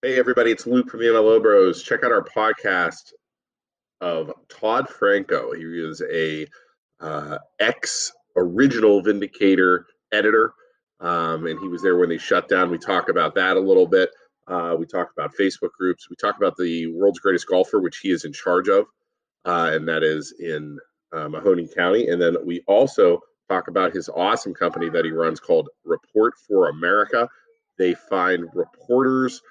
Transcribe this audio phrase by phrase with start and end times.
[0.00, 1.82] Hey, everybody, it's Luke from the MLO Bros.
[1.82, 3.12] Check out our podcast
[4.00, 5.52] of Todd Franko.
[5.54, 6.46] He is a
[7.00, 10.52] uh, ex original Vindicator editor,
[11.00, 12.70] um, and he was there when they shut down.
[12.70, 14.10] We talk about that a little bit.
[14.46, 16.08] Uh, we talk about Facebook groups.
[16.08, 18.86] We talk about the world's greatest golfer, which he is in charge of,
[19.46, 20.78] uh, and that is in
[21.12, 22.06] uh, Mahoning County.
[22.06, 23.18] And then we also
[23.48, 27.28] talk about his awesome company that he runs called Report for America.
[27.78, 29.42] They find reporters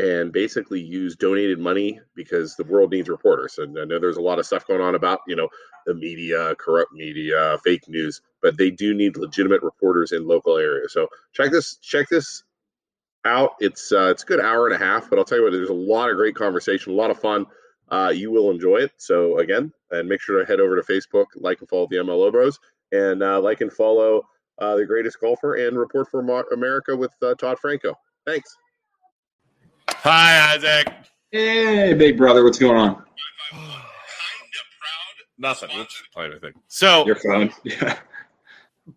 [0.00, 3.58] and basically use donated money because the world needs reporters.
[3.58, 5.48] And I know there's a lot of stuff going on about, you know,
[5.86, 10.94] the media, corrupt media, fake news, but they do need legitimate reporters in local areas.
[10.94, 12.44] So check this, check this
[13.26, 13.50] out.
[13.60, 15.68] It's uh, it's a good hour and a half, but I'll tell you what, there's
[15.68, 17.44] a lot of great conversation, a lot of fun.
[17.90, 18.92] Uh, you will enjoy it.
[18.96, 22.32] So again, and make sure to head over to Facebook, like and follow the MLO
[22.32, 22.58] Bros,
[22.92, 24.22] and uh, like and follow
[24.58, 26.20] uh, the greatest golfer and report for
[26.52, 27.94] America with uh, Todd Franko.
[28.24, 28.56] Thanks.
[30.02, 30.94] Hi, Isaac.
[31.30, 33.04] Hey, big brother, what's going on?
[35.36, 35.68] Nothing.
[35.74, 36.54] We'll just play anything.
[36.68, 37.52] So your phone.
[37.64, 37.98] Yeah.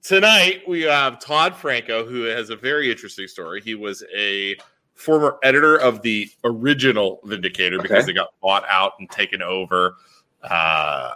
[0.01, 3.59] Tonight we have Todd Franko, who has a very interesting story.
[3.59, 4.55] He was a
[4.93, 7.83] former editor of the original Vindicator okay.
[7.83, 9.97] because they got bought out and taken over.
[10.41, 11.15] Uh,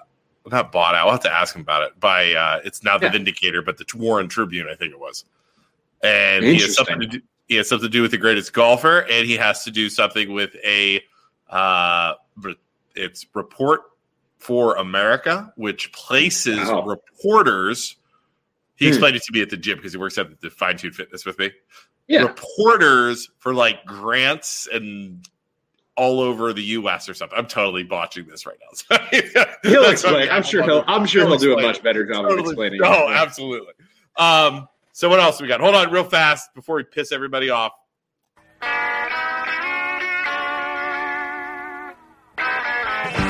[0.51, 1.07] not bought out.
[1.07, 1.97] I'll have to ask him about it.
[1.97, 3.13] By uh, it's now the yeah.
[3.13, 5.23] Vindicator, but the Warren Tribune, I think it was.
[6.03, 8.99] And he has something to do he has something to do with the greatest golfer,
[9.09, 11.01] and he has to do something with a
[11.49, 12.13] uh,
[12.95, 13.81] it's report
[14.37, 16.83] for America, which places wow.
[16.83, 17.95] reporters.
[18.75, 18.89] He hmm.
[18.89, 21.25] explained it to me at the gym because he works at the Fine Tune Fitness
[21.25, 21.51] with me.
[22.07, 22.23] Yeah.
[22.23, 25.27] Reporters for like grants and
[25.95, 27.09] all over the U.S.
[27.09, 27.37] or something.
[27.37, 28.57] I'm totally botching this right
[28.91, 28.97] now.
[29.63, 30.29] he'll explain.
[30.29, 30.83] I'm sure he'll.
[30.87, 32.39] I'm sure he'll, he'll do a much better job totally.
[32.39, 32.81] of explaining.
[32.83, 33.73] Oh, absolutely.
[34.15, 34.67] Um,
[34.97, 35.61] so what else we got?
[35.61, 37.71] Hold on, real fast before we piss everybody off.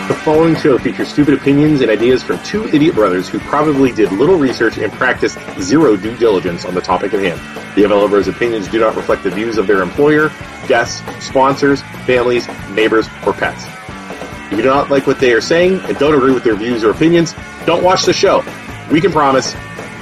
[0.07, 4.13] The following show features stupid opinions and ideas from two idiot brothers who probably did
[4.13, 7.75] little research and practiced zero due diligence on the topic at hand.
[7.75, 10.31] The Bros opinions do not reflect the views of their employer,
[10.69, 13.65] guests, sponsors, families, neighbors, or pets.
[14.45, 16.85] If you do not like what they are saying and don't agree with their views
[16.85, 18.41] or opinions, don't watch the show.
[18.89, 19.53] We can promise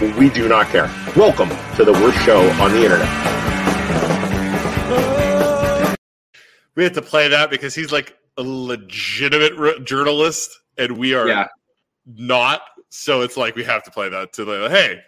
[0.02, 0.92] we do not care.
[1.16, 3.08] Welcome to the worst show on the internet.
[6.76, 11.28] We have to play that because he's like a legitimate re- journalist and we are
[11.28, 11.48] yeah.
[12.06, 12.62] not.
[12.90, 15.02] So it's like we have to play that to the hey,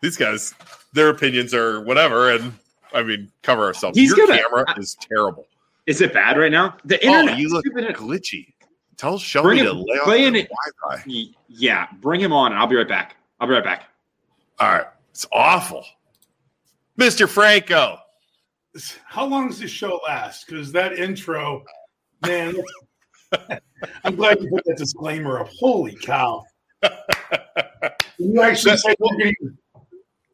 [0.00, 0.52] these guys,
[0.92, 2.32] their opinions are whatever.
[2.32, 2.54] And
[2.92, 3.96] I mean, cover ourselves.
[3.96, 5.46] He's Your gonna, camera is terrible.
[5.86, 6.76] Is it bad right now?
[6.84, 7.34] The oh, internet.
[7.34, 8.52] Oh, you look glitchy.
[8.96, 10.48] Tell Shelby to lay on the
[10.86, 11.34] Wi-Fi.
[11.48, 12.52] Yeah, bring him on.
[12.52, 13.16] I'll be right back.
[13.40, 13.91] I'll be right back.
[14.62, 14.86] All right.
[15.10, 15.84] It's awful.
[16.96, 17.28] Mr.
[17.28, 17.98] Franko.
[19.04, 20.46] How long does this show last?
[20.46, 21.64] Because that intro,
[22.24, 22.54] man,
[24.04, 25.48] I'm glad you put that disclaimer up.
[25.58, 26.44] Holy cow.
[28.18, 29.58] you actually say you're getting,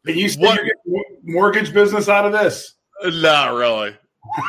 [0.04, 2.74] you say you're getting mortgage business out of this?
[3.02, 3.96] Not really.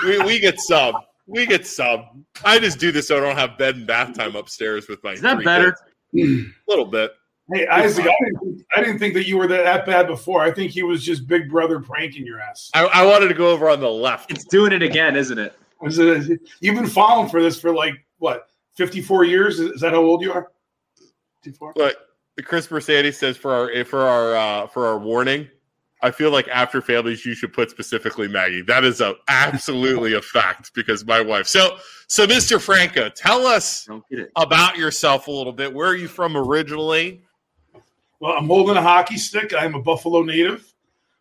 [0.03, 0.95] we, we get some.
[1.25, 2.25] We get some.
[2.43, 5.13] I just do this so I don't have bed and bath time upstairs with my.
[5.13, 5.73] Is that better?
[6.17, 7.13] A little bit.
[7.51, 10.41] Hey Isaac, I didn't, I didn't think that you were that bad before.
[10.41, 12.69] I think he was just Big Brother pranking your ass.
[12.73, 14.31] I, I wanted to go over on the left.
[14.31, 15.57] It's doing it again, isn't it?
[15.81, 16.41] it?
[16.59, 19.59] You've been following for this for like what, fifty four years?
[19.59, 20.51] Is that how old you are?
[21.41, 21.73] Fifty four.
[21.75, 25.47] But the Chris Mercedes says for our for our uh, for our warning,
[26.01, 28.61] I feel like after families, you should put specifically Maggie.
[28.61, 31.47] That is a absolutely a fact because my wife.
[31.47, 31.77] So,
[32.07, 32.61] so Mr.
[32.61, 33.87] Franko, tell us
[34.35, 35.73] about yourself a little bit.
[35.73, 37.23] Where are you from originally?
[38.19, 39.53] Well, I'm holding a hockey stick.
[39.57, 40.73] I'm a Buffalo native.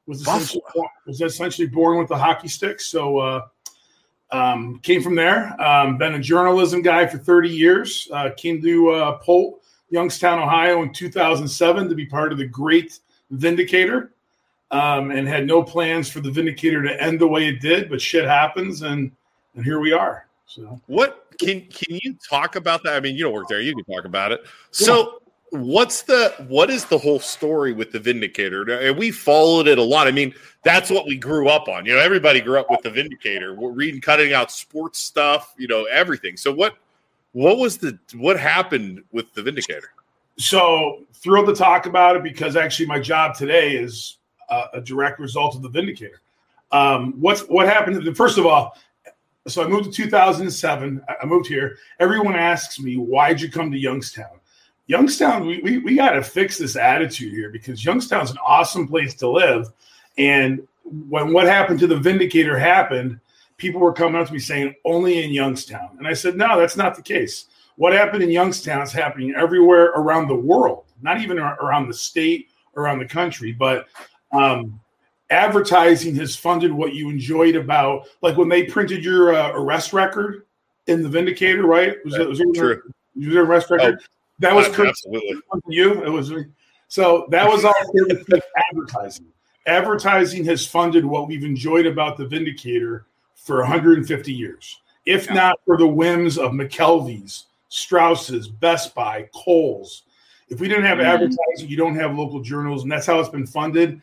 [0.07, 0.63] Was essentially,
[1.07, 2.81] was essentially born with a hockey stick.
[2.81, 3.47] So uh,
[4.31, 5.61] um, came from there.
[5.61, 8.09] Um, been a journalism guy for 30 years.
[8.13, 12.99] Uh, came to uh, Polk, Youngstown, Ohio in 2007 to be part of the great
[13.31, 14.13] Vindicator.
[14.71, 18.03] Um, and had no plans for the Vindicator to end the way it did, but
[18.03, 19.11] shit happens, and
[19.55, 20.27] and here we are.
[20.45, 22.95] So, what can can you talk about that?
[22.95, 24.43] I mean, you don't work there; you can talk about it.
[24.71, 28.63] So, what's the what is the whole story with the vindicator?
[28.81, 30.07] And we followed it a lot.
[30.07, 31.87] I mean that's what we grew up on.
[31.87, 33.55] You know everybody grew up with the vindicator.
[33.55, 36.37] We're reading cutting out sports stuff you know everything.
[36.37, 36.77] So what
[37.33, 39.91] what was the what happened with the vindicator?
[40.39, 44.19] So thrilled to talk about it because actually my job today is
[44.51, 46.21] a, a direct result of the vindicator.
[46.71, 48.77] Um, what's what happened first of all
[49.47, 51.79] so i moved to 2007 i moved here.
[52.01, 54.38] Everyone asks me why'd you come to youngstown
[54.89, 59.15] Youngstown, we, we, we got to fix this attitude here because Youngstown's an awesome place
[59.17, 59.69] to live.
[60.17, 63.21] And when what happened to the Vindicator happened,
[63.59, 65.91] people were coming up to me saying only in Youngstown.
[65.99, 67.47] And I said, no, that's not the case.
[67.77, 72.49] What happened in Youngstown is happening everywhere around the world, not even around the state,
[72.77, 73.53] around the country.
[73.53, 73.89] But
[74.33, 74.81] um,
[75.29, 80.47] advertising has funded what you enjoyed about, like when they printed your uh, arrest record
[80.87, 81.97] in the Vindicator, right?
[82.05, 82.83] Was it was, it, True.
[83.15, 83.99] was it arrest record?
[84.01, 84.05] Oh,
[84.41, 86.05] that was absolutely you.
[86.05, 86.33] It was
[86.89, 87.75] so that was all
[88.71, 89.27] advertising.
[89.67, 95.35] Advertising has funded what we've enjoyed about the Vindicator for 150 years, if yeah.
[95.35, 100.05] not for the whims of McKelvey's, Strouss's, Best Buy, Kohl's.
[100.49, 101.05] If we didn't have mm.
[101.05, 104.01] advertising, you don't have local journals, and that's how it's been funded.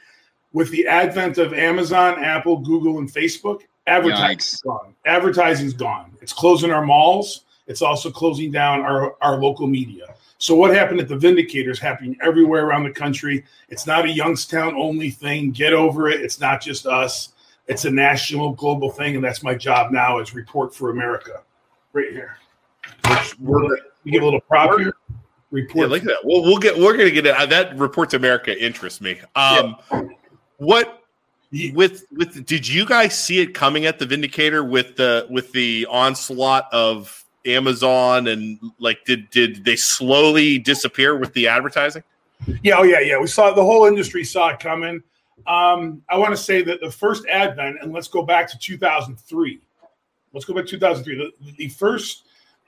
[0.54, 4.94] With the advent of Amazon, Apple, Google, and Facebook, advertising's gone.
[5.06, 6.16] Advertising's gone.
[6.22, 7.46] It's closing our malls.
[7.68, 10.14] It's also closing down our, our local media.
[10.38, 13.46] So what happened at the Vindicator is happening everywhere around the country.
[13.70, 15.52] It's not a Youngstown only thing.
[15.52, 16.22] Get over it.
[16.22, 17.34] It's not just us.
[17.68, 21.42] It's a national, global thing, and that's my job now is report for America,
[21.94, 22.38] right here.
[23.40, 24.94] we get a little prop here.
[25.50, 25.88] Report.
[25.88, 26.18] Yeah, like that.
[26.24, 26.78] Well, we'll get.
[26.78, 27.50] We're gonna get it.
[27.50, 29.20] That report to America interests me.
[29.36, 30.02] Um, yeah.
[30.58, 31.02] what
[31.74, 35.88] with with did you guys see it coming at the Vindicator with the with the
[35.90, 42.04] onslaught of Amazon and like did did they slowly disappear with the advertising?
[42.64, 43.20] Yeah, oh yeah, yeah.
[43.20, 45.02] We saw the whole industry saw it coming.
[45.48, 49.60] Um, I want to say that the first advent, and let's go back to 2003.
[50.34, 51.32] Let's go back to 2003.
[51.42, 52.24] The, the first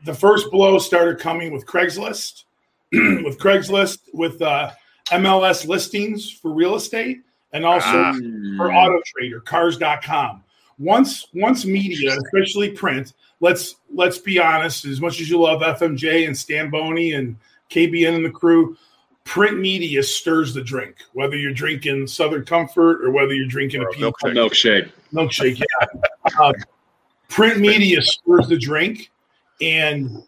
[0.06, 2.44] the first blow started coming with Craigslist,
[2.92, 4.72] with Craigslist, with uh,
[5.08, 7.22] MLS listings for real estate,
[7.54, 8.54] and also um.
[8.58, 10.44] for Auto Trader, Cars.com.
[10.80, 14.86] Once once media, especially print, let's let's be honest.
[14.86, 17.36] As much as you love FMJ and Stan Boney and
[17.70, 18.78] KBN and the crew,
[19.24, 20.96] print media stirs the drink.
[21.14, 25.60] Whether you're drinking Southern Comfort or whether you're drinking or a milkshake, milkshake, milkshake.
[25.60, 26.02] Yeah,
[26.40, 26.54] uh,
[27.30, 29.12] print media stirs the drink,
[29.62, 30.24] and, um,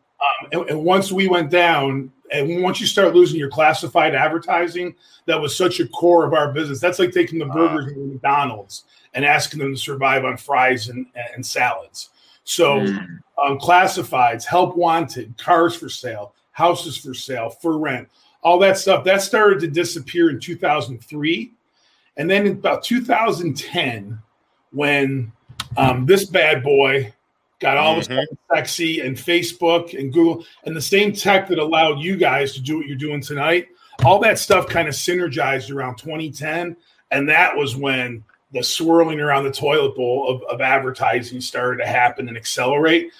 [0.51, 4.95] and and once we went down, and once you start losing your classified advertising,
[5.25, 6.79] that was such a core of our business.
[6.79, 8.83] That's like taking the burgers uh, in McDonald's
[9.13, 12.09] and asking them to survive on fries and, and salads.
[12.49, 13.19] So, mm.
[13.37, 18.09] um, classifieds, help wanted, cars for sale, houses for sale, for rent,
[18.41, 21.51] all that stuff that started to disappear in 2003.
[22.17, 24.17] And then in about 2010,
[24.71, 25.31] when
[25.77, 27.13] um, this bad boy
[27.59, 28.15] got all mm-hmm.
[28.15, 32.61] this sexy and Facebook and Google and the same tech that allowed you guys to
[32.61, 33.67] do what you're doing tonight,
[34.03, 36.75] all that stuff kind of synergized around 2010.
[37.11, 41.87] And that was when the swirling around the toilet bowl of, of advertising started to
[41.87, 43.11] happen and accelerate.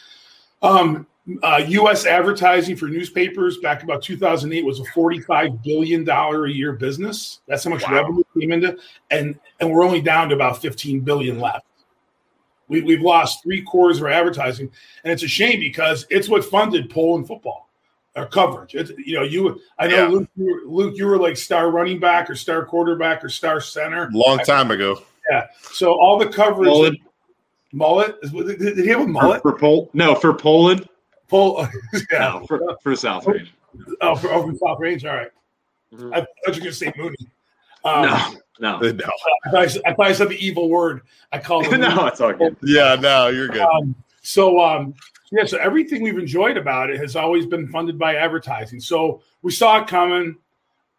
[0.62, 1.08] Um,
[1.44, 2.06] uh, U.S.
[2.06, 7.42] advertising for newspapers back about 2008 was a 45 billion dollar a year business.
[7.48, 7.96] That's how much wow.
[7.96, 8.78] revenue came into,
[9.12, 11.66] and and we're only down to about 15 billion left.
[12.68, 14.72] We, we've lost three quarters of our advertising,
[15.04, 17.70] and it's a shame because it's what funded Poland football
[18.16, 18.76] or coverage.
[18.76, 20.08] It's, you know, you I know yeah.
[20.08, 23.62] Luke, you were, Luke, you were like star running back or star quarterback or star
[23.62, 24.10] center.
[24.12, 25.04] Long time ago.
[25.30, 25.48] Yeah.
[25.62, 27.00] So all the coverage.
[27.72, 28.16] Mullet.
[28.24, 28.60] mullet.
[28.60, 29.42] Did he have a mullet?
[29.42, 30.88] For, for Pol- No, for Poland.
[31.28, 31.68] Pol-
[32.12, 32.20] yeah.
[32.20, 33.54] No, for, for South Range.
[34.02, 35.06] Oh, for, oh, for South Range.
[35.06, 35.32] All right.
[35.94, 36.14] mm-hmm.
[36.14, 37.16] I thought you were going to say Mooney.
[37.86, 39.10] Um, no, no, no.
[39.46, 41.02] I thought, I thought I said the evil word.
[41.32, 41.78] I called it.
[41.78, 42.58] no, it's all good.
[42.64, 43.62] Yeah, no, you're good.
[43.62, 44.94] Um, so, um,
[45.32, 48.80] yeah, so everything we've enjoyed about it has always been funded by advertising.
[48.80, 50.36] So we saw it coming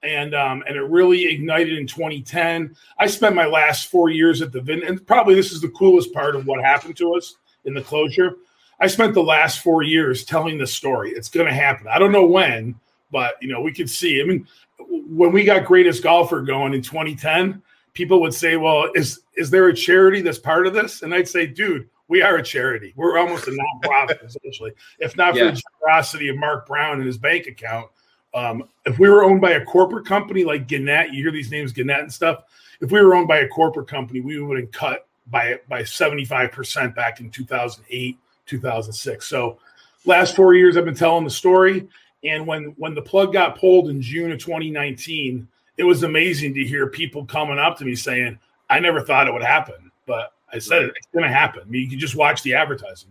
[0.03, 2.75] and um, and it really ignited in 2010.
[2.99, 6.13] I spent my last four years at the Vin, and probably this is the coolest
[6.13, 8.37] part of what happened to us in the closure.
[8.81, 11.11] I spent the last four years telling the story.
[11.11, 11.87] It's going to happen.
[11.87, 12.75] I don't know when,
[13.11, 14.21] but you know we could see.
[14.21, 14.47] I mean,
[14.79, 19.69] when we got Greatest Golfer going in 2010, people would say, "Well, is is there
[19.69, 22.93] a charity that's part of this?" And I'd say, "Dude." We are a charity.
[22.97, 24.73] We're almost a nonprofit, essentially.
[24.99, 25.53] If not for yeah.
[25.53, 27.89] the generosity of Mark Brown and his bank account,
[28.35, 31.73] um, if we were owned by a corporate company like Gannett, you hear these names
[31.73, 32.45] Gannett and stuff.
[32.81, 36.95] If we were owned by a corporate company, we would have cut by by 75%
[36.95, 39.27] back in 2008, 2006.
[39.27, 39.59] So
[40.05, 41.89] last four years I've been telling the story.
[42.25, 45.47] And when when the plug got pulled in June of 2019,
[45.77, 49.33] it was amazing to hear people coming up to me saying, I never thought it
[49.33, 49.91] would happen.
[50.07, 51.63] But I said it, it's gonna happen.
[51.63, 53.11] I mean, you can just watch the advertising.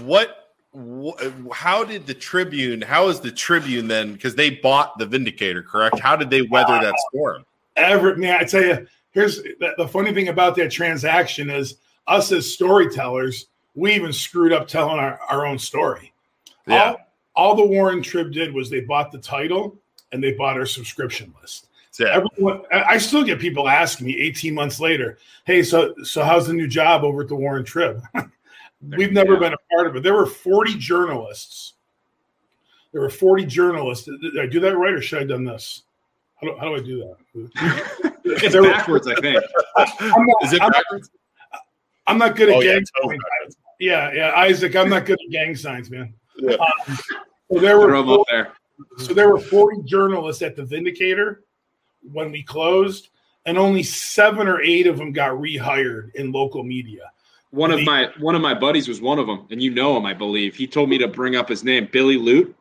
[0.00, 0.39] What
[1.52, 2.80] how did the Tribune?
[2.82, 4.12] How is the Tribune then?
[4.12, 5.98] Because they bought the Vindicator, correct?
[5.98, 7.44] How did they weather that storm?
[7.76, 12.30] Ever, man, I tell you, here's the, the funny thing about that transaction is us
[12.30, 16.12] as storytellers, we even screwed up telling our, our own story.
[16.66, 16.90] Yeah.
[16.90, 16.96] All,
[17.34, 19.76] all the Warren Trib did was they bought the title
[20.12, 21.68] and they bought our subscription list.
[21.98, 22.14] Yeah.
[22.14, 26.54] Everyone, I still get people asking me 18 months later, "Hey, so so how's the
[26.54, 28.02] new job over at the Warren Trib?"
[28.82, 30.02] We've never been a part of it.
[30.02, 31.74] There were 40 journalists.
[32.92, 34.06] There were 40 journalists.
[34.06, 35.82] Did I do that right, or should I have done this?
[36.40, 38.14] How do, how do I do that?
[38.24, 39.44] it's there backwards, were, I think.
[39.76, 41.10] I'm not, Is it I'm backwards?
[41.52, 41.60] Not,
[42.06, 43.56] I'm not good at oh, gang yeah, signs.
[43.78, 46.14] Yeah, yeah, Isaac, I'm not good at gang signs, man.
[46.36, 46.54] Yeah.
[46.54, 46.98] Um,
[47.52, 48.52] so there were 40, there.
[48.98, 51.44] So there were 40 journalists at the Vindicator
[52.12, 53.10] when we closed,
[53.44, 57.10] and only seven or eight of them got rehired in local media.
[57.50, 60.06] One of my one of my buddies was one of them, and you know him,
[60.06, 60.54] I believe.
[60.54, 62.54] He told me to bring up his name, Billy Lute.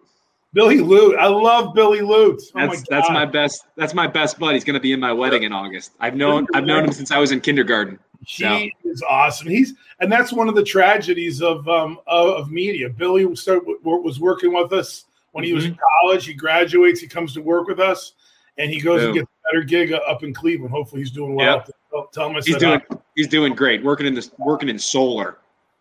[0.52, 2.42] Billy Lute, I love Billy Lute.
[2.56, 3.66] Oh that's my that's my best.
[3.76, 4.56] That's my best buddy.
[4.56, 5.92] He's going to be in my wedding in August.
[6.00, 8.00] I've known I've known him since I was in kindergarten.
[8.26, 8.90] He so.
[8.90, 9.48] is awesome.
[9.48, 12.90] He's and that's one of the tragedies of um of, media.
[12.90, 15.74] Billy started, was working with us when he was mm-hmm.
[15.74, 16.26] in college.
[16.26, 17.00] He graduates.
[17.00, 18.14] He comes to work with us,
[18.58, 19.10] and he goes Boom.
[19.10, 20.72] and gets a better gig up in Cleveland.
[20.72, 21.58] Hopefully, he's doing well.
[21.58, 21.70] Yep.
[21.94, 22.82] Him I he's doing
[23.16, 23.84] he's doing great.
[23.84, 25.38] Working in this working in solar.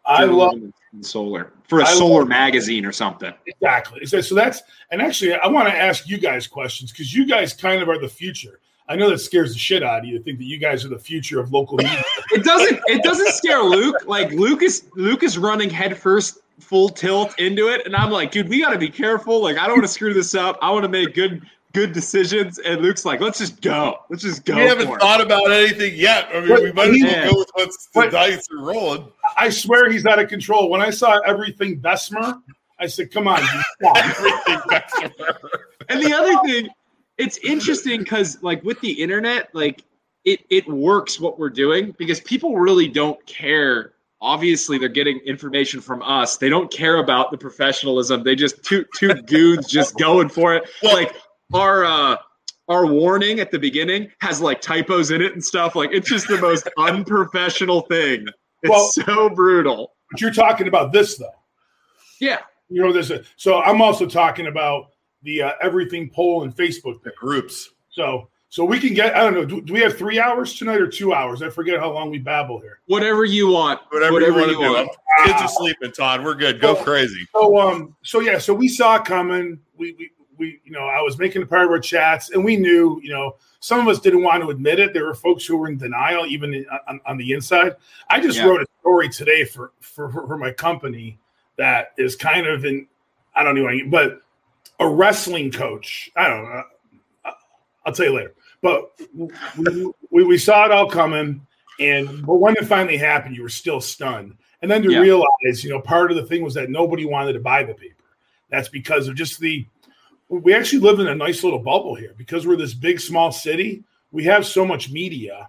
[0.06, 0.54] I love
[1.02, 3.32] solar for a I solar magazine or something.
[3.46, 4.06] Exactly.
[4.06, 7.82] So that's and actually, I want to ask you guys questions because you guys kind
[7.82, 8.60] of are the future.
[8.88, 10.88] I know that scares the shit out of you to think that you guys are
[10.88, 12.02] the future of local media.
[12.32, 12.80] it doesn't.
[12.86, 14.06] It doesn't scare Luke.
[14.06, 18.48] Like Luke is Luke is running headfirst, full tilt into it, and I'm like, dude,
[18.48, 19.42] we got to be careful.
[19.42, 20.58] Like, I don't want to screw this up.
[20.62, 22.58] I want to make good good decisions.
[22.58, 23.98] And Luke's like, let's just go.
[24.10, 24.56] Let's just go.
[24.56, 26.28] We haven't thought about anything yet.
[26.32, 29.12] I mean, but, we might as well go with what's the but, dice are rolling.
[29.36, 30.70] I swear he's out of control.
[30.70, 32.40] When I saw everything Bessemer,
[32.78, 33.42] I said, come on,
[33.96, 35.38] everything Bessemer.
[35.88, 36.68] And the other thing,
[37.16, 39.84] it's interesting because like with the internet, like
[40.24, 45.80] it it works what we're doing because people really don't care obviously they're getting information
[45.80, 46.36] from us.
[46.36, 48.22] They don't care about the professionalism.
[48.22, 50.68] They just two two goons just going for it.
[50.82, 51.14] Well, like
[51.54, 52.16] our uh
[52.68, 55.74] our warning at the beginning has like typos in it and stuff.
[55.74, 58.26] Like it's just the most unprofessional thing.
[58.62, 59.94] It's well, so brutal.
[60.10, 61.30] But you're talking about this though.
[62.20, 62.40] Yeah.
[62.68, 64.90] You know, there's a so I'm also talking about
[65.22, 67.70] the uh, everything poll and Facebook the groups.
[67.90, 69.44] So so we can get I don't know.
[69.44, 71.42] Do, do, we have three hours tonight or two hours?
[71.42, 72.80] I forget how long we babble here.
[72.86, 73.80] Whatever you want.
[73.90, 74.88] Whatever, Whatever you, want.
[74.88, 74.90] want.
[75.24, 76.22] Kids are sleeping, Todd.
[76.22, 76.60] We're good.
[76.60, 77.26] Go so, crazy.
[77.32, 79.58] So um so yeah so we saw it coming.
[79.76, 82.56] We we we you know I was making a part of our chats and we
[82.56, 84.92] knew you know some of us didn't want to admit it.
[84.92, 87.74] There were folks who were in denial even on, on, the inside.
[88.08, 88.44] I just yeah.
[88.44, 91.18] wrote a story today for, for for my company
[91.56, 92.86] that is kind of in
[93.34, 94.20] I don't know but
[94.80, 96.10] a wrestling coach.
[96.16, 96.62] I don't know.
[97.84, 98.34] I'll tell you later.
[98.60, 101.46] But we, we, we saw it all coming,
[101.80, 104.36] and but when it finally happened, you were still stunned.
[104.62, 104.98] And then to yeah.
[104.98, 107.94] realize, you know, part of the thing was that nobody wanted to buy the paper.
[108.50, 109.66] That's because of just the.
[110.28, 113.84] We actually live in a nice little bubble here because we're this big small city.
[114.12, 115.48] We have so much media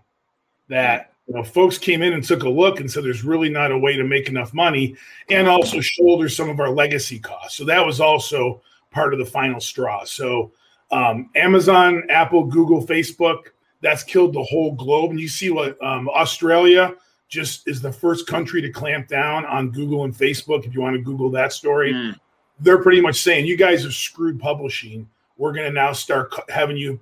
[0.70, 3.72] that you know folks came in and took a look and said there's really not
[3.72, 4.96] a way to make enough money,
[5.30, 7.58] and also shoulder some of our legacy costs.
[7.58, 10.04] So that was also part of the final straw.
[10.06, 10.52] So
[10.92, 13.48] um, Amazon, Apple, Google, Facebook,
[13.82, 15.12] that's killed the whole globe.
[15.12, 16.96] And you see what um, Australia
[17.28, 20.66] just is the first country to clamp down on Google and Facebook.
[20.66, 22.16] If you want to Google that story, mm.
[22.60, 25.10] They're pretty much saying you guys have screwed publishing.
[25.38, 27.00] We're going to now start having you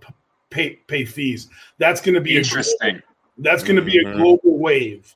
[0.49, 1.49] pay pay fees.
[1.77, 2.77] That's going to be interesting.
[2.81, 3.01] Global,
[3.39, 4.17] that's going to be a mm-hmm.
[4.17, 5.13] global wave.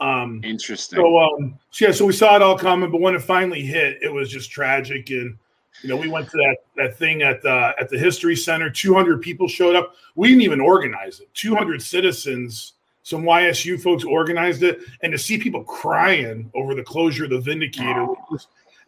[0.00, 0.98] Um, Interesting.
[0.98, 3.98] So, um, so yeah, so we saw it all coming, but when it finally hit,
[4.02, 5.10] it was just tragic.
[5.10, 5.38] And
[5.82, 8.68] you know, we went to that that thing at the at the History Center.
[8.68, 9.94] Two hundred people showed up.
[10.16, 11.32] We didn't even organize it.
[11.34, 12.72] Two hundred citizens,
[13.04, 17.40] some YSU folks organized it, and to see people crying over the closure of the
[17.40, 18.38] Vindicator, oh.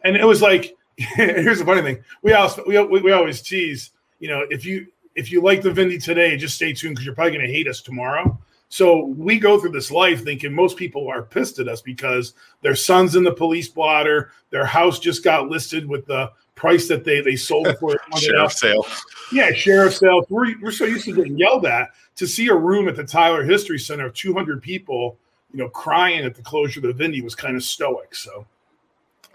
[0.03, 0.75] and it was like,
[1.15, 5.31] here's the funny thing: we always we, we always tease, you know, if you if
[5.31, 7.81] you like the Vindy today, just stay tuned because you're probably going to hate us
[7.81, 8.37] tomorrow.
[8.69, 12.75] So we go through this life thinking most people are pissed at us because their
[12.75, 17.21] son's in the police blotter, their house just got listed with the price that they
[17.21, 17.95] they sold it for.
[18.17, 18.85] sheriff sale.
[19.31, 20.25] Yeah, sheriff sale.
[20.29, 23.43] We're, we're so used to getting yelled at to see a room at the Tyler
[23.43, 25.17] History Center of 200 people,
[25.53, 28.15] you know, crying at the closure of the Vindy was kind of stoic.
[28.15, 28.45] So,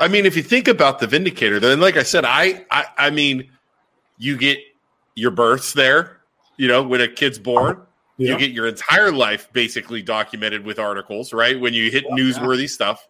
[0.01, 3.11] I mean, if you think about the Vindicator, then like I said, I I, I
[3.11, 3.51] mean,
[4.19, 4.59] you get
[5.15, 6.21] your births there.
[6.57, 7.83] You know, when a kid's born.
[8.17, 8.33] Yeah.
[8.33, 11.59] You get your entire life basically documented with articles, right?
[11.59, 12.67] When you hit yeah, newsworthy yeah.
[12.67, 13.09] stuff,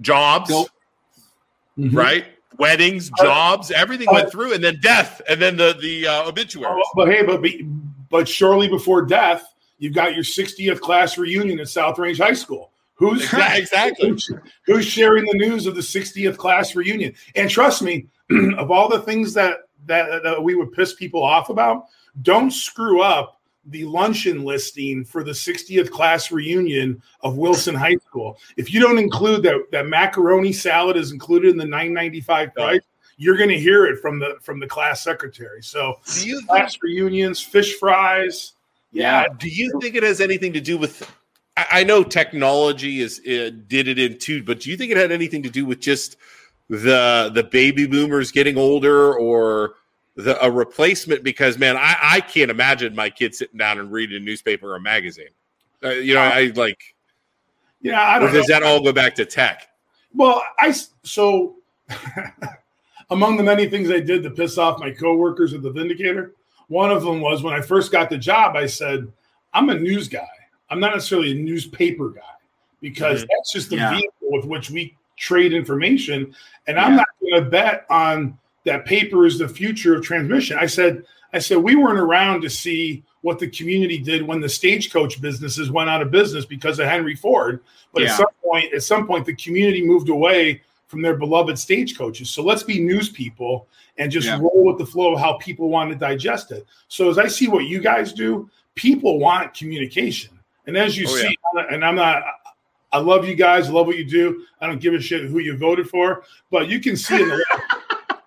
[0.00, 1.94] jobs, mm-hmm.
[1.94, 2.24] right?
[2.58, 6.28] weddings, uh, jobs, everything uh, went through, and then death, and then the the uh,
[6.28, 6.84] obituaries.
[6.86, 7.68] Oh, but hey, but be,
[8.10, 9.44] but shortly before death,
[9.78, 12.70] you've got your 60th class reunion at South Range High School.
[12.96, 14.30] Who's exactly who's,
[14.64, 17.14] who's sharing the news of the 60th class reunion?
[17.34, 18.08] And trust me,
[18.56, 21.84] of all the things that, that that we would piss people off about,
[22.22, 28.38] don't screw up the luncheon listing for the 60th class reunion of Wilson High School.
[28.56, 32.80] If you don't include that that macaroni salad is included in the 995 price,
[33.16, 35.62] you're going to hear it from the from the class secretary.
[35.62, 38.52] So, Do you think, class reunions, fish fries.
[38.92, 41.10] Yeah, do you think it has anything to do with?
[41.56, 44.96] I, I know technology is uh, did it in too, but do you think it
[44.96, 46.16] had anything to do with just
[46.68, 49.74] the the baby boomers getting older or
[50.14, 51.22] the a replacement?
[51.22, 54.76] Because man, I, I can't imagine my kid sitting down and reading a newspaper or
[54.76, 55.28] a magazine.
[55.84, 56.94] Uh, you know, I like.
[57.80, 58.00] yeah.
[58.00, 58.38] I don't know.
[58.38, 59.68] does that all go back to tech?
[60.14, 61.56] Well, I so
[63.10, 66.34] among the many things I did to piss off my coworkers at the Vindicator,
[66.68, 68.56] one of them was when I first got the job.
[68.56, 69.12] I said,
[69.52, 70.26] "I'm a news guy.
[70.70, 72.20] I'm not necessarily a newspaper guy
[72.80, 73.28] because Mhm.
[73.36, 73.90] that's just the Yeah.
[73.92, 76.34] vehicle with which we trade information,
[76.66, 80.66] and I'm not going to bet on that paper is the future of transmission." I
[80.66, 85.20] said, "I said we weren't around to see." What the community did when the stagecoach
[85.20, 87.58] businesses went out of business because of Henry Ford,
[87.92, 92.30] but at some point, at some point, the community moved away from their beloved stagecoaches.
[92.30, 93.66] So let's be news people
[93.98, 94.38] and just Yeah.
[94.38, 96.66] roll with the flow of how people want to digest it.
[96.86, 100.35] So as I see what you guys do, people want communication.
[100.66, 101.36] And as you Oh, see,
[101.70, 102.24] and I'm not
[102.92, 104.46] I love you guys, love what you do.
[104.60, 107.44] I don't give a shit who you voted for, but you can see in the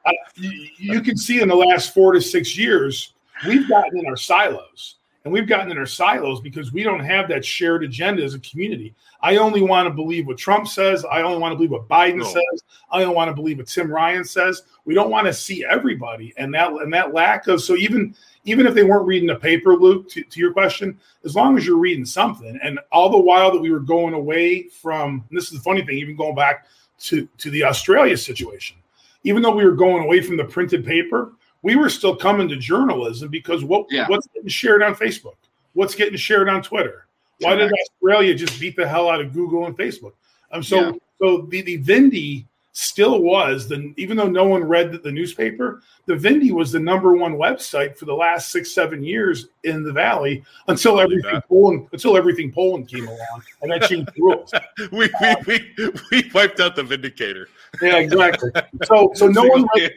[0.05, 3.13] uh, you, you can see in the last four to six years,
[3.47, 4.98] we've gotten in our silos.
[5.29, 8.39] And we've gotten in our silos because we don't have that shared agenda as a
[8.39, 8.95] community.
[9.21, 11.05] I only want to believe what Trump says.
[11.05, 12.23] I only want to believe what Biden No.
[12.23, 12.63] says.
[12.91, 14.63] I don't want to believe what Tim Ryan says.
[14.85, 18.65] We don't want to see everybody, and that and that lack of so even even
[18.65, 21.77] if they weren't reading a paper, Luke, to, to your question, as long as you're
[21.77, 25.59] reading something, and all the while that we were going away from this is the
[25.59, 26.65] funny thing, even going back
[27.01, 28.77] to to the Australia situation,
[29.25, 32.55] even though we were going away from the printed paper, we were still coming to
[32.55, 34.07] journalism because what Yeah.
[34.07, 35.35] what's getting shared on Facebook,
[35.73, 37.05] what's getting shared on Twitter,
[37.39, 40.13] why did Australia just beat the hell out of Google and Facebook?
[40.51, 40.91] Um, so Yeah.
[41.21, 45.81] so the the Vindy still was the even though no one read the, the newspaper,
[46.05, 49.91] the Vindy was the number one website for the last six seven years in the
[49.91, 51.47] valley until everything that.
[51.49, 54.51] Poland until everything Poland came along and that changed the rules.
[54.93, 55.09] We
[55.45, 57.49] we, we we wiped out the vindicator.
[57.81, 58.51] Yeah, exactly.
[58.85, 59.91] So so no one read.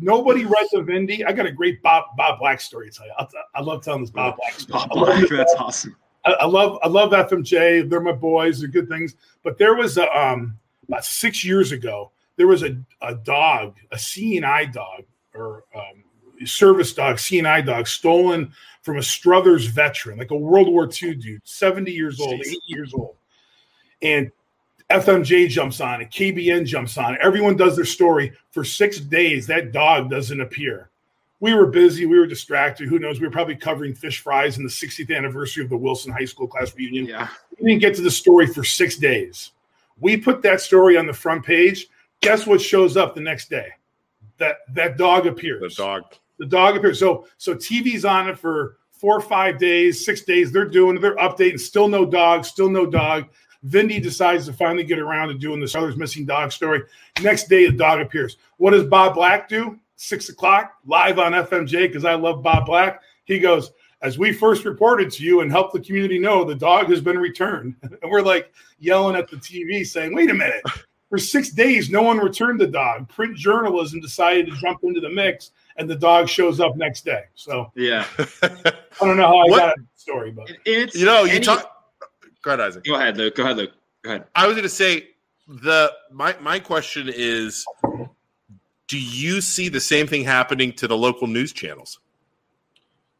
[0.00, 1.26] Nobody read the Vindy.
[1.26, 3.12] I got a great Bob Bob Black story to tell you.
[3.18, 4.86] I'll, I love telling this Bob Black story.
[4.88, 5.96] Bob Black, that's awesome.
[6.24, 7.88] I, I love I love FMJ.
[7.88, 8.60] They're my boys.
[8.60, 9.16] They're good things.
[9.42, 10.56] But there was a um
[10.88, 12.10] about six years ago.
[12.36, 18.52] There was a, a dog, a seeing-eye dog or um, service dog, seeing-eye dog, stolen
[18.82, 22.48] from a Struthers veteran, like a World War II dude, seventy years old, Jeez.
[22.48, 23.16] eight years old,
[24.02, 24.32] and
[24.90, 27.20] FMJ jumps on it, KBN jumps on it.
[27.22, 29.46] Everyone does their story for six days.
[29.46, 30.90] That dog doesn't appear
[31.40, 32.88] we were busy, we were distracted.
[32.88, 33.18] Who knows?
[33.18, 36.46] We were probably covering fish fries in the 60th anniversary of the Wilson High School
[36.46, 37.06] class reunion.
[37.06, 37.28] Yeah.
[37.58, 39.52] We didn't get to the story for six days.
[39.98, 41.88] We put that story on the front page.
[42.20, 43.68] Guess what shows up the next day?
[44.38, 45.76] That that dog appears.
[45.76, 46.04] The dog.
[46.38, 46.98] The dog appears.
[46.98, 50.52] So so TV's on it for four or five days, six days.
[50.52, 51.00] They're doing it.
[51.00, 51.60] They're updating.
[51.60, 52.44] Still no dog.
[52.44, 53.28] Still no dog.
[53.66, 56.82] Vindy decides to finally get around to doing this other's missing dog story.
[57.22, 58.36] Next day, the dog appears.
[58.56, 59.78] What does Bob Black do?
[59.96, 63.02] Six o'clock, live on FMJ, because I love Bob Black.
[63.24, 66.88] He goes, As we first reported to you and helped the community know, the dog
[66.88, 67.74] has been returned.
[67.82, 70.62] And we're like yelling at the TV saying, Wait a minute.
[71.10, 73.08] For six days, no one returned the dog.
[73.08, 77.24] Print journalism decided to jump into the mix, and the dog shows up next day.
[77.34, 78.06] So Yeah.
[78.42, 78.48] I
[79.00, 81.76] don't know how I What- got the story, but It's you know, you any- talk.
[82.42, 82.84] Go ahead, Isaac.
[82.84, 83.34] Go ahead, Luke.
[83.34, 83.72] Go ahead, Luke.
[84.02, 84.24] Go ahead.
[84.34, 85.08] I was going to say
[85.46, 87.64] the my my question is,
[88.88, 91.98] do you see the same thing happening to the local news channels?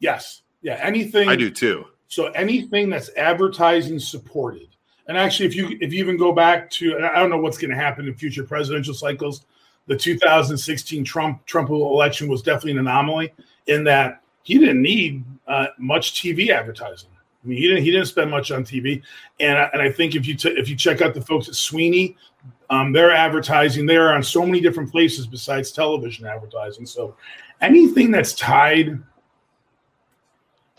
[0.01, 1.29] yes, yeah, anything.
[1.29, 1.85] I do too.
[2.09, 4.69] So anything that's advertising supported,
[5.07, 7.59] and actually, if you if you even go back to, and I don't know what's
[7.59, 9.45] going to happen in future presidential cycles.
[9.87, 13.33] The 2016 Trump Trump election was definitely an anomaly
[13.67, 17.10] in that he didn't need uh, much TV advertising.
[17.43, 19.03] I mean, he didn't he didn't spend much on TV,
[19.39, 21.55] and I, and I think if you t- if you check out the folks at
[21.55, 22.17] Sweeney,
[22.69, 23.87] um, they're advertising.
[23.87, 26.85] They are on so many different places besides television advertising.
[26.85, 27.17] So
[27.61, 29.03] anything that's tied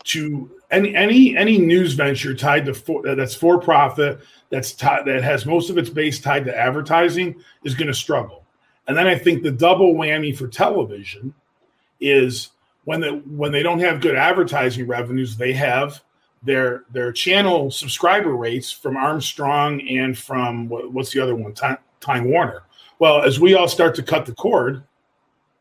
[0.04, 4.20] to any any any news venture tied to for, that's for profit
[4.50, 8.44] that's that has most of its base tied to advertising is going to struggle.
[8.86, 11.34] And then I think the double whammy for television
[12.00, 12.50] is
[12.84, 16.02] when the when they don't have good advertising revenues, they have
[16.42, 21.54] their their channel subscriber rates from Armstrong and from what, what's the other one
[22.00, 22.64] Time, Warner.
[22.98, 24.82] Well, as we all start to cut the cord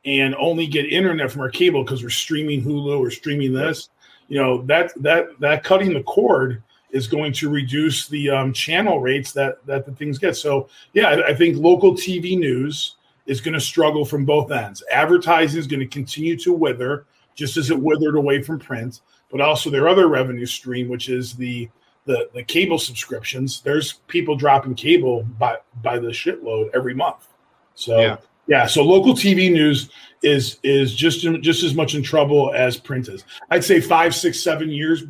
[0.05, 3.89] and only get internet from our cable because we're streaming Hulu or streaming this,
[4.27, 8.99] you know that that that cutting the cord is going to reduce the um, channel
[8.99, 10.35] rates that that the things get.
[10.35, 12.95] So yeah, I, I think local TV news
[13.27, 14.83] is going to struggle from both ends.
[14.91, 19.41] Advertising is going to continue to wither, just as it withered away from print, but
[19.41, 21.69] also their other revenue stream, which is the
[22.05, 23.61] the, the cable subscriptions.
[23.61, 27.27] There's people dropping cable by by the shitload every month.
[27.75, 28.17] So yeah.
[28.47, 29.89] yeah, so local TV news
[30.23, 33.23] is is just just as much in trouble as print is.
[33.49, 35.03] I'd say five, six, seven years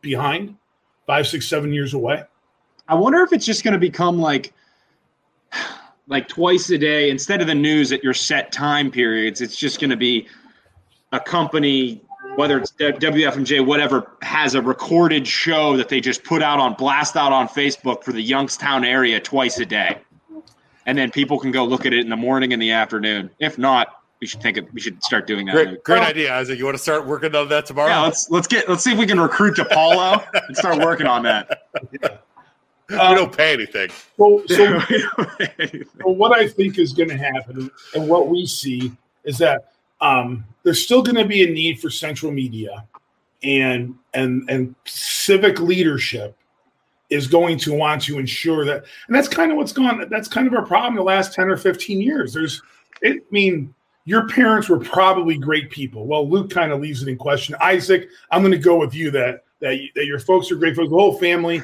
[0.00, 0.56] behind,
[1.06, 2.22] five, six, seven years away.
[2.88, 4.52] I wonder if it's just going to become like
[6.06, 9.40] like twice a day instead of the news at your set time periods.
[9.40, 10.26] It's just going to be
[11.12, 12.02] a company,
[12.38, 17.16] whether it's WFMJ, whatever, has a recorded show that they just put out on blast
[17.16, 19.98] out on Facebook for the Youngstown area twice a day,
[20.86, 23.28] and then people can go look at it in the morning and the afternoon.
[23.40, 23.88] If not,
[24.20, 25.52] we should think it, we should start doing that.
[25.52, 26.60] Great, great idea, Isaac.
[26.60, 27.88] You want to start working on that tomorrow?
[27.88, 31.24] Yeah, let's let's get let's see if we can recruit DePaulo and start working on
[31.24, 31.64] that.
[32.90, 33.10] Yeah.
[33.10, 33.90] we don't pay anything.
[34.16, 38.92] So, so, so what I think is going to happen, and what we see,
[39.24, 42.86] is that um, there's still going to be a need for central media,
[43.42, 46.36] and and and civic leadership
[47.10, 50.06] is going to want to ensure that, and that's kind of what's gone.
[50.10, 52.32] That's kind of our problem the last ten or fifteen years.
[52.32, 52.62] There's,
[53.02, 56.06] it, I mean, your parents were probably great people.
[56.06, 57.56] Well, Luke kind of leaves it in question.
[57.60, 60.90] Isaac, I'm going to go with you that that, that your folks are great folks,
[60.90, 61.56] the whole family.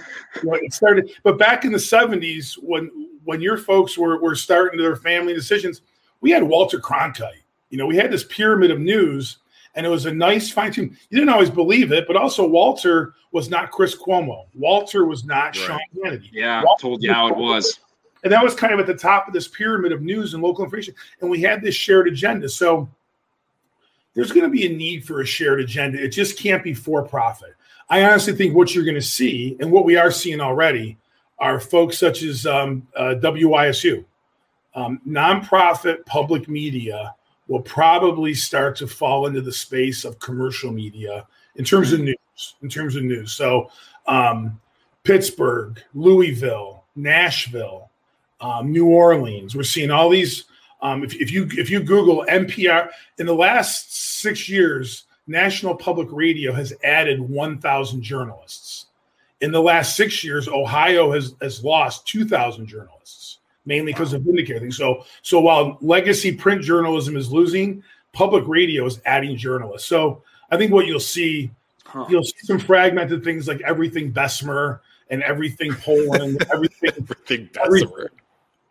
[0.43, 2.91] You know, it started, but back in the 70s, when
[3.25, 5.83] when your folks were were starting their family decisions,
[6.21, 7.44] we had Walter Cronkite.
[7.75, 9.39] You know, we had this pyramid of news,
[9.75, 10.97] and it was a nice fine tune.
[11.11, 14.47] You didn't always believe it, but also Walter was not Chris Cuomo.
[14.55, 15.57] Walter was not right.
[15.57, 16.29] Sean Hannity.
[16.31, 17.81] Yeah, Walter told you how it was.
[18.23, 20.63] And that was kind of at the top of this pyramid of news and local
[20.63, 20.95] information.
[21.21, 22.49] And we had this shared agenda.
[22.49, 22.89] So
[24.15, 26.01] there's going to be a need for a shared agenda.
[26.01, 27.57] It just can't be for profit.
[27.91, 30.97] I honestly think what you're going to see, and what we are seeing already,
[31.41, 34.05] are folks such as um, uh, WYSU.
[34.77, 37.17] Um, nonprofit public media
[37.49, 41.27] will probably start to fall into the space of commercial media
[41.57, 42.17] in terms of news.
[42.63, 43.71] In terms of news, so
[44.09, 44.61] um,
[45.05, 47.91] Pittsburgh, Louisville, Nashville,
[48.41, 49.55] um, New Orleans.
[49.55, 50.45] We're seeing all these.
[50.83, 56.09] Um, if, if you if you Google NPR in the last six years, National Public
[56.11, 58.87] Radio has added 1,000 journalists.
[59.41, 62.94] In the last six years, Ohio has has lost 2,000 journalists,
[63.67, 64.19] mainly because wow.
[64.19, 64.71] of Vindicator.
[64.71, 69.89] So so while legacy print journalism is losing, public radio is adding journalists.
[69.89, 71.51] So I think what you'll see,
[71.85, 72.07] huh.
[72.09, 78.11] you'll see some fragmented things like everything Bessemer and everything Poland, everything everything Bessemer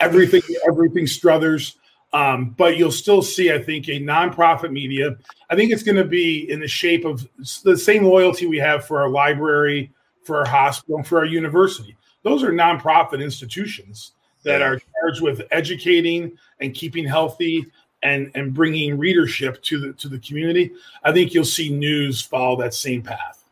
[0.04, 1.78] everything, everything Struthers.
[2.12, 5.16] Um, but you'll still see, I think, a nonprofit media.
[5.50, 7.28] I think it's going to be in the shape of
[7.64, 9.92] the same loyalty we have for our library,
[10.24, 11.98] for our hospital, and for our university.
[12.22, 14.12] Those are nonprofit institutions
[14.44, 17.66] that are charged with educating and keeping healthy
[18.04, 20.72] and and bringing readership to the to the community.
[21.04, 23.44] I think you'll see news follow that same path.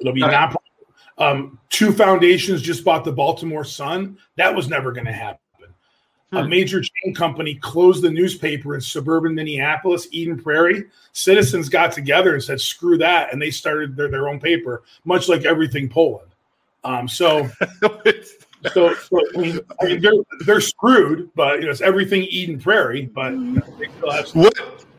[0.00, 0.56] It'll be nonprofit.
[1.18, 4.18] Um, two foundations just bought the Baltimore Sun.
[4.36, 5.40] That was never going to happen.
[6.32, 6.50] A hmm.
[6.50, 10.84] major chain company closed the newspaper in suburban Minneapolis, Eden Prairie.
[11.12, 15.28] Citizens got together and said, "Screw that," and they started their, their own paper, much
[15.28, 16.28] like everything Poland.
[16.84, 17.48] Um, so,
[18.72, 22.58] so, so I mean, I mean, they're they're screwed, but you know, it's everything Eden
[22.58, 23.06] Prairie.
[23.06, 24.54] But you know, they still have what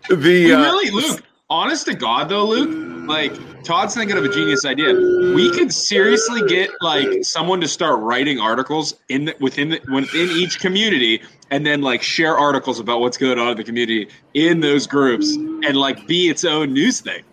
[0.10, 1.24] the uh, really, Luke.
[1.52, 4.94] Honest to God, though, Luke, like Todd's thinking of a genius idea.
[4.94, 10.30] We could seriously get like someone to start writing articles in the, within the, within
[10.30, 14.60] each community, and then like share articles about what's going on in the community in
[14.60, 17.24] those groups, and like be its own news thing.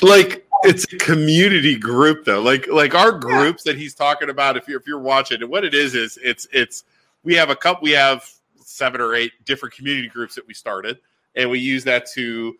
[0.00, 2.40] Like it's a community group though.
[2.40, 3.72] Like like our groups yeah.
[3.72, 4.56] that he's talking about.
[4.56, 6.84] If you're if you're watching, and what it is is it's it's
[7.22, 7.82] we have a couple.
[7.82, 8.28] We have
[8.64, 10.98] seven or eight different community groups that we started,
[11.34, 12.56] and we use that to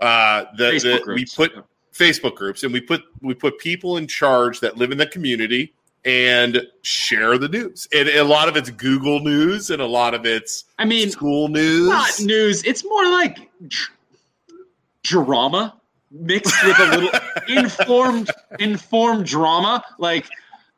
[0.00, 1.52] uh, the, the we put
[1.92, 5.72] Facebook groups and we put we put people in charge that live in the community
[6.04, 7.88] and share the news.
[7.94, 11.48] And a lot of it's Google news and a lot of it's I mean school
[11.48, 11.88] news.
[11.88, 12.64] Not news.
[12.64, 13.50] It's more like
[15.02, 15.80] drama
[16.14, 20.26] mixed with a little informed informed drama like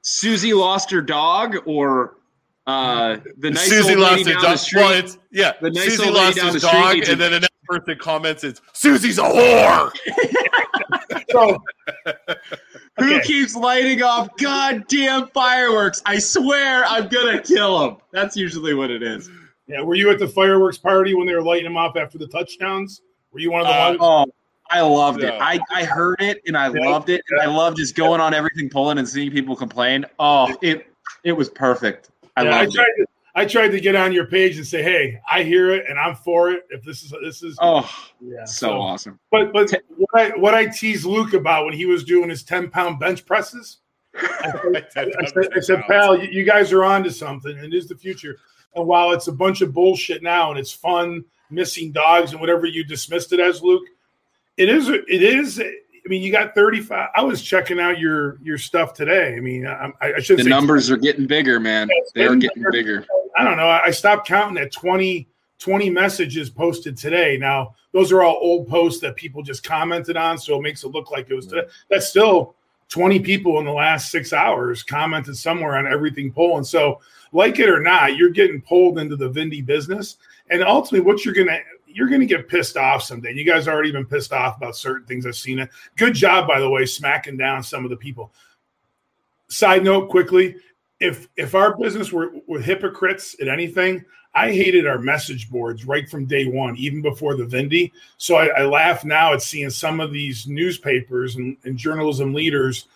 [0.03, 2.17] Susie lost her dog or
[2.67, 4.81] uh, the nice Susie old lady down the street.
[4.81, 7.09] Well, yeah, the nice Susie old lady down the dog, street.
[7.09, 9.93] And then the next person comments is Susie's a whore.
[11.31, 11.59] so,
[12.99, 16.03] who keeps lighting off goddamn fireworks?
[16.07, 17.97] I swear I'm gonna kill him.
[18.13, 19.31] That's usually what it is.
[19.69, 22.29] Yeah, were you at the fireworks party when they were lighting them off after the
[22.29, 23.03] touchdowns?
[23.33, 23.99] Were you one of the uh, ones?
[24.01, 24.27] Oh,
[24.71, 25.33] I loved it.
[25.41, 26.91] I, I heard it and I Yeah.
[26.91, 27.23] loved it.
[27.31, 30.05] And I loved just going on everything Poland and seeing people complain.
[30.19, 30.87] Oh, it
[31.25, 32.11] it was perfect.
[32.37, 33.03] I Yeah, I tried it.
[33.03, 33.07] to
[33.39, 36.15] I tried to get on your page and say, hey, I hear it and I'm
[36.15, 36.67] for it.
[36.71, 37.89] If this is this is Oh,
[38.21, 39.19] yeah, so awesome.
[39.31, 42.71] But but what I what I teased Luke about when he was doing his ten
[42.71, 43.79] pound bench presses,
[44.15, 44.53] I
[44.91, 47.77] said, I said, I said pal, you, you guys are on to something, and it
[47.77, 48.37] is the future.
[48.75, 52.67] And while it's a bunch of bullshit now, and it's fun missing dogs and whatever
[52.67, 53.85] you dismissed it as, Luke,
[54.57, 55.61] it is it is.
[55.61, 57.09] I mean, you got thirty five.
[57.15, 59.35] I was checking out your your stuff today.
[59.37, 61.89] I mean, I, I should say The numbers are getting bigger, man.
[62.15, 63.05] They are getting bigger.
[63.37, 63.69] I don't know.
[63.69, 67.37] I stopped counting at 20, 20 messages posted today.
[67.37, 70.89] Now, those are all old posts that people just commented on, so it makes it
[70.89, 71.51] look like it was mm.
[71.51, 71.69] today.
[71.91, 72.55] That's still
[72.89, 76.67] 20 people in the last six hours commented somewhere on everything Poland.
[76.67, 77.01] So,
[77.33, 80.17] like it or not, you're getting pulled into the Vindy business.
[80.49, 81.59] And ultimately, what you're gonna
[81.97, 83.33] you're gonna get pissed off someday.
[83.33, 85.25] You guys already been pissed off about certain things.
[85.25, 85.71] I've seen it.
[85.97, 88.35] Good job, by the way, smacking down some of the people.
[89.49, 90.57] Side note, quickly,
[91.01, 94.05] if if our business were, were hypocrites at anything,
[94.35, 97.93] I hated our message boards right from day one, even before the Vindy.
[98.19, 102.89] So I, I laugh now at seeing some of these newspapers and, and journalism leaders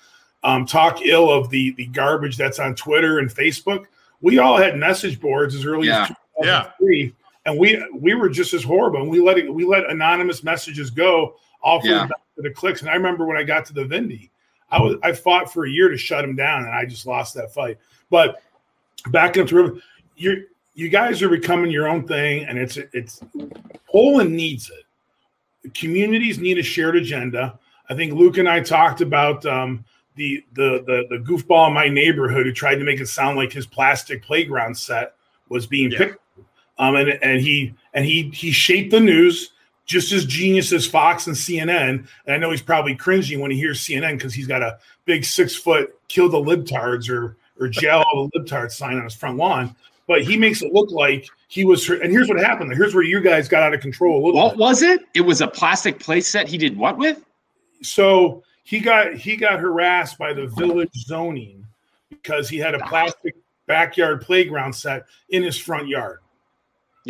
[0.42, 3.86] um, talk ill of the the garbage that's on Twitter and Facebook.
[4.20, 6.02] We all had message boards as early Yeah.
[6.02, 6.08] as
[6.42, 7.14] 2003,
[7.46, 9.00] and we we were just as horrible.
[9.02, 12.06] And we let it, we let anonymous messages go all for Yeah.
[12.06, 12.80] the, for the clicks.
[12.80, 14.30] And I remember when I got to the Vindy,
[14.70, 17.34] I was I fought for a year to shut him down, and I just lost
[17.34, 17.78] that fight.
[18.10, 18.42] But
[19.08, 19.76] backing up to River,
[20.16, 23.20] you you guys are becoming your own thing, and it's it's
[23.88, 25.74] Poland needs it.
[25.74, 27.58] Communities need a shared agenda.
[27.88, 31.88] I think Luke and I talked about um, the, the the the goofball in my
[31.88, 35.14] neighborhood who tried to make it sound like his plastic playground set
[35.48, 35.98] was being Yeah.
[35.98, 36.18] picked.
[36.80, 39.50] Um, and and he and he he shaped the news
[39.84, 42.06] just as genius as Fox and CNN.
[42.26, 45.24] And I know he's probably cringing when he hears CNN because he's got a big
[45.24, 49.36] six foot kill the libtards or or jail all the libtards sign on his front
[49.36, 49.76] lawn.
[50.06, 51.86] But he makes it look like he was.
[51.90, 52.72] And here's what happened.
[52.72, 54.58] Here's where you guys got out of control a little What bit.
[54.58, 55.02] was it?
[55.14, 56.48] It was a plastic play set.
[56.48, 57.22] He did what with?
[57.82, 61.66] So he got he got harassed by the village zoning
[62.08, 63.34] because he had a plastic
[63.66, 66.20] backyard playground set in his front yard.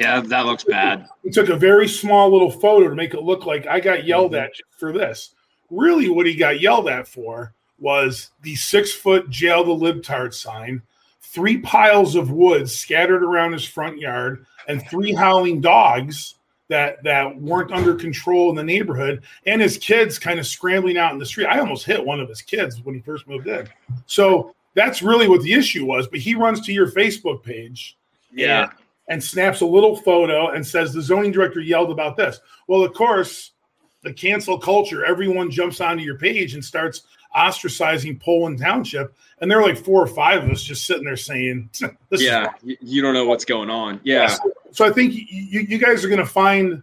[0.00, 1.06] Yeah, that looks bad.
[1.22, 4.32] He took a very small little photo to make it look like I got yelled
[4.32, 4.44] mm-hmm.
[4.44, 5.34] at just for this.
[5.70, 10.80] Really, what he got yelled at for was the six foot jail the libtard sign,
[11.20, 16.36] three piles of wood scattered around his front yard, and three howling dogs
[16.68, 21.12] that that weren't under control in the neighborhood, and his kids kind of scrambling out
[21.12, 21.46] in the street.
[21.46, 23.68] I almost hit one of his kids when he first moved in.
[24.06, 26.08] So that's really what the issue was.
[26.08, 27.98] But he runs to your Facebook page
[28.32, 28.70] Yeah.
[29.10, 32.40] And, snaps a little photo and says the zoning director yelled about this.
[32.66, 33.52] Well, of course,
[34.02, 37.02] the cancel culture, everyone jumps onto your page and starts
[37.36, 39.14] ostracizing Poland Township.
[39.40, 41.70] And there are like four or five of us just sitting there saying,
[42.12, 42.52] Yeah.
[42.62, 44.00] You, don't know what's going on.
[44.04, 44.28] Yeah.
[44.28, 46.82] So, so I think you, you guys are going to find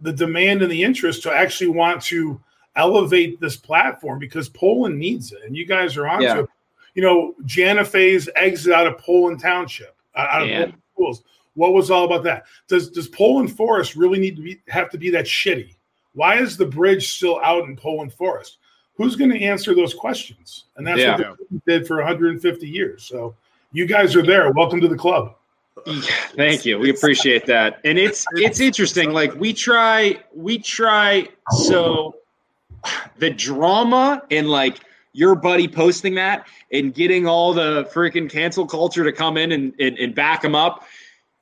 [0.00, 2.40] the demand and the interest to actually want to
[2.76, 6.34] elevate this platform because Poland needs it, and you guys are on Yeah.
[6.34, 6.50] to it.
[6.94, 11.22] You know, Jana Faye's exit out of Poland Township, uh, out of Poland schools.
[11.56, 12.44] What was all about that?
[12.68, 15.74] Does does Poland Forest really need to be have to be that shitty?
[16.14, 18.58] Why is the bridge still out in Poland Forest?
[18.94, 20.64] Who's going to answer those questions?
[20.76, 21.18] And that's Yeah.
[21.18, 23.02] what they did for 150 years.
[23.04, 23.34] So
[23.72, 24.50] you guys are there.
[24.52, 25.34] Welcome to the club.
[26.36, 26.78] Thank you.
[26.78, 27.80] We appreciate that.
[27.84, 29.12] And it's it's interesting.
[29.12, 32.16] Like we try we try so
[33.18, 34.78] the drama and like
[35.12, 39.72] your buddy posting that and getting all the freaking cancel culture to come in and,
[39.80, 40.84] and, and back them up.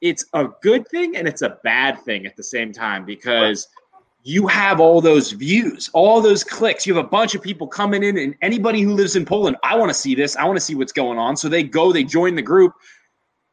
[0.05, 3.67] It's a good thing and it's a bad thing at the same time because
[4.23, 6.87] you have all those views, all those clicks.
[6.87, 9.77] You have a bunch of people coming in, and anybody who lives in Poland, I
[9.77, 10.37] want to see this.
[10.37, 11.37] I want to see what's going on.
[11.37, 12.73] So they go, they join the group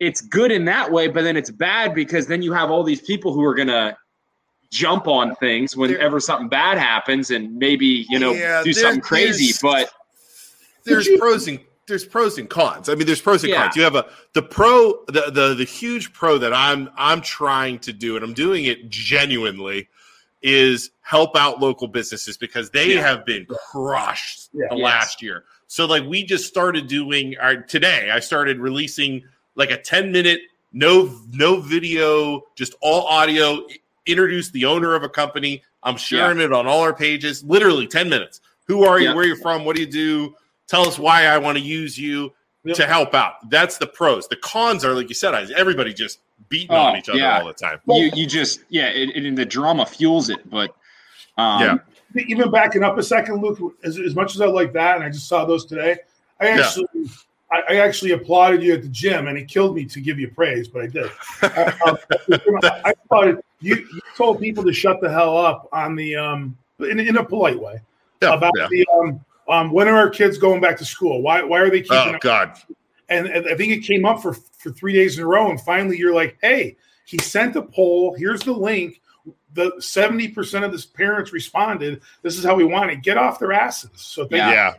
[0.02, 3.02] it's good in that way, but then it's bad because then you have all these
[3.02, 3.96] people who are gonna
[4.72, 9.52] jump on things whenever something bad happens and maybe you know Yeah, do something crazy.
[9.52, 9.92] there's- But
[10.86, 11.60] there's pros and
[11.92, 12.90] there's pros and cons.
[12.90, 13.64] I mean, there's pros and Yeah.
[13.64, 13.76] cons.
[13.76, 17.94] You have a the pro, the the the huge pro that I'm I'm trying to
[17.94, 19.88] do, and I'm doing it genuinely,
[20.42, 23.02] is help out local businesses because they Yeah.
[23.02, 24.68] have been crushed Yeah.
[24.72, 24.84] the Yes.
[24.84, 25.44] last year.
[25.68, 28.10] So like we just started doing our today.
[28.12, 29.24] I started releasing
[29.56, 30.42] like a 10 minute
[30.74, 33.68] no no video, just all audio.
[34.06, 35.62] Introduce the owner of a company.
[35.84, 37.44] I'm sharing it on all our pages.
[37.44, 38.42] Literally 10 minutes.
[38.68, 39.10] Who are you?
[39.10, 39.14] Yeah.
[39.16, 39.66] Where you're from?
[39.66, 40.36] What do you do?
[40.72, 42.32] Tell us why I want to use you
[42.64, 42.78] Yep.
[42.78, 43.50] to help out.
[43.50, 44.28] That's the pros.
[44.28, 47.40] The cons are like you said, everybody just beating on Oh, each other yeah.
[47.40, 47.80] all the time.
[47.88, 50.48] you you just yeah, it, it, and the drama fuels it.
[50.50, 50.74] But
[51.38, 51.78] um, Yeah.
[52.16, 55.10] even backing up a second, Luke, as, as much as I like that, and I
[55.10, 55.98] just saw those today,
[56.40, 56.86] I actually,
[57.52, 60.30] I, I actually applauded you at the gym, and it killed me to give you
[60.30, 61.10] praise, but I did.
[61.42, 61.98] Uh, um,
[62.86, 63.28] I thought
[63.60, 67.24] you, you told people to shut the hell up on the um in, in a
[67.24, 67.82] polite way
[68.22, 68.68] Yeah, about yeah.
[68.70, 69.20] the um
[69.52, 71.22] um when are our kids going back to school?
[71.22, 72.16] Why why are they keeping?
[72.16, 72.58] Oh God.
[73.10, 75.60] and, and I think it came up for for three days in a row, and
[75.60, 78.16] finally you're like, hey, he sent a poll.
[78.18, 79.02] Here's the link.
[79.54, 82.02] The seventy percent of the parents responded.
[82.22, 83.04] This is how we want it.
[83.04, 83.92] Get off their asses.
[83.96, 84.70] So thank, Yeah.
[84.70, 84.76] you,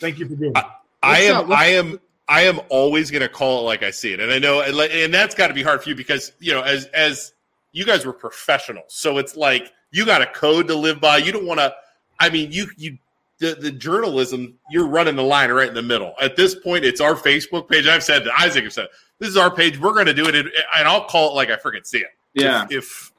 [0.00, 0.80] thank you for doing that.
[1.02, 4.18] I am I am I am always going to call it like I see it,
[4.18, 6.62] and I know, and, and that's got to be hard for you because you know,
[6.62, 7.32] as as
[7.72, 11.18] you guys were professionals, so it's like you got a code to live by.
[11.18, 11.72] You don't want to.
[12.18, 12.98] I mean, you you
[13.38, 16.14] the the journalism you're running the line right in the middle.
[16.20, 17.86] At this point, it's our Facebook page.
[17.86, 19.78] I've said that Isaac have said this is our page.
[19.78, 20.52] We're going to do it, and
[20.88, 22.10] I'll call it like I freaking see it.
[22.34, 22.64] Yeah.
[22.64, 23.12] If, if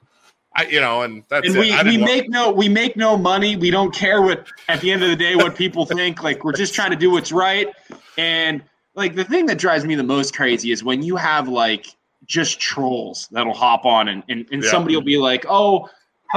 [0.55, 1.59] I you know, and that's and it.
[1.59, 3.55] we, we make no we make no money.
[3.55, 6.23] We don't care what at the end of the day what people think.
[6.23, 7.67] Like we're just trying to do what's right.
[8.17, 8.63] And
[8.95, 11.87] like the thing that drives me the most crazy is when you have like
[12.25, 14.71] just trolls that'll hop on and and, and Yeah.
[14.71, 15.89] somebody will be like, oh.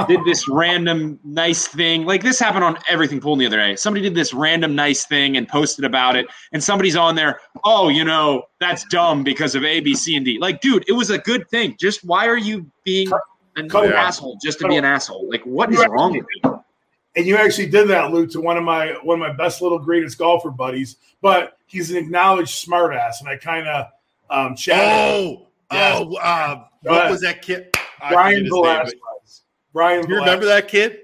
[0.07, 3.75] Did this random nice thing like this happened on everything pulling the other day?
[3.75, 7.39] Somebody did this random nice thing and posted about it, and somebody's on there.
[7.63, 10.39] Oh, you know that's dumb because of A, B, C, and D.
[10.39, 11.75] Like, dude, it was a good thing.
[11.79, 13.11] Just why are you being
[13.57, 13.93] an Cut it.
[13.93, 15.29] asshole just to be an asshole?
[15.29, 16.63] Like, what is wrong with you?
[17.17, 19.79] And you actually did that, Luke, to one of my one of my best little
[19.79, 20.95] greatest golfer buddies.
[21.21, 23.87] But he's an acknowledged smartass, and I kind of
[24.29, 24.87] um, chatted.
[24.87, 25.95] Oh, Yeah.
[25.99, 27.75] oh, uh, what was that kid?
[28.01, 28.51] I Brian forget
[28.87, 29.40] Velasquez.
[29.73, 30.99] Brian, but- You remember that kid?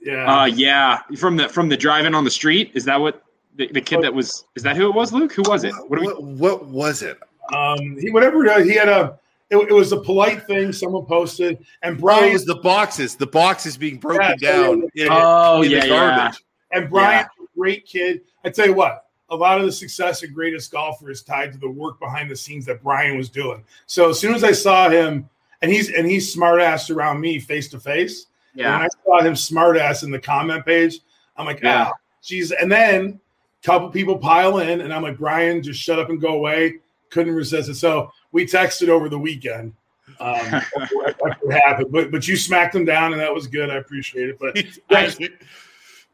[0.00, 0.42] Yeah.
[0.42, 2.70] Uh, yeah, from the from the driving on the street.
[2.74, 3.24] Is that what
[3.56, 4.44] the, the kid that was?
[4.54, 5.32] Is that who it was, Luke?
[5.32, 5.72] Who was it?
[5.88, 6.12] What do we?
[6.12, 7.18] What, what was it?
[7.54, 9.18] Um, he whatever it is, he had a.
[9.48, 13.14] It, it was a polite thing someone posted, and Oh, Brian it was the boxes.
[13.16, 16.32] The boxes being broken Yeah, down so- in, Oh in yeah, the yeah.
[16.72, 18.22] and Brian's a great kid.
[18.44, 21.58] I tell you what, a lot of the success of greatest golfer is tied to
[21.58, 23.64] the work behind the scenes that Brian was doing.
[23.86, 25.28] So as soon as I saw him,
[25.66, 28.26] and he's and he's smart ass around me face to face.
[28.54, 31.00] And when Yeah, I saw him smart ass in the comment page,
[31.36, 31.86] I'm like, Yeah.
[31.88, 32.52] ah, geez.
[32.52, 33.18] And then
[33.62, 36.76] a couple people pile in, and I'm like, Brian, just shut up and go away.
[37.10, 37.74] Couldn't resist it.
[37.74, 39.72] So we texted over the weekend.
[40.20, 41.90] Um, what happened?
[41.90, 43.70] But but you smacked him down, and that was good.
[43.70, 44.38] I appreciate it.
[44.38, 44.56] But
[44.96, 45.18] I- he's,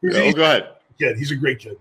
[0.03, 0.69] oh, he's go ahead.
[0.97, 1.15] kid.
[1.17, 1.77] He's a great kid.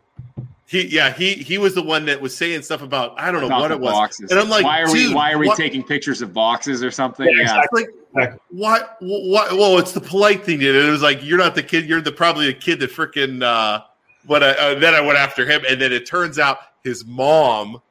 [0.73, 3.47] He yeah he he was the one that was saying stuff about I don't know
[3.49, 3.93] About what it was.
[3.93, 4.31] boxes.
[4.31, 6.91] And I'm like, why are we why are we what- taking pictures of boxes or
[6.91, 7.27] something?
[7.27, 7.83] Yeah, Yeah, exactly.
[8.15, 8.39] Like Exactly.
[8.59, 9.53] what what?
[9.53, 10.61] Well, it's the polite thing.
[10.61, 10.75] Dude.
[10.75, 11.85] It was like you're not the kid.
[11.87, 13.43] You're the probably the kid that freaking.
[13.43, 13.83] Uh,
[14.25, 14.43] what?
[14.43, 17.83] I, uh, then I went after him, and then it turns out his mom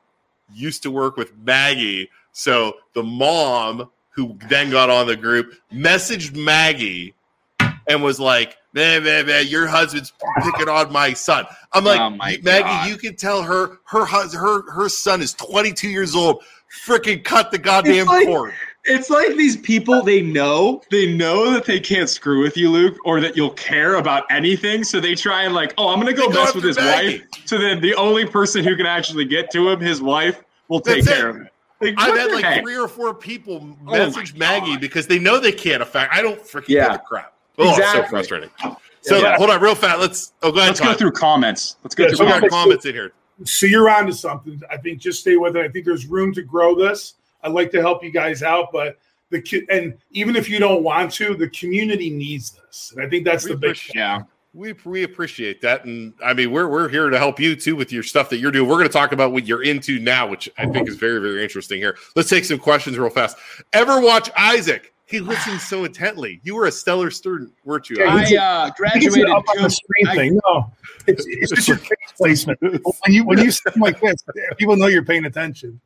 [0.52, 2.10] used to work with Maggie.
[2.32, 7.14] So the mom, who then got on the group, messaged Maggie
[7.88, 12.10] and was like, "Man, man, man, your husband's picking on my son." I'm like, Oh,
[12.10, 12.90] my Maggie, God.
[12.90, 16.44] you can tell her her hus- her her son is 22 years old.
[16.86, 18.54] Freaking cut the goddamn like- cord.
[18.84, 22.98] It's like these people they know they know that they can't screw with you, Luke,
[23.06, 24.84] or that you'll care about anything.
[24.84, 27.20] So they try and like, oh, I'm gonna go They go mess with his Maggie.
[27.20, 27.28] wife.
[27.46, 31.04] So then the only person who can actually get to him, his wife, will take
[31.06, 31.36] That's care it.
[31.36, 31.48] of it.
[31.80, 32.64] Like, I've had like heck?
[32.64, 34.82] three or four people Oh message Maggie God.
[34.82, 36.12] because they know they can't affect.
[36.16, 36.86] I don't freaking Yeah.
[36.88, 37.34] give a crap.
[37.58, 38.50] Oh, it's so frustrating.
[39.02, 39.36] So Yeah.
[39.38, 40.00] hold on, real fast.
[40.00, 40.34] Let's.
[40.44, 40.70] Oh, go ahead.
[40.70, 41.76] Let's go through comments.
[41.84, 42.56] Let's go Yeah, We through so got comments.
[42.56, 43.12] comments in here.
[43.46, 44.62] So you're on to something.
[44.70, 45.66] I think just stay with it.
[45.66, 47.16] I think there's room to grow this.
[47.44, 49.00] I'd like to help you guys out, but
[49.32, 53.26] the and even if you don't want to, the community needs this, and I think
[53.26, 53.70] that's We the big.
[53.72, 54.22] appreciate- Yeah.
[54.54, 57.92] We we appreciate that, and I mean we're we're here to help you too with
[57.94, 58.68] your stuff that you're doing.
[58.68, 61.42] We're going to talk about what you're into now, which I think is very very
[61.42, 61.80] interesting.
[61.80, 63.38] Here, let's take some questions real fast.
[63.72, 64.91] Ever watch Isaac?
[65.12, 66.40] He listens so intently.
[66.44, 67.98] You were a stellar student, weren't you?
[68.00, 69.30] Yeah, I uh, I graduated.
[69.30, 70.40] up on cum- the screen I- thing.
[70.46, 70.72] No,
[71.08, 72.60] it's, it's just your face placement.
[72.62, 74.16] When you when you sit like this,
[74.58, 75.80] people know you're paying attention.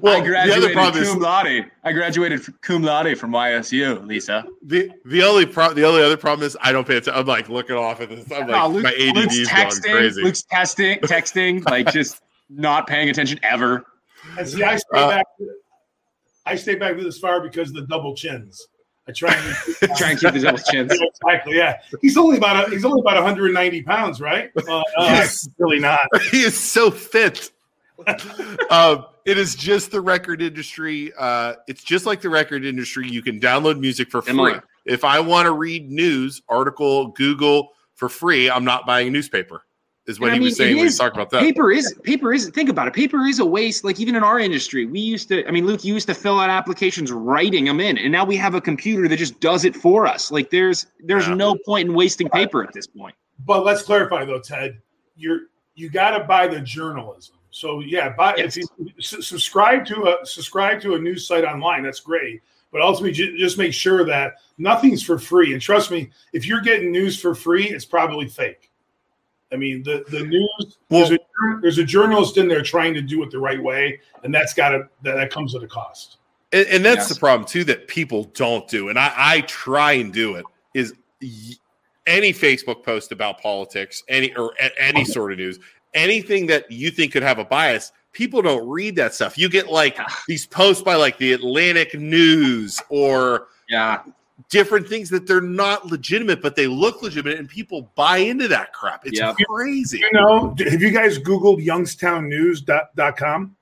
[0.00, 1.70] well, I the other graduated problem is cum laude.
[1.84, 4.44] I graduated cum laude from YSU, Lisa.
[4.62, 7.18] The the only pro- the only other problem is I don't pay attention.
[7.20, 8.24] I'm like looking off at this.
[8.30, 9.92] I'm like No, Luke- my ADD Luke's is going texting.
[9.92, 10.22] crazy.
[10.22, 13.84] Luke's testing, texting, like just not paying attention ever.
[14.38, 15.26] And see, I stay Uh, back.
[16.48, 18.66] I stay back with this far because of the double chins.
[19.08, 19.56] I try and
[19.96, 20.92] Try and keep the double chins.
[21.22, 21.56] exactly.
[21.56, 24.50] Yeah, he's only about a, he's only about 190 pounds, right?
[24.56, 25.48] Uh, uh, Yes.
[25.58, 26.00] really not.
[26.30, 27.50] he is so fit.
[28.70, 31.12] um, it is just the record industry.
[31.18, 33.08] Uh, it's just like the record industry.
[33.08, 34.54] You can download music for free.
[34.84, 39.64] If I want to read news article, Google for free, I'm not buying a newspaper.
[40.08, 41.40] Is what And he I was saying it when he is- talked about that.
[41.42, 44.38] paper is paper is think about it paper is a waste like even in our
[44.38, 47.78] industry we used to i mean luke you used to fill out applications writing them
[47.80, 50.86] in and now we have a computer that just does it for us like there's
[51.04, 51.34] there's Yeah.
[51.34, 53.14] no point in wasting paper at this point
[53.46, 54.80] But let's clarify though, Ted.
[55.16, 55.42] You're
[55.74, 57.36] you got to buy the journalism.
[57.50, 58.56] So yeah, buy Yes.
[58.56, 61.84] if you s- subscribe to a subscribe to a news site online.
[61.84, 62.40] That's great.
[62.72, 65.52] But ultimately, ju- just make sure that nothing's for free.
[65.52, 68.67] And trust me, if you're getting news for free, it's probably fake.
[69.52, 73.00] I mean, the the news Well- there's, a, there's a journalist in there trying to
[73.00, 76.16] do it the right way, and that's got to that, that comes at a cost.
[76.52, 77.08] And, and that's Yes.
[77.10, 80.44] the problem too that people don't do, and I, I try and do it.
[80.74, 80.94] Is
[82.06, 85.58] any Facebook post about politics, any or any sort of news,
[85.94, 89.36] anything that you think could have a bias, people don't read that stuff.
[89.36, 94.00] You get like these posts by like the Atlantic News or yeah
[94.50, 98.72] different things that they're not legitimate, but they look legitimate, and people buy into that
[98.72, 99.06] crap.
[99.06, 99.34] It's Yeah.
[99.46, 99.98] crazy.
[99.98, 103.56] You know, have you guys Googled youngstownnews.com?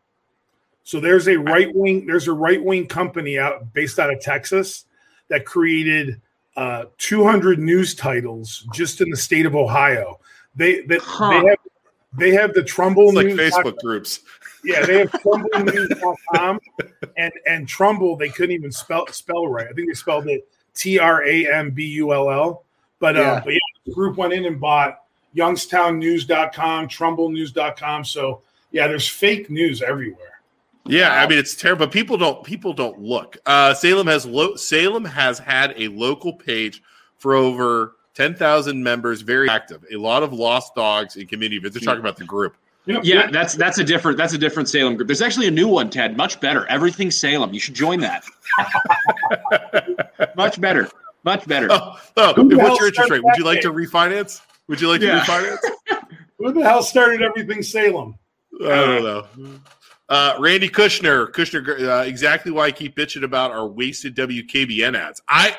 [0.84, 4.84] So there's a right wing, there's a right wing company out based out of Texas
[5.28, 6.20] that created
[6.56, 10.20] uh, 200 news titles just in the state of Ohio.
[10.54, 11.30] They that Huh.
[11.30, 11.58] they have
[12.18, 13.38] they have the Trumbull It's like News.
[13.52, 14.20] Facebook groups.
[14.64, 16.60] Yeah, they have TrumbleNews.com
[17.18, 19.66] and and Trumbull they couldn't even spell spell right.
[19.68, 22.62] I think they spelled it T R A M B U L L.
[23.00, 23.32] But Yeah.
[23.32, 25.00] uh, but yeah, the group went in and bought
[25.34, 28.04] youngstownnews.com, TrumbleNews.com.
[28.04, 30.40] So yeah, there's fake news everywhere.
[30.88, 31.86] Yeah, I mean it's terrible.
[31.86, 33.36] But people don't people don't look.
[33.44, 36.80] Uh, Salem has lo- Salem has had a local page
[37.18, 39.84] for over ten thousand members, very active.
[39.92, 41.74] A lot of lost dogs and community events.
[41.76, 42.56] They're talking about the group.
[42.87, 45.51] You know, yeah that's that's a different that's a different salem group there's actually a
[45.51, 48.24] new one ted much better everything salem you should join that
[50.37, 50.89] much better
[51.24, 53.24] much better Oh, oh what's your interest rate?
[53.24, 54.41] Would you that like to refinance?
[54.68, 55.59] Would you like to refinance?
[56.39, 58.16] Who the hell started everything Salem?
[58.62, 59.26] I don't know.
[60.09, 65.20] Uh, Randy Kushner, Kushner, uh, exactly why I keep bitching about our wasted WKBN ads.
[65.28, 65.57] I,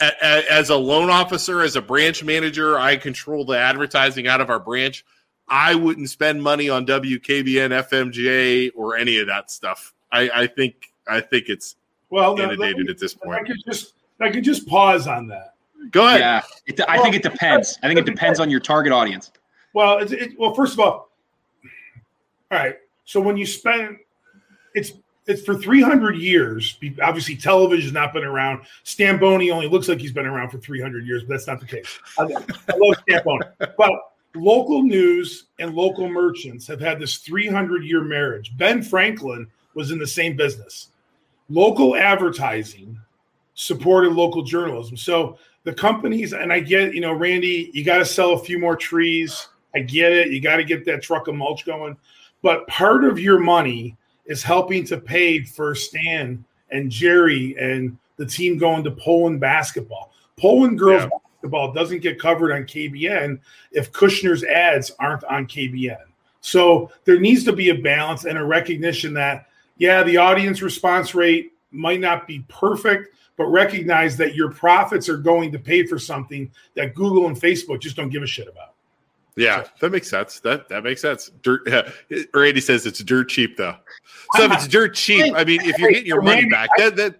[0.00, 4.40] a, a- as a loan officer, as a branch manager, I control the advertising out
[4.40, 5.04] of our branch.
[5.48, 9.92] I wouldn't spend money on WKBN, FMJ, or any of that stuff.
[10.10, 11.76] I, I think, I think it's
[12.10, 13.34] Well, now, inundated me- at this point.
[13.34, 13.48] I point.
[13.48, 15.54] could just I could just pause on that.
[15.90, 16.20] Go ahead.
[16.20, 19.30] yeah it, i think it depends i think it depends on your target audience
[19.74, 21.10] Well, it's, it, well, first of all,
[22.50, 22.76] all right.
[23.04, 23.98] So when you spend,
[24.74, 24.92] it's
[25.26, 26.74] it's for 300 years.
[26.74, 28.62] be- Obviously, television's not been around.
[28.84, 31.66] Stan Boney only looks like he's been around for 300 years, but that's not the
[31.66, 31.98] case.
[32.18, 33.90] I, I love Stan Boney, but
[34.34, 38.56] local news and local merchants have had this 300 year marriage.
[38.56, 40.88] Ben Franklin was in the same business.
[41.48, 42.98] Local advertising
[43.54, 44.96] supported local journalism.
[44.96, 48.58] So the companies, and I get, you know, Randy, you got to sell a few
[48.58, 49.48] more trees.
[49.74, 50.30] I get it.
[50.30, 51.96] You got to get that truck of mulch going.
[52.42, 58.26] But part of your money is helping to pay for Stan and Jerry and the
[58.26, 60.12] team going to Poland basketball.
[60.36, 61.08] Poland girls Yeah.
[61.44, 63.38] Basketball doesn't get covered on KBN
[63.72, 65.98] if Kushner's ads aren't on KBN.
[66.40, 69.46] So there needs to be a balance and a recognition that,
[69.78, 75.16] yeah, the audience response rate might not be perfect, but recognize that your profits are
[75.16, 78.72] going to pay for something that Google and Facebook just don't give a shit about.
[79.36, 80.38] Yeah, that makes sense.
[80.40, 81.30] That that makes sense.
[81.42, 81.62] Dirt.
[82.08, 82.22] Yeah.
[82.32, 83.74] Randy says it's dirt cheap though.
[84.36, 87.16] So if it's dirt cheap, I mean, if you're getting your money back, that that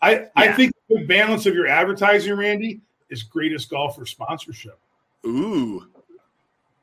[0.00, 0.56] I, I Yeah.
[0.56, 2.80] think the balance of your advertising, Randy,
[3.12, 4.78] is greatest golfer sponsorship.
[5.26, 5.86] ooh,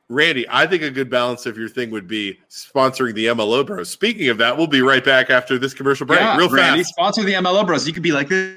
[0.08, 3.90] Randy, I think a good balance of your thing would be sponsoring the MLO Bros.
[3.90, 6.90] Speaking of that, we'll be right back after this commercial break, yeah, real Randy, fast.
[6.90, 8.56] sponsor the mlo bros you could be like this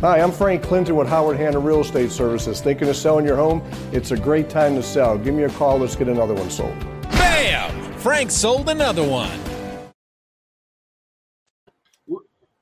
[0.00, 2.60] Hi, I'm Frank Clinton with Howard Hanna Real Estate Services.
[2.60, 3.62] Thinking of selling your home?
[3.92, 5.16] It's a great time to sell.
[5.16, 5.78] Give me a call.
[5.78, 6.76] Let's get another one sold.
[7.12, 7.92] Bam!
[8.00, 9.30] Frank sold another one.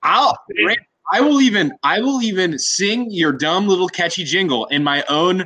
[0.03, 0.37] I'll
[0.67, 5.05] Randy, I will even I will even sing your dumb little catchy jingle in my
[5.09, 5.41] own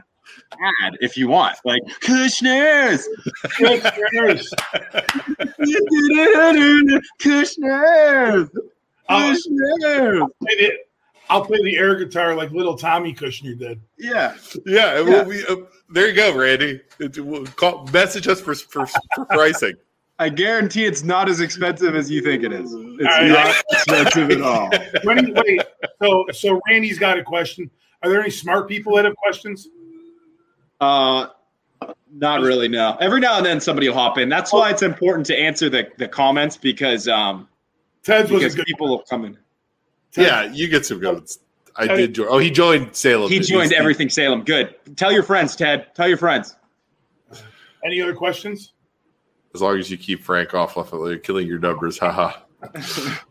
[0.52, 1.57] ad if you want.
[1.64, 3.09] Like Kushner's
[3.44, 4.52] Kushner's.
[7.20, 8.50] Kushner's
[9.09, 10.72] I'll, Kushner's play the,
[11.28, 13.80] I'll play the air guitar like little Tommy Kushner did.
[13.98, 14.34] Yeah.
[14.64, 15.57] Yeah, well, we, uh,
[15.90, 16.80] there you go, Randy.
[16.98, 19.74] It, we'll call, message us for, for, for pricing.
[20.19, 22.73] I guarantee it's not as expensive as you think it is.
[22.73, 23.29] It's right.
[23.29, 24.71] not expensive at all.
[25.05, 25.62] When, wait,
[26.03, 27.71] so so Randy's got a question.
[28.03, 29.69] Are there any smart people that have questions?
[30.81, 31.27] Uh,
[32.12, 32.69] not really.
[32.69, 32.97] No.
[33.01, 34.29] Every now and then somebody will hop in.
[34.29, 37.49] That's why it's important to answer the, the comments because um
[38.03, 38.67] Ted's was because good.
[38.67, 39.37] people will come in.
[40.17, 41.41] Yeah, you get some good ones.
[41.77, 42.29] I did join.
[42.31, 43.29] Oh, he joined Salem.
[43.29, 44.45] He He's- joined everything Salem.
[44.45, 44.75] Good.
[44.97, 45.95] Tell your friends, Ted.
[45.95, 46.57] Tell your friends.
[47.85, 48.73] Any other questions?
[49.57, 52.32] As long as you keep Frank off of killing your numbers, haha.
[52.62, 52.76] um,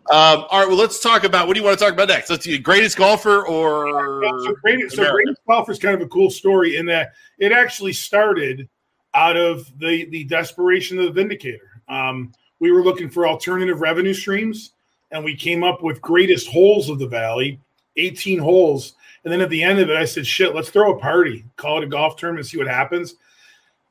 [0.09, 2.31] all right, well, let's talk about what do you want to talk about next?
[2.31, 6.31] Let's see, greatest golfer or so greatest, so greatest golfer is kind of a cool
[6.31, 8.67] story in that it actually started
[9.13, 11.81] out of the the desperation of the Vindicator.
[11.87, 14.71] Um, we were looking for alternative revenue streams,
[15.11, 17.59] and we came up with greatest holes of the valley,
[17.97, 18.93] 18 holes.
[19.23, 21.79] And then at the end of it, I said, "Shit, let's throw a party, call
[21.79, 23.15] it a golf tournament, and see what happens."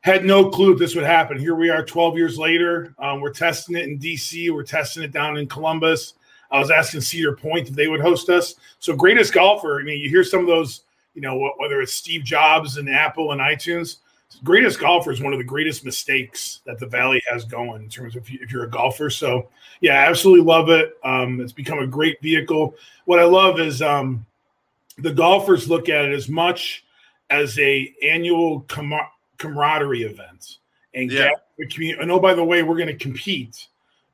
[0.04, 1.38] Had no clue this would happen.
[1.38, 2.94] Here we are, 12 years later.
[2.98, 4.50] Um, we're testing it in DC.
[4.52, 6.14] We're testing it down in Columbus.
[6.50, 8.54] I was asking Cedar Point if they would host us.
[8.78, 9.80] So greatest golfer.
[9.80, 10.82] I mean, you hear some of those,
[11.14, 13.96] you know, whether it's Steve Jobs and Apple and iTunes
[14.42, 18.16] greatest golfer is one of the greatest mistakes that the Valley has going in terms
[18.16, 19.10] of if you're a golfer.
[19.10, 19.48] So,
[19.80, 20.96] yeah, I absolutely love it.
[21.04, 22.74] Um, it's become a great vehicle.
[23.04, 24.24] What I love is um,
[24.98, 26.84] the golfers look at it as much
[27.30, 28.60] as a annual
[29.44, 30.58] camaraderie events
[30.94, 31.28] and yeah.
[31.28, 32.02] get the community.
[32.02, 33.68] And oh, by the way, we're going to compete.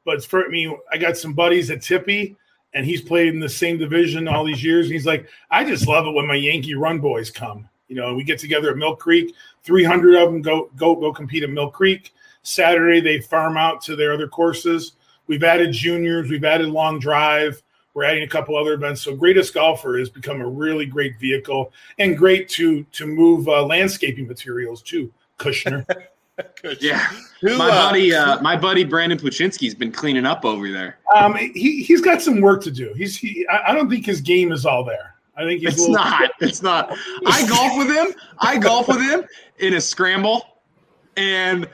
[0.04, 2.36] But for me, I got some buddies at Tippy,
[2.74, 4.86] and he's played in the same division all these years.
[4.86, 7.68] And he's like, I just love it when my Yankee Run boys come.
[7.88, 9.34] You know, we get together at Mill Creek.
[9.64, 12.12] 300 of them go go go compete at Mill Creek.
[12.42, 14.92] Saturday they farm out to their other courses.
[15.26, 16.30] We've added juniors.
[16.30, 17.60] We've added long drive.
[17.92, 19.02] We're adding a couple other events.
[19.02, 23.64] So Greatest Golfer has become a really great vehicle and great to to move uh,
[23.66, 25.12] landscaping materials too.
[25.44, 25.86] Kushner.
[26.80, 27.06] yeah,
[27.40, 30.98] Who, my uh, buddy, uh, my buddy Brandon Puchinski's been cleaning up over there.
[31.14, 32.92] Um, he he's got some work to do.
[32.94, 33.46] He's he.
[33.48, 35.14] I, I don't think his game is all there.
[35.36, 36.30] I think it's little- not.
[36.40, 36.96] It's not.
[37.26, 38.14] I golf with him.
[38.38, 39.24] I golf with him
[39.58, 40.60] in a scramble,
[41.16, 41.68] and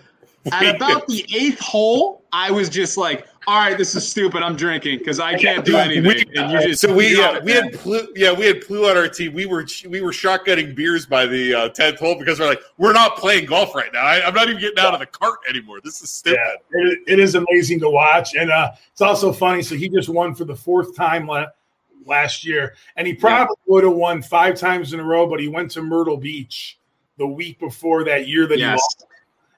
[0.53, 4.43] at about the eighth hole, I was just like, "All right, this is stupid.
[4.43, 7.53] I'm drinking because I can't do anything." We, and you just so we yeah we
[7.53, 9.33] had Plu, yeah we had Plu on our team.
[9.33, 12.93] We were we were shotgunning beers by the uh, tenth hole because we're like we're
[12.93, 14.05] not playing golf right now.
[14.05, 15.81] I, am not even getting out of the cart anymore.
[15.83, 16.39] This is stupid.
[16.39, 19.63] Yeah, it, it is amazing to watch, and uh, it's also funny.
[19.63, 21.51] So he just won for the fourth time last
[22.07, 23.73] last year, and he probably yeah.
[23.73, 26.79] would have won five times in a row, but he went to Myrtle Beach
[27.19, 28.69] the week before that year that yes.
[28.69, 29.07] he lost.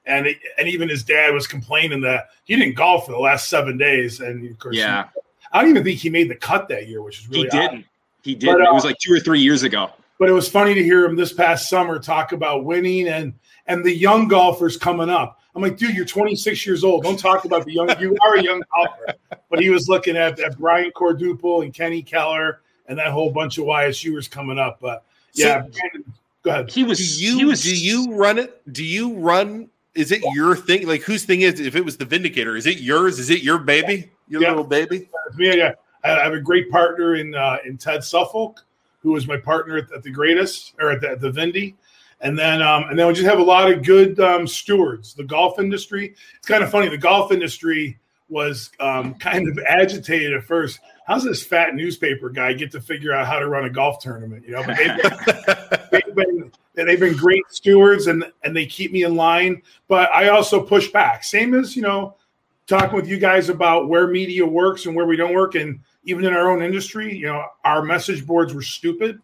[0.09, 3.47] And it, and even his dad was complaining that he didn't golf for the last
[3.47, 4.19] seven days.
[4.19, 5.19] And of course, yeah, he,
[5.53, 7.77] I don't even think he made the cut that year, which is really he didn't.
[7.79, 7.85] Odd.
[8.23, 8.47] He did.
[8.47, 9.91] But, uh, it was like two or three years ago.
[10.17, 13.33] But it was funny to hear him this past summer talk about winning and
[13.67, 15.39] and the young golfers coming up.
[15.55, 17.03] I'm like, dude, you're 26 years old.
[17.03, 17.89] Don't talk about the young.
[17.99, 19.13] You are a young golfer.
[19.49, 23.57] But he was looking at, at Brian Corduple and Kenny Keller and that whole bunch
[23.57, 24.79] of YSUers coming up.
[24.79, 26.69] But yeah, so, Brandon, go ahead.
[26.69, 27.17] He was.
[27.17, 27.63] Do you, he was.
[27.63, 28.61] Do you run it?
[28.73, 29.69] Do you run?
[29.95, 30.87] Is it your thing?
[30.87, 31.59] Like whose thing is?
[31.59, 33.19] If it was the Vindicator, is it yours?
[33.19, 34.11] Is it your baby?
[34.27, 34.49] Your yeah.
[34.49, 35.09] little baby?
[35.37, 35.71] Yeah, yeah.
[36.03, 38.65] I have a great partner in uh, in Ted Suffolk,
[39.01, 41.75] who was my partner at, at the greatest or at the, at the Vindy
[42.21, 45.13] and then um, and then we just have a lot of good um, stewards.
[45.13, 46.15] The golf industry.
[46.37, 46.89] It's kind of funny.
[46.89, 50.79] The golf industry was um, kind of agitated at first.
[51.07, 54.45] How's this fat newspaper guy get to figure out how to run a golf tournament?
[54.45, 56.51] You know, but they've been, they've been
[56.87, 59.61] they've been great stewards and and they keep me in line.
[59.87, 61.23] But I also push back.
[61.23, 62.15] Same as you know,
[62.67, 66.25] talking with you guys about where media works and where we don't work, and even
[66.25, 69.19] in our own industry, you know, our message boards were stupid,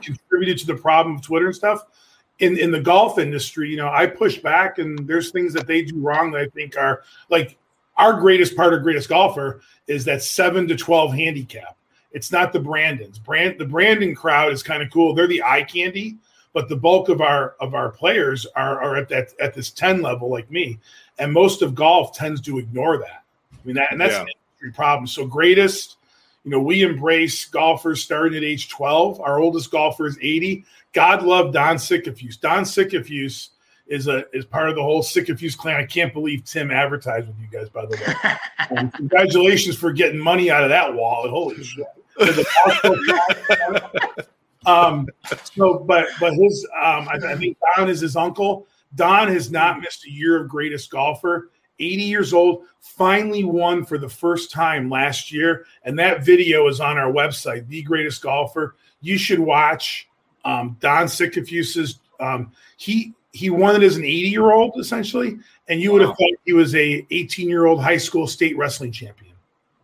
[0.00, 1.84] contributed to the problem of Twitter and stuff
[2.38, 5.82] in in the golf industry, you know, I push back, and there's things that they
[5.82, 7.56] do wrong that I think are like
[7.96, 11.76] our greatest part of greatest golfer is that seven to twelve handicap.
[12.12, 13.18] It's not the Brandons.
[13.18, 15.14] Brand the Brandon crowd is kind of cool.
[15.14, 16.16] They're the eye candy,
[16.58, 20.02] but the bulk of our of our players are are at that at this ten
[20.02, 20.76] level, like me,
[21.20, 23.22] and most of golf tends to ignore that.
[23.52, 24.22] I mean that, and that's yeah.
[24.22, 25.06] an industry problem.
[25.06, 25.98] So greatest.
[26.42, 29.20] You know, we embrace golfers starting at age 12.
[29.20, 30.64] Our oldest golfer is 80.
[30.94, 32.40] God love Don Sickafuse.
[32.40, 33.50] Don Sickafuse
[33.86, 35.76] is a is part of the whole Sickafuse clan.
[35.76, 38.76] I can't believe Tim advertised with you guys, by the way.
[38.78, 41.30] um, congratulations for getting money out of that wallet.
[41.30, 41.86] Holy shit.
[44.68, 45.06] um,
[45.54, 48.66] so, but but his um, I, I think Don is his uncle.
[48.94, 51.50] Don has not missed a year of greatest golfer.
[51.80, 55.64] 80 years old, finally won for the first time last year.
[55.84, 58.74] And that video is on our website, The Greatest Golfer.
[59.00, 60.08] You should watch
[60.44, 65.38] um, Don Sickafuse's um, he he won it as an 80 year old essentially,
[65.68, 68.90] and you would have thought he was a 18 year old high school state wrestling
[68.90, 69.27] champion.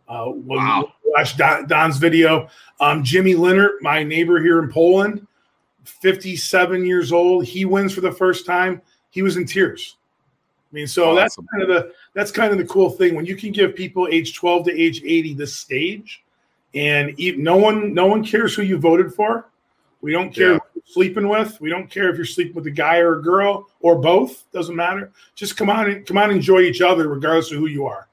[0.07, 0.93] Uh, when wow.
[1.03, 2.47] watch Don, Don's video,
[2.79, 5.25] um, Jimmy Linnert, my neighbor here in Poland,
[5.83, 8.81] 57 years old, he wins for the first time.
[9.09, 9.97] He was in tears.
[10.71, 11.15] I mean, so awesome.
[11.15, 14.07] that's kind of the that's kind of the cool thing when you can give people
[14.11, 16.23] age 12 to age 80 this stage,
[16.73, 19.47] and no one no one cares who you voted for
[20.05, 20.59] we don't care yeah.
[20.85, 21.59] sleeping with.
[21.59, 24.43] We don't care if you're sleeping with a guy or a girl or both.
[24.51, 25.11] Doesn't matter.
[25.33, 28.07] Just come on and come on and enjoy each other, regardless of who you are.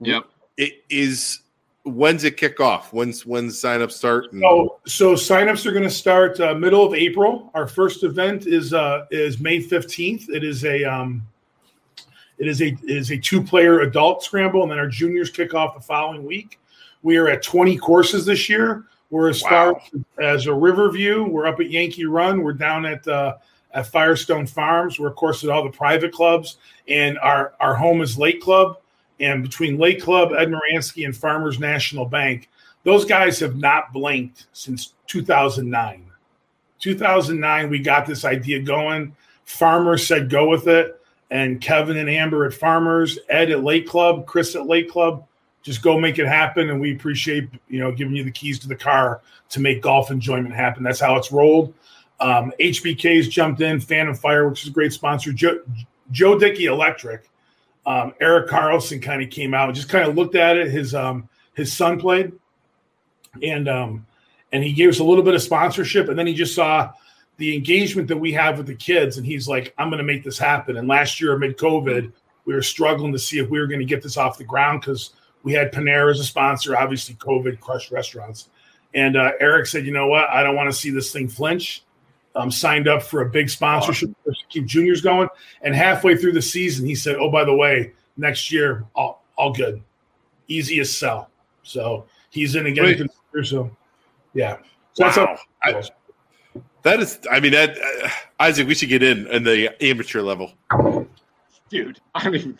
[0.00, 0.26] Yep.
[0.58, 1.40] It is
[1.84, 2.92] when's it kick off?
[2.92, 4.32] When's when's sign up start?
[4.32, 7.50] And- So, so signups are going to start uh, middle of April.
[7.54, 10.28] Our first event is uh, is May fifteenth.
[10.28, 11.22] It is a um,
[12.38, 15.54] it is a it is a two player adult scramble, and then our juniors kick
[15.54, 16.60] off the following week.
[17.02, 18.84] We are at twenty courses this year.
[19.10, 19.80] We're as Wow.
[19.80, 19.82] far
[20.22, 21.24] as a Riverview.
[21.24, 22.42] We're up at Yankee Run.
[22.42, 23.36] We're down at uh,
[23.72, 24.98] at Firestone Farms.
[24.98, 28.78] We're of course at all the private clubs, and our our home is Lake Club.
[29.20, 32.48] And between Lake Club, Ed Muransky, and Farmers National Bank,
[32.84, 36.04] those guys have not blinked since 2009.
[36.78, 39.14] 2009, we got this idea going.
[39.44, 41.00] Farmers said go with it,
[41.30, 45.24] and Kevin and Amber at Farmers, Ed at Lake Club, Chris at Lake Club,
[45.62, 46.70] just go make it happen.
[46.70, 50.10] And we appreciate you know giving you the keys to the car to make golf
[50.10, 50.82] enjoyment happen.
[50.82, 51.74] That's how it's rolled.
[52.20, 55.32] Um, HBK's jumped in, and Fire, which is a great sponsor.
[55.32, 55.60] Joe,
[56.10, 57.28] Joe Dickey Electric.
[57.88, 60.70] Um, Eric Carlson kind of came out, and just kind of looked at it.
[60.70, 62.32] His um, his son played,
[63.42, 64.06] and um,
[64.52, 66.92] and he gave us a little bit of sponsorship, and then he just saw
[67.38, 70.22] the engagement that we have with the kids, and he's like, "I'm going to make
[70.22, 72.12] this happen." And last year, amid COVID,
[72.44, 74.82] we were struggling to see if we were going to get this off the ground
[74.82, 76.76] because we had Panera as a sponsor.
[76.76, 78.50] Obviously, COVID crushed restaurants,
[78.92, 80.28] and uh, Eric said, "You know what?
[80.28, 81.84] I don't want to see this thing flinch."
[82.34, 85.28] Um, signed up for a big sponsorship to keep juniors going,
[85.62, 89.52] and halfway through the season, he said, "Oh, by the way, next year, all all
[89.52, 89.82] good,
[90.46, 91.30] easy as sell."
[91.64, 92.84] So he's in again.
[92.84, 92.98] Wait.
[93.34, 93.70] year, So
[94.34, 94.58] yeah,
[94.92, 95.38] so that's Wow.
[95.62, 95.72] how.
[95.72, 95.82] I-
[96.82, 98.08] that is, I mean, that uh,
[98.38, 100.52] Isaac, we should get in in the amateur level.
[101.70, 102.58] Dude, I don't even.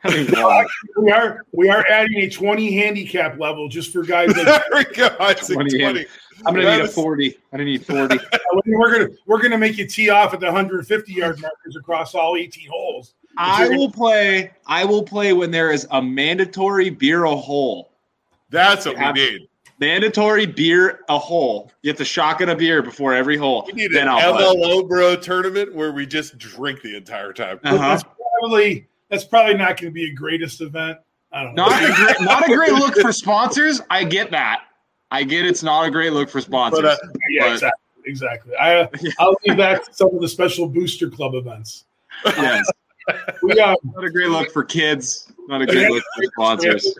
[0.04, 0.64] I don't No,
[1.02, 4.94] we are we are adding a 20 handicap level just for guys that There we
[4.94, 5.54] go, Isaac.
[5.56, 6.06] 20 20.
[6.46, 7.34] I'm gonna That need a 40.
[7.34, 8.18] I'm gonna need 40.
[8.66, 12.36] we're gonna we're gonna make you tee off at the 150 yard markers across all
[12.36, 13.14] 18 holes.
[13.36, 14.52] I will play.
[14.66, 17.90] I will play when there is a mandatory beer a hole.
[18.50, 19.48] That's what Have- we need.
[19.80, 21.70] Mandatory beer a hole.
[21.82, 23.64] You have to shock shotgun a beer before every hole.
[23.66, 24.44] We need Then an I'll play.
[24.44, 27.60] MLO bro tournament where we just drink the entire time.
[27.62, 27.76] Uh-huh.
[27.76, 28.02] That's
[28.40, 30.98] probably that's probably not going to be a greatest event.
[31.32, 31.66] I don't know.
[31.66, 33.80] Not a great, not a great look for sponsors.
[33.90, 34.62] I get that.
[35.10, 36.82] I get it's not a great look for sponsors.
[36.82, 37.82] But, uh, yeah, but- exactly.
[38.04, 38.54] Exactly.
[38.56, 38.88] I
[39.18, 41.84] I'll leave that to some of the special booster club events.
[42.24, 42.66] yes,
[43.42, 45.30] We got not a great look for kids.
[45.46, 46.94] Not a great look for sponsors.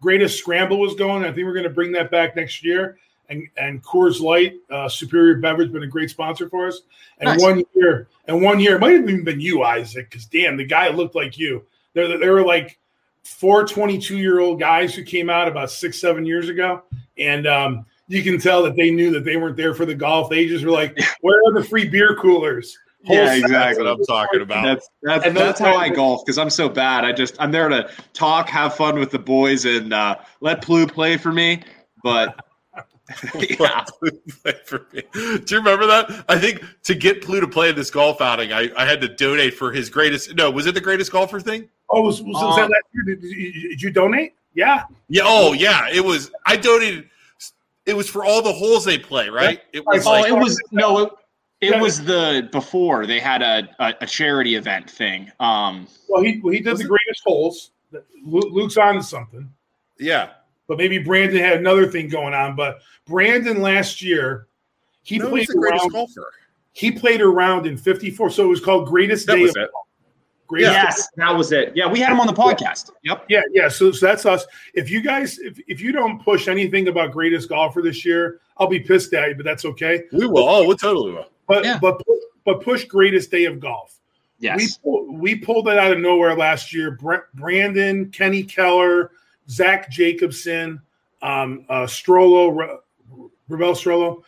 [0.00, 1.24] Greatest Scramble was going.
[1.24, 2.98] I think we're going to bring that back next year.
[3.28, 6.80] And and Coors Light, uh, Superior Beverage, been a great sponsor for us.
[7.18, 7.40] And Nice.
[7.42, 10.64] one year, and one year, it might have even been you, Isaac, because damn, the
[10.64, 11.64] guy looked like you.
[11.94, 12.78] There, there were like
[13.22, 16.82] four 22 year old guys who came out about six, seven years ago,
[17.18, 20.30] and um, you can tell that they knew that they weren't there for the golf.
[20.30, 23.84] They just were like, "Where are the free beer coolers?" Yeah, Whole That's exactly.
[23.84, 24.64] what I'm talking about.
[24.64, 27.04] That's that's, And those that's how I golf because I'm so bad.
[27.04, 30.86] I just I'm there to talk, have fun with the boys, and uh, let Plu
[30.86, 31.62] play for me.
[32.02, 32.44] But
[33.60, 33.84] yeah,
[34.64, 35.02] for me.
[35.12, 36.24] Do you remember that?
[36.28, 39.08] I think to get Plu to play in this golf outing, I, I had to
[39.08, 40.34] donate for his greatest.
[40.34, 41.68] No, was it the greatest golfer thing?
[41.90, 43.16] Oh, was, was, was that last year?
[43.16, 44.34] Did, you- did you donate?
[44.54, 44.84] Yeah.
[45.08, 45.22] Yeah.
[45.24, 45.88] Oh, yeah.
[45.92, 46.30] It was.
[46.46, 47.08] I donated.
[47.86, 49.62] It was for all the holes they play, right?
[49.72, 51.12] It was oh, like it was no, it,
[51.62, 51.80] it Yeah.
[51.80, 55.30] was the before they had a, a, a charity event thing.
[55.40, 57.70] Um, Well, he well, he did Was the it- greatest holes.
[58.26, 59.50] Luke's on to something,
[59.98, 60.30] yeah.
[60.68, 62.54] But maybe Brandon had another thing going on.
[62.54, 64.46] But Brandon last year,
[65.02, 65.90] he No, played he's the around.
[65.90, 66.30] golfer.
[66.72, 69.70] He played around in '54, so it was called Greatest That Day was of it.
[70.46, 71.72] Greatest yes, that was it.
[71.74, 72.90] Yeah, we had him on the podcast.
[73.02, 73.26] Yep.
[73.28, 73.68] Yeah, yeah.
[73.68, 74.46] So, so that's us.
[74.72, 78.66] If you guys, if, if you don't push anything about greatest golfer this year, I'll
[78.66, 79.34] be pissed at you.
[79.34, 80.04] But that's okay.
[80.12, 80.48] We will.
[80.48, 81.26] Oh, we totally will.
[81.46, 81.78] But Yeah.
[81.82, 82.00] but
[82.46, 83.98] but push greatest day of golf.
[84.40, 84.78] We Yes.
[84.78, 86.96] pull, we pulled it out of nowhere last year.
[87.34, 89.10] Brandon, Kenny Keller,
[89.48, 90.80] Zach Jacobson,
[91.22, 94.22] um, uh, Strollo, Re- Rebel Strollo.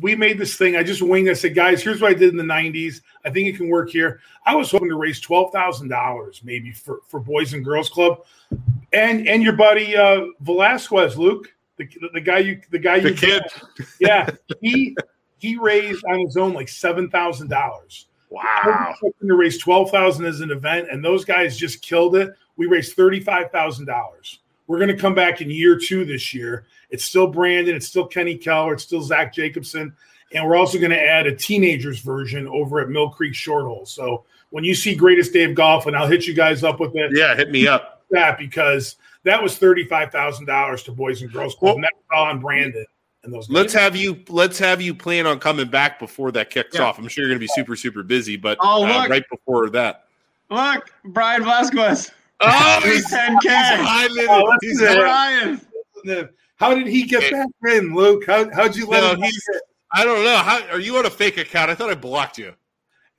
[0.00, 0.76] We made this thing.
[0.76, 1.28] I just winged.
[1.28, 1.32] it.
[1.32, 3.02] I said, guys, here's what I did in the '90s.
[3.24, 4.20] I think it can work here.
[4.46, 8.24] I was hoping to raise twelve thousand dollars, maybe for for Boys and Girls Club,
[8.92, 13.14] and and your buddy uh, Velasquez, Luke, the, the guy you the guy The you
[13.14, 13.42] kid.
[14.00, 14.96] yeah, he
[15.38, 18.06] he raised on his own like seven thousand dollars.
[18.30, 18.94] Wow.
[19.02, 22.32] To raise twelve thousand as an event, and those guys just killed it.
[22.56, 24.40] We raised thirty five thousand dollars.
[24.66, 26.66] We're going to come back in year two this year.
[26.90, 29.94] It's still Brandon, it's still Kenny Keller, it's still Zach Jacobson,
[30.32, 33.84] and we're also going to add a teenagers version over at Mill Creek Short Hole.
[33.84, 36.94] So when you see Greatest Day of Golf, and I'll hit you guys up with
[36.94, 38.04] it, Yeah, hit me up.
[38.10, 41.84] that because that was thirty five thousand dollars to Boys and Girls Club, Well- and
[41.84, 42.86] that's all on Brandon.
[43.24, 43.48] in those.
[43.50, 43.82] Let's games.
[43.82, 44.22] have you.
[44.28, 46.82] Let's have you plan on coming back before that kicks Yeah.
[46.82, 46.98] off.
[46.98, 49.08] I'm sure you're going to be super super busy, but Oh, uh, look.
[49.10, 50.04] right before that.
[50.50, 52.10] Look, Brian Vasquez.
[52.46, 53.40] Oh, He's 10K.
[53.40, 54.26] highlighted.
[54.28, 56.30] Oh, let's He's do that.
[56.56, 58.24] How did he get back in, Luke?
[58.26, 59.22] How how'd you let No, him?
[59.22, 59.42] he's.
[59.92, 60.36] I don't know.
[60.36, 61.70] How are you on a fake account?
[61.70, 62.52] I thought I blocked you.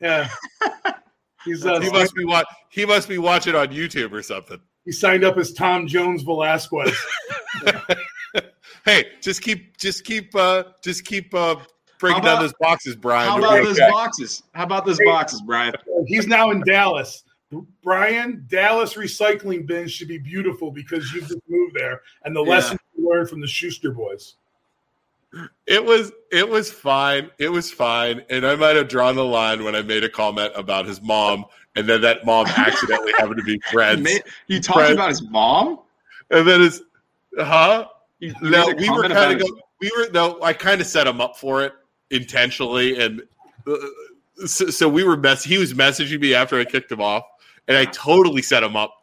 [0.01, 0.29] Yeah.
[1.45, 4.59] He's uh, He must be wa- He must be watching on YouTube or something.
[4.83, 6.95] he signed up as Tom Jones Velasquez.
[8.85, 11.55] Hey, just keep, just keep, uh just keep uh
[11.99, 13.27] breaking about- down those boxes, Brian.
[13.31, 13.89] How about those okay.
[13.89, 14.43] boxes?
[14.53, 15.73] How about those boxes, Brian?
[16.05, 17.23] He's now in Dallas.
[17.83, 22.49] Brian, Dallas recycling bins should be beautiful because you just moved there, and the Yeah.
[22.49, 24.35] lesson you learned from the Schuster boys.
[25.67, 27.29] It was it was fine.
[27.39, 28.23] It was fine.
[28.29, 31.45] And I might have drawn the line when I made a comment about his mom,
[31.75, 34.01] and then that mom accidentally happened to be You, friends.
[34.01, 34.93] made, you talked Fred.
[34.93, 35.79] about his mom.
[36.31, 36.81] And then his
[37.37, 37.87] huh?
[38.19, 41.05] You, you No, we were kind of his- we were no, I kind of set
[41.05, 41.73] him up for it
[42.11, 43.21] intentionally, and
[43.67, 43.75] uh,
[44.45, 45.43] so, so we were mess.
[45.43, 47.23] He was messaging me after I kicked him off,
[47.67, 48.93] and I totally set him up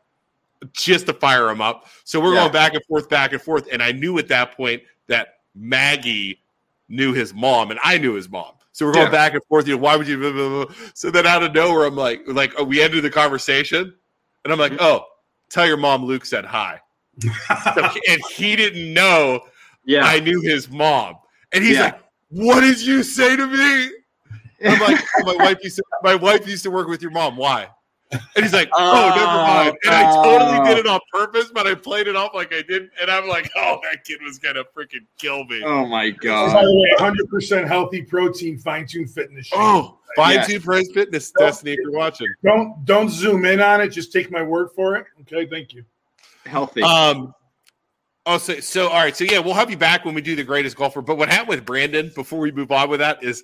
[0.72, 1.86] just to fire him up.
[2.04, 2.40] So we're Yeah.
[2.42, 6.40] going back and forth, back and forth, and I knew at that point that Maggie
[6.88, 8.52] knew his mom, and I knew his mom.
[8.72, 9.10] So we're going Yeah.
[9.12, 9.66] back and forth.
[9.66, 10.18] You know, why would you?
[10.18, 10.74] Blah, blah, blah.
[10.94, 13.94] So then out of nowhere, I'm like, like oh, we ended the conversation,
[14.44, 14.84] and I'm like, mm-hmm.
[14.84, 15.06] oh,
[15.50, 16.80] tell your mom Luke said hi.
[17.74, 19.42] So and he didn't know
[19.84, 20.04] Yeah.
[20.04, 21.16] I knew his mom.
[21.52, 21.84] And he's Yeah.
[21.84, 21.98] like,
[22.28, 23.90] What did you say to me?
[24.64, 27.36] I'm like, oh, my wife used to my wife used to work with your mom.
[27.36, 27.68] Why?
[28.12, 29.76] And he's like, Oh, never Oh, mind.
[29.84, 30.64] And I totally oh.
[30.64, 32.90] did it on purpose, but I played it off like I didn't.
[33.00, 35.62] And I'm like, oh, that kid was gonna freaking kill me.
[35.64, 36.52] oh my God.
[36.54, 36.64] By god.
[36.64, 39.46] the way, 100% healthy protein, fine tuned fitness.
[39.46, 39.58] shake.
[39.58, 40.44] Oh, fine Yeah.
[40.44, 42.28] tune praise fitness, Destiny, if you're watching.
[42.44, 43.88] Don't don't zoom in on it.
[43.88, 45.06] Just take my word for it.
[45.22, 45.84] Okay, thank you.
[46.46, 46.82] Healthy.
[46.82, 47.34] Um
[48.24, 49.16] Oh, so, so all right.
[49.16, 51.02] So yeah, we'll have you back when we do the greatest golfer.
[51.02, 53.42] But what happened with Brandon before we move on with that is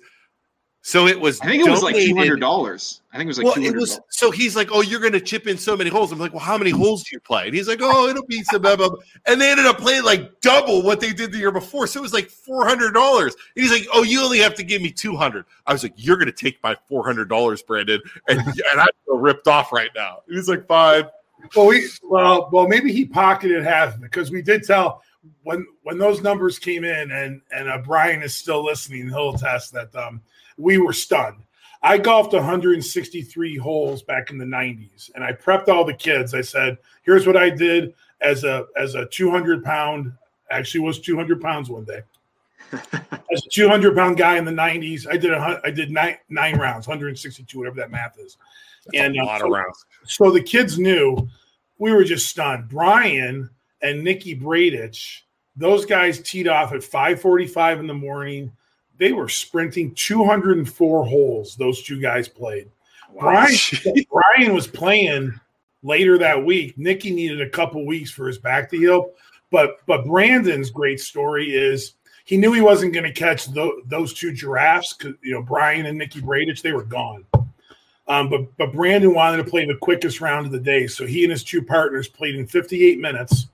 [0.81, 3.01] so it was I think it was like two hundred dollars.
[3.11, 5.13] I think it was like well, two it was so he's like, "Oh, you're going
[5.13, 7.47] to chip in so many holes." I'm like, "Well, how many holes do you play?"
[7.47, 10.03] And he's like, "Oh, it'll be some." Blah, blah, blah." And they ended up playing
[10.03, 13.35] like double what they did the year before, so it was like four hundred dollars.
[13.55, 15.45] And he's like, "Oh, you only have to give me two hundred.
[15.67, 18.87] I was like, "You're going to take my four hundred dollars, Brandon," and and I
[19.05, 20.19] feel ripped off right now.
[20.29, 21.05] He's like, "Fine."
[21.55, 25.03] Well, we well, well, maybe he pocketed half because we did tell
[25.43, 29.09] when when those numbers came in, and and uh, Brian is still listening.
[29.09, 30.21] He'll attest that um,
[30.59, 31.43] we were stunned.
[31.81, 36.33] I golfed 163 holes back in the 90s, and I prepped all the kids.
[36.33, 40.11] I said, "Here's what I did as a as a 200 pound.
[40.51, 42.01] Actually, was 200 pounds one day."
[43.31, 46.57] As a 200 pound guy in the 90s, I did a I did nine nine
[46.57, 48.37] rounds, 162, whatever that math is.
[48.93, 49.85] And a uh, lot so- of rounds.
[50.05, 51.27] so the kids knew
[51.79, 52.69] we were just stunned.
[52.69, 53.49] Brian
[53.81, 55.21] and Nikki Bradich,
[55.55, 58.51] those guys teed off at 5:45 in the morning.
[58.99, 61.55] They were sprinting 204 holes.
[61.55, 62.69] Those two guys played.
[63.17, 63.55] Brian,
[64.11, 65.39] Brian was playing
[65.83, 66.77] later that week.
[66.77, 69.11] Nicky needed a couple weeks for his back to heal.
[69.51, 71.93] But but Brandon's great story is
[72.25, 75.87] he knew he wasn't going to catch tho- those two giraffes because you know Brian
[75.87, 77.25] and Nicky Bradich they were gone.
[78.07, 81.23] Um, but but Brandon wanted to play the quickest round of the day, so he
[81.23, 83.47] and his two partners played in 58 minutes.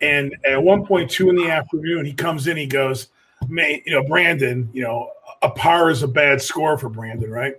[0.00, 2.56] And at one point, two in the afternoon, he comes in.
[2.56, 3.08] He goes,
[3.48, 5.10] "Man, you know, Brandon, you know,
[5.42, 7.54] a par is a bad score for Brandon, right?"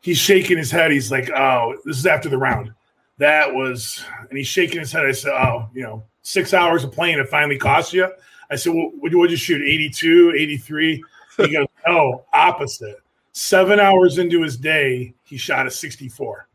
[0.00, 0.90] He's shaking his head.
[0.92, 2.72] He's like, "Oh, this is after the round.
[3.18, 5.06] That was," and he's shaking his head.
[5.06, 8.08] I said, "Oh, you know, six hours of playing it finally cost you."
[8.50, 9.62] I said, well, "What would you shoot?
[9.62, 11.02] 82, 83?
[11.38, 12.96] He goes, "No, opposite."
[13.32, 16.48] Seven hours into his day, he shot a 64.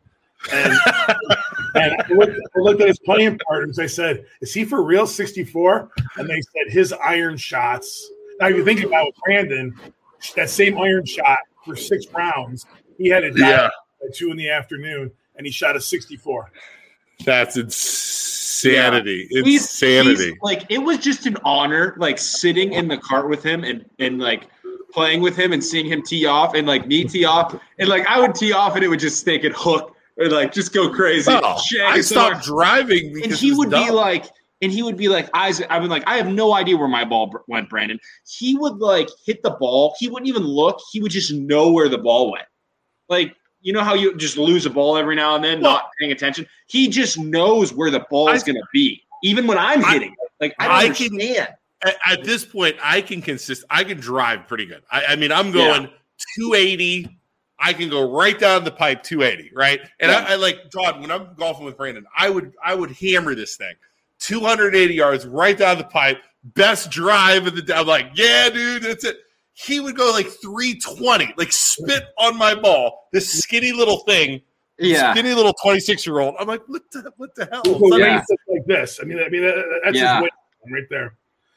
[0.52, 0.74] And,
[1.76, 3.78] and I, looked, I looked at his playing partners.
[3.78, 5.92] I said, Is he for real 64?
[6.18, 8.10] And they said, His iron shots.
[8.40, 9.76] Now, if you think about it, Brandon,
[10.36, 12.66] that same iron shot for six rounds,
[12.98, 13.70] he had it down Yeah.
[14.08, 16.52] at two in the afternoon and he shot a 64.
[17.26, 19.28] That's insanity.
[19.30, 20.24] He's- Insanity.
[20.26, 23.86] he's- like it was just an honor, like sitting in the cart with him and
[24.00, 24.48] and like
[24.92, 28.06] playing with him and seeing him tee off and like me tee off and like
[28.08, 30.90] I would tee off and it would just stick and hook or like just go
[30.90, 31.32] crazy.
[31.32, 34.26] Oh, I stopped driving because and he was would be like,
[34.62, 37.04] and he would be like, I, I've been like, I have no idea where my
[37.06, 38.00] ball went, Brandon.
[38.28, 39.96] He would like hit the ball.
[40.00, 40.80] He wouldn't even look.
[40.92, 42.46] He would just know where the ball went.
[43.10, 45.90] Like, you know how you just lose a ball every now and then, Well- not
[46.00, 46.48] paying attention.
[46.68, 50.16] He just knows where the ball is going to be, even when I'm I- hitting.
[50.40, 51.48] Like, I don't I can- understand.
[51.86, 53.64] at, at this point, I can consist.
[53.70, 54.82] I can drive pretty good.
[54.92, 55.90] I, I mean, I'm going
[56.38, 57.18] 280.
[57.60, 59.82] I can go right down the pipe 280, right?
[60.00, 60.26] And Yeah.
[60.28, 62.06] I, I like Todd when I'm golfing with Brandon.
[62.18, 63.76] I would I would hammer this thing
[64.22, 67.74] 280 yards right down the pipe, best drive of the day.
[67.74, 69.18] I'm like, yeah, dude, that's it.
[69.54, 73.08] He would go like 320, like spit on my ball.
[73.12, 74.42] This skinny little thing,
[74.80, 75.14] Yeah.
[75.14, 76.36] skinny little 26 year old.
[76.40, 77.62] I'm like, what the what the hell?
[77.66, 78.24] Well, yeah.
[78.48, 79.00] like- this.
[79.02, 79.44] I mean, I mean,
[79.84, 80.22] that's Yeah.
[80.22, 80.30] his
[80.64, 81.16] win right there.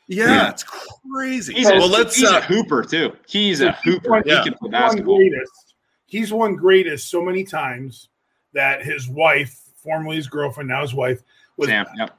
[0.08, 1.54] yeah, it's crazy.
[1.54, 3.12] He's, a, well, let's he's uh, a hooper too.
[3.26, 4.10] He's a hooper.
[4.10, 4.42] won- yeah.
[4.42, 5.16] He can play He's won basketball.
[5.16, 5.74] greatest.
[6.06, 8.08] He's won greatest so many times
[8.52, 11.20] that his wife, formerly his girlfriend, now his wife,
[11.56, 11.86] was Sam.
[11.96, 12.10] Yep.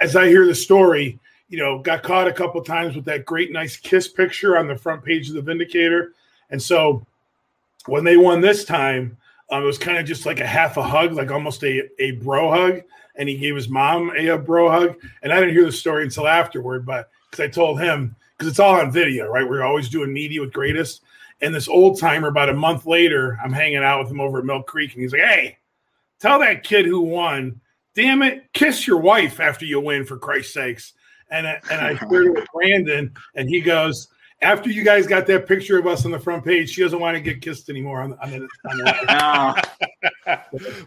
[0.00, 3.52] As I hear the story, you know, got caught a couple times with that great,
[3.52, 6.14] nice kiss picture on the front page of the Vindicator.
[6.50, 7.04] And so
[7.86, 9.16] when they won this time,
[9.50, 12.12] um, it was kind of just like a half a hug, like almost a, a
[12.12, 12.82] bro hug.
[13.16, 14.96] And he gave his mom a, a bro hug.
[15.22, 18.60] And I didn't hear the story until afterward, but because I told him, because it's
[18.60, 19.48] all on video, right?
[19.48, 21.02] We're always doing media with greatest.
[21.42, 24.44] And this old timer, about a month later, I'm hanging out with him over at
[24.44, 25.58] Mill Creek, and he's like, "Hey,
[26.18, 27.60] tell that kid who won,
[27.94, 30.92] damn it, kiss your wife after you win, for Christ's sakes."
[31.30, 34.08] And I, and I shared it with Brandon, and he goes,
[34.42, 37.16] "After you guys got that picture of us on the front page, she doesn't want
[37.16, 39.64] to get kissed anymore." On, on the, on the
[40.26, 40.36] No.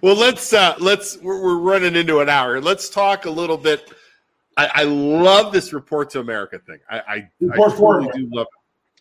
[0.01, 2.59] well let's uh let's we're, we're running into an hour.
[2.61, 3.91] Let's talk a little bit.
[4.57, 6.77] I, I love this report to america thing.
[6.89, 8.47] I i, Report I for truly do love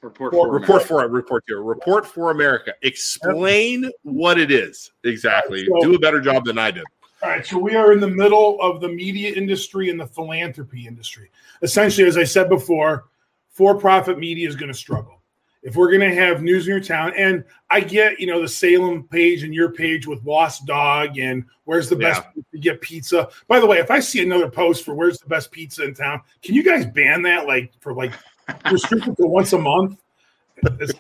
[0.01, 2.73] Report, Report- for report for report to report for america.
[2.83, 4.93] Explain what it is.
[5.05, 5.67] Exactly.
[5.67, 6.85] So- do a better job than i did
[7.23, 10.89] All right, so we are in the middle of the media industry and the philanthropy
[10.89, 11.31] industry.
[11.63, 13.05] Essentially, as I said before,
[13.51, 15.21] for-profit media is going to struggle.
[15.63, 18.49] If we're going to have news in your town, and I get, you know, the
[18.49, 22.81] Salem page and your page with Lost Dog and where's the best place to get
[22.81, 23.29] pizza.
[23.47, 26.23] By the way, if I see another post for where's the best pizza in town,
[26.43, 28.13] can you guys ban that like for like
[28.73, 30.01] restricted to once a month?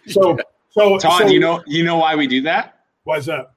[0.06, 0.38] So,
[0.70, 2.84] so Todd, so, you know you know why we do that?
[3.02, 3.54] why's that?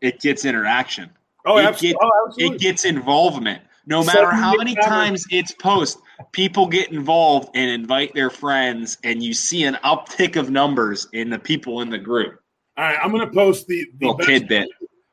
[0.00, 1.10] It gets interaction.
[1.48, 1.88] Oh, It absolutely.
[1.94, 2.56] gets- oh, absolutely.
[2.56, 3.62] It gets involvement.
[3.86, 5.98] No matter how many times it's post,
[6.32, 11.30] people get involved and invite their friends, and you see an uptick of numbers in
[11.30, 12.38] the people in the group.
[12.76, 14.68] All right, I'm going to post the, the best, tidbit.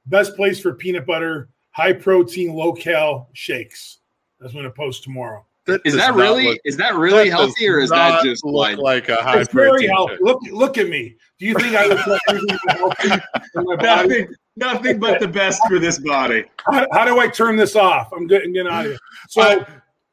[0.07, 3.99] best place for peanut butter, high protein, low cal shakes.
[4.41, 5.45] That's going to post tomorrow.
[5.83, 9.09] Is that really look- is that really that healthy, or is that just like like
[9.09, 10.17] a high it's very protein healthy.
[10.21, 11.15] Look, look at me.
[11.39, 14.07] Do you think I look like anything healthy in my body?
[14.09, 14.27] nothing?
[14.57, 16.45] Nothing but the best for this body.
[16.71, 18.11] How, how do I turn this off?
[18.13, 18.99] I'm getting, getting out of here.
[19.29, 19.65] So, I-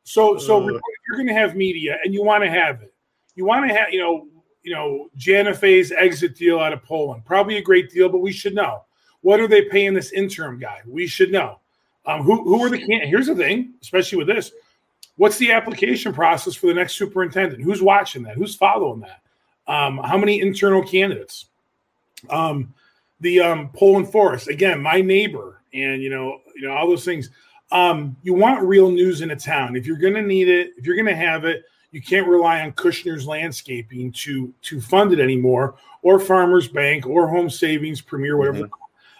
[0.04, 0.66] so, so Uh.
[1.08, 2.92] you're going to have media, and you want to have it.
[3.36, 4.26] You want to have, you know,
[4.64, 7.24] you know, Janofa's exit deal out of Poland.
[7.24, 8.84] Probably a great deal, but we should know.
[9.20, 10.80] What are they paying this interim guy?
[10.86, 11.60] We should know.
[12.04, 13.06] Um, who who are the can?
[13.06, 14.50] Here's the thing, especially with this.
[15.16, 17.62] What's the application process for the next superintendent?
[17.62, 18.36] Who's watching that?
[18.36, 19.22] Who's following that?
[19.66, 21.46] Um, how many internal candidates?
[22.30, 22.74] Um,
[23.20, 27.30] the um, Poland Forest again, my neighbor, and you know, you know all those things.
[27.70, 29.76] Um, you want real news in a town.
[29.76, 32.60] If you're going to need it, if you're going to have it, you can't rely
[32.62, 38.36] on Kushner's landscaping to to fund it anymore, or Farmers Bank, or Home Savings, Premier,
[38.36, 38.68] whatever.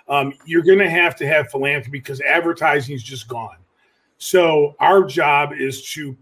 [0.08, 3.56] Um, you're going to have to have philanthropy because advertising is just gone.
[4.22, 6.16] So our job is to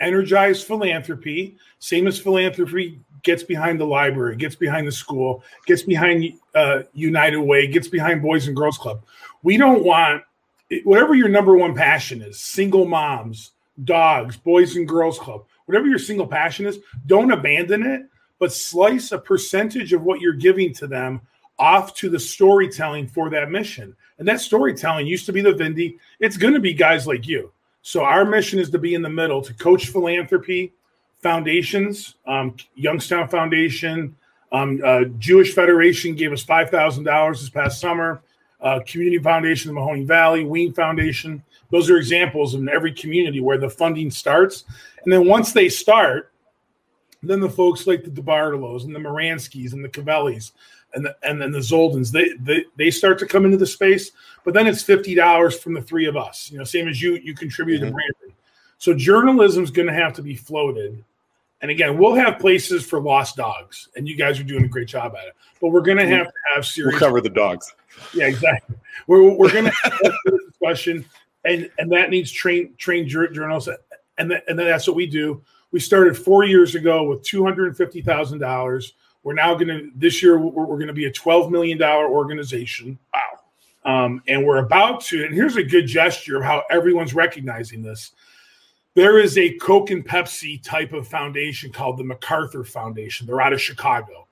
[0.00, 1.56] energize philanthropy.
[1.78, 7.38] Same as philanthropy gets behind the library, gets behind the school, gets behind uh, United
[7.38, 9.02] Way, gets behind Boys and Girls Club.
[9.42, 10.24] We don't want
[10.82, 13.52] whatever your number one passion is single moms,
[13.84, 18.02] dogs, Boys and Girls Club, whatever your single passion is, don't abandon it,
[18.38, 21.22] but slice a percentage of what you're giving to them
[21.58, 23.96] off to the storytelling for that mission.
[24.18, 25.98] And that storytelling used to be the Vindy.
[26.20, 27.52] It's going to be guys like you.
[27.82, 30.72] So our mission is to be in the middle to coach philanthropy,
[31.20, 34.16] foundations, um, Youngstown Foundation,
[34.54, 38.22] um, uh, Jewish Federation gave us five thousand dollars this past summer.
[38.60, 41.42] Uh, community Foundation, the Mahoning Valley, Wean Foundation.
[41.70, 44.64] Those are examples in every community where the funding starts,
[45.02, 46.32] and then once they start,
[47.22, 50.52] then the folks like the DeBartolos and the Muranskis and the Cavellis
[50.94, 54.12] and the, and then the Zoldans, they, they they start to come into the space.
[54.44, 56.50] But then it's fifty dollars from the three of us.
[56.50, 57.94] You know, same as you you contributed to mm-hmm.
[57.94, 58.38] Brandon.
[58.78, 61.02] So journalism's going to have to be floated.
[61.62, 64.88] And again, we'll have places for lost dogs, and you guys are doing a great
[64.88, 65.34] job at it.
[65.62, 66.92] But we're going to have to have serious.
[66.92, 67.72] We'll cover the dogs.
[68.12, 68.76] Yeah, exactly.
[69.06, 69.92] We're, we're going to have
[70.50, 71.06] discussion,
[71.44, 73.70] and and that needs trained trained journalists,
[74.18, 75.42] and that, and that's what we do.
[75.70, 78.92] We started four years ago with two hundred and fifty thousand dollars.
[79.24, 82.08] We're now going to this year we're, we're going to be a twelve million dollar
[82.08, 82.98] organization.
[83.12, 84.04] Wow.
[84.04, 85.24] Um, and we're about to.
[85.24, 88.12] And here's a good gesture of how everyone's recognizing this.
[88.94, 93.26] There is a Coke and Pepsi type of foundation called the MacArthur Foundation.
[93.26, 94.24] They're out of Chicago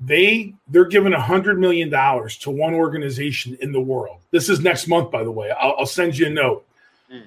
[0.00, 4.20] they they're giving a hundred million dollars to one organization in the world.
[4.30, 5.50] This is next month, by the way.
[5.50, 6.64] I'll, I'll send you a note.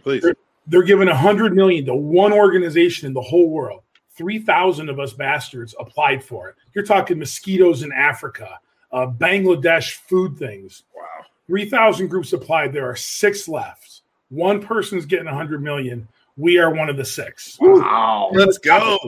[0.03, 0.23] Please.
[0.67, 3.81] they're giving a hundred million to one organization in the whole world.
[4.21, 6.55] Three thousand of us bastards applied for it.
[6.75, 8.59] You're talking mosquitoes in Africa,
[8.91, 10.83] uh, Bangladesh food things.
[10.95, 11.01] Wow.
[11.47, 12.71] Three thousand groups applied.
[12.71, 14.01] There are six left.
[14.29, 16.07] One person's getting a hundred million.
[16.37, 17.57] We are one of the six.
[17.59, 18.29] Wow.
[18.31, 18.99] Let's go.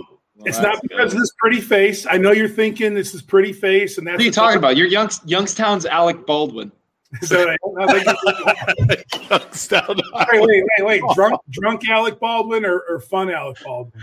[0.45, 2.07] It's not because of this pretty face.
[2.09, 4.75] I know you're thinking this is pretty face, and that's What are you talking about?
[4.75, 6.71] You're Youngs, Youngstown's Alec Baldwin.
[7.21, 8.01] So, I- I
[8.87, 9.95] think- Youngstown.
[10.31, 11.01] wait, wait, wait, wait.
[11.13, 14.01] Drunk, drunk Alec Baldwin or, or fun Alec Baldwin?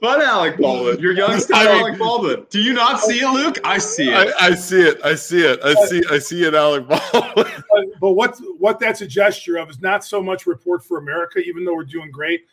[0.00, 0.98] But Alec Baldwin.
[0.98, 2.46] You're Youngstown I mean- Alec Baldwin.
[2.48, 3.58] Do you not see it, Luke?
[3.64, 4.34] I see it.
[4.40, 4.98] I, I see it.
[5.04, 5.60] I see it.
[5.62, 6.02] I see.
[6.10, 6.54] I see it.
[6.54, 7.46] Alec Baldwin.
[7.70, 11.38] But, but what what that's a gesture of is not so much report for America,
[11.38, 12.46] even though we're doing great.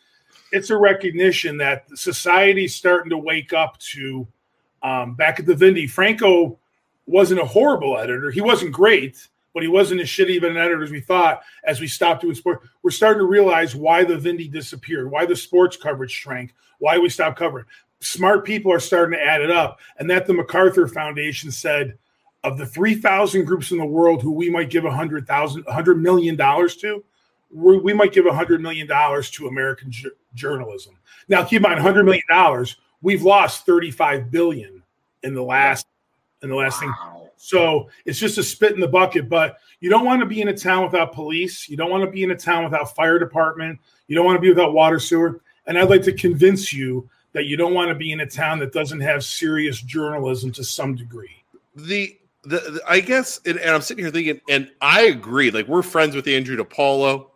[0.52, 4.26] It's a recognition that society's starting to wake up to.
[4.80, 6.56] Um, back at the Vindy, Franko
[7.06, 8.30] wasn't a horrible editor.
[8.30, 11.42] He wasn't great, but he wasn't as shitty of an editor as we thought.
[11.64, 15.36] As we stopped doing sport, we're starting to realize why the Vindy disappeared, why the
[15.36, 17.64] sports coverage shrank, why we stopped covering.
[18.00, 21.98] Smart people are starting to add it up, and that the MacArthur Foundation said
[22.44, 25.72] of the 3,000 groups in the world who we might give a hundred thousand, a
[25.72, 27.02] hundred million dollars to,
[27.50, 29.92] we, might give a hundred million dollars to American
[30.34, 30.96] journalism.
[31.28, 34.82] Now, keep in mind, hundred million dollars, we've lost 35 billion
[35.22, 35.86] in the last
[36.42, 36.92] in the last thing.
[37.38, 39.28] So it's just a spit in the bucket.
[39.28, 41.68] But you don't want to be in a town without police.
[41.68, 43.78] You don't want to be in a town without fire department.
[44.08, 45.40] You don't want to be without water sewer.
[45.66, 48.58] And I'd like to convince you that you don't want to be in a town
[48.58, 51.44] that doesn't have serious journalism to some degree.
[51.86, 55.50] the, the, the I guess, and, and I'm sitting here thinking, and I agree.
[55.50, 57.26] Like we're friends with Andrew DePaulo.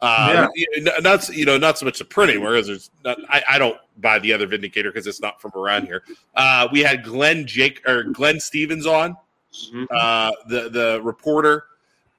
[0.00, 3.42] Uh, you know, not you know not so much the printing, whereas there's not, I,
[3.50, 6.02] I don't buy the other Vindicator because it's not from around here.
[6.34, 9.16] Uh, we had Glenn Jake or Glenn Stevens on,
[9.52, 9.86] Mhm.
[9.90, 11.64] uh, the the reporter,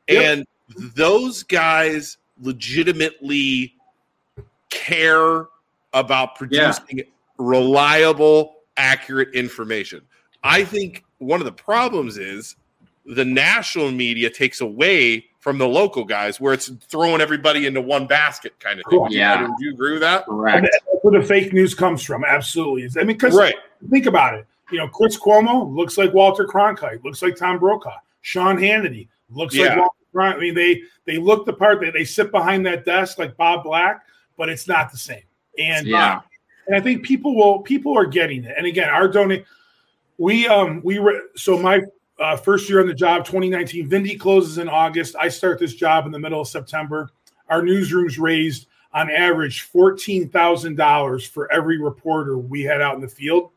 [0.08, 0.24] Yep.
[0.24, 0.48] and
[0.96, 3.76] those guys legitimately
[4.70, 5.48] care
[5.94, 7.04] about producing
[7.38, 10.02] reliable, accurate information.
[10.44, 12.56] I think one of the problems is
[13.06, 18.08] the national media takes away from the local guys, where it's throwing everybody into one
[18.08, 19.00] basket kind of thing.
[19.00, 19.08] Cool.
[19.12, 19.46] Yeah.
[19.46, 20.26] do you agree with that?
[20.28, 20.62] And Correct.
[20.72, 22.24] that's where the fake news comes from.
[22.24, 22.90] Absolutely.
[23.00, 23.56] I mean, because Right.
[23.90, 24.48] think about it.
[24.74, 27.96] You know, Chris Cuomo looks like Walter Cronkite, looks like Tom Brokaw.
[28.22, 29.78] Sean Hannity looks like Yeah.
[29.78, 30.36] Walter Cronkite.
[30.36, 31.80] I mean, they they look the part.
[31.80, 34.04] They, they sit behind that desk like Bob Black,
[34.36, 35.22] but it's not the same.
[35.60, 36.22] And Yeah.
[36.68, 38.56] and I think people will people are getting it.
[38.58, 39.46] And again, our donate
[40.18, 41.82] we um we were so my
[42.20, 45.16] uh, first year on the job 2019 Vindy closes in August.
[45.20, 47.10] I start this job in the middle of September.
[47.50, 53.50] Our newsrooms raised on average $14,000 for every reporter we had out in the field.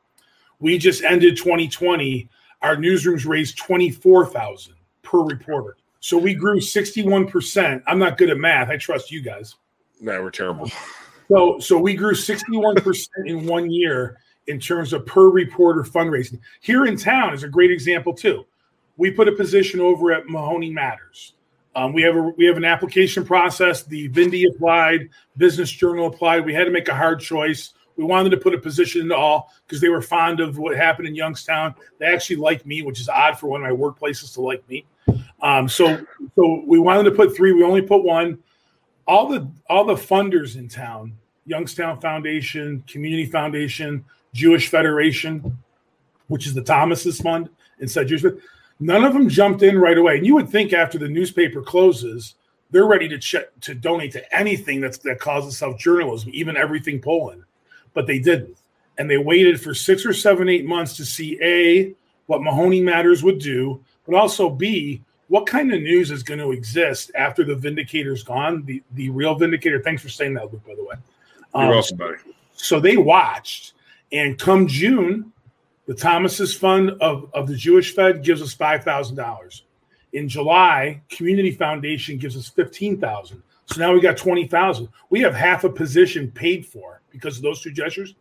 [0.61, 2.29] We just ended 2020.
[2.63, 5.77] Our newsrooms raised 24,000 per reporter.
[6.01, 7.83] So we grew 61%.
[7.87, 8.69] I'm not good at math.
[8.69, 9.57] I trust you guys.
[10.01, 10.71] No, we're terrible.
[11.29, 16.39] So, so we grew 61% in one year in terms of per reporter fundraising.
[16.61, 18.47] Here in town is a great example too.
[18.97, 21.35] We put a position over at Mahoning Matters.
[21.75, 23.83] Um, we have a we have an application process.
[23.83, 26.47] The Vindy applied, Business Journal applied.
[26.47, 27.75] We had to make a hard choice.
[27.97, 31.09] We wanted to put a position into all because they were fond of what happened
[31.09, 31.75] in Youngstown.
[31.99, 34.85] They actually liked me, which is odd for one of my workplaces to like me.
[35.43, 37.53] Um, so, so we wanted to put three.
[37.53, 38.39] We only put one
[39.07, 41.13] all the all the funders in town
[41.47, 45.57] youngstown foundation community foundation jewish federation
[46.29, 47.49] which is the thomases fund
[47.81, 48.25] inside jewish
[48.81, 52.35] none of them jumped in right away and you would think after the newspaper closes
[52.71, 57.01] they're ready to check to donate to anything that's that calls itself journalism even everything
[57.01, 57.43] poland
[57.97, 58.57] but they didn't
[58.99, 61.93] and they waited for six or seven eight months to see a
[62.27, 66.53] what mahoning matters would do but also b what kind of news is going to
[66.53, 68.65] exist after the Vindicator's gone?
[68.65, 69.83] The the real Vindicator.
[69.83, 70.65] Thanks for saying that, Luke.
[70.65, 70.95] By the way.
[71.55, 72.19] You're Um, welcome, buddy.
[72.55, 73.73] so they watched,
[74.13, 75.33] and come June,
[75.87, 79.65] the Thomases Fund of, of the Jewish Fed gives us five thousand dollars.
[80.13, 83.43] In July, Community Foundation gives us fifteen thousand.
[83.67, 84.89] So now we got twenty thousand.
[85.11, 88.15] We have half a position paid for because of those two gestures.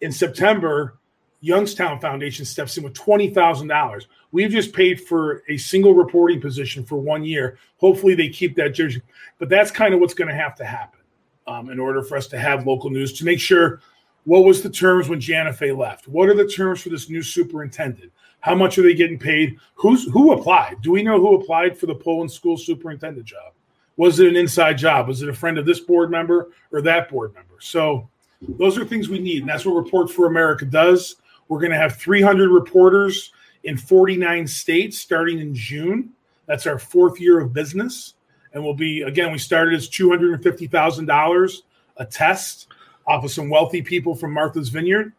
[0.00, 0.98] In September,
[1.40, 4.08] Youngstown Foundation steps in with twenty thousand dollars.
[4.32, 7.58] We've just paid for a single reporting position for one year.
[7.78, 9.02] Hopefully, they keep that jersey.
[9.38, 11.00] But that's kind of what's going to have to happen
[11.46, 13.80] um, in order for us to have local news to make sure
[14.24, 16.08] what was the terms when Janofa left?
[16.08, 18.12] What are the terms for this new superintendent?
[18.40, 19.56] How much are they getting paid?
[19.74, 20.82] Who's who applied?
[20.82, 23.52] Do we know who applied for the Poland school superintendent job?
[23.96, 25.08] Was it an inside job?
[25.08, 27.54] Was it a friend of this board member or that board member?
[27.60, 28.08] So
[28.40, 31.16] those are things we need, and that's what Report for America does.
[31.48, 33.32] We're going to have 300 reporters
[33.64, 36.10] in 49 states starting in June.
[36.46, 38.14] That's our fourth year of business,
[38.52, 39.32] and we'll be again.
[39.32, 41.62] We started as 250 thousand dollars
[41.96, 42.68] a test
[43.06, 45.12] off of some wealthy people from Martha's Vineyard.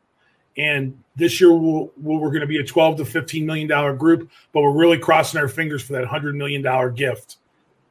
[0.58, 3.94] And this year we'll, we'll, we're going to be a 12 to 15 million dollar
[3.94, 7.38] group, but we're really crossing our fingers for that 100 million dollar gift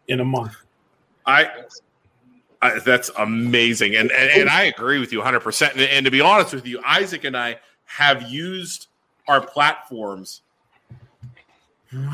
[0.09, 0.55] in a month.
[1.25, 1.51] I,
[2.63, 5.41] I that's amazing, and, and and I agree with you 100.
[5.41, 8.89] percent and, and to be honest with you, Isaac and I have used
[9.29, 10.43] our platforms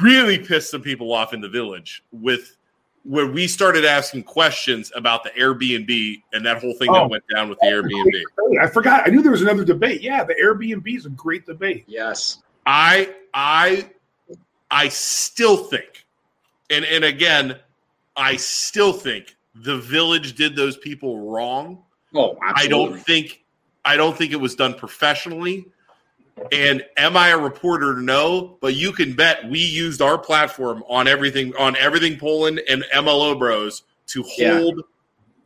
[0.03, 2.57] really pissed some people off in the village with
[3.05, 6.95] where we started asking questions about the Airbnb and that whole thing Oh.
[6.95, 8.59] that went down with the Airbnb.
[8.63, 9.07] I forgot.
[9.07, 10.03] I knew there was another debate.
[10.03, 11.85] Yeah, the Airbnb is a great debate.
[11.89, 12.43] Yes.
[12.65, 13.89] I I
[14.71, 16.05] I still think,
[16.71, 17.59] and and again,
[18.17, 21.83] I still think the village did those people wrong.
[22.15, 23.45] Oh, I don't think
[23.85, 25.67] I don't think it was done professionally.
[26.51, 27.97] And am I a reporter?
[27.97, 32.85] No, but you can bet we used our platform on everything on everything Poland and
[32.95, 34.59] MLO Bros to Yeah.
[34.59, 34.85] hold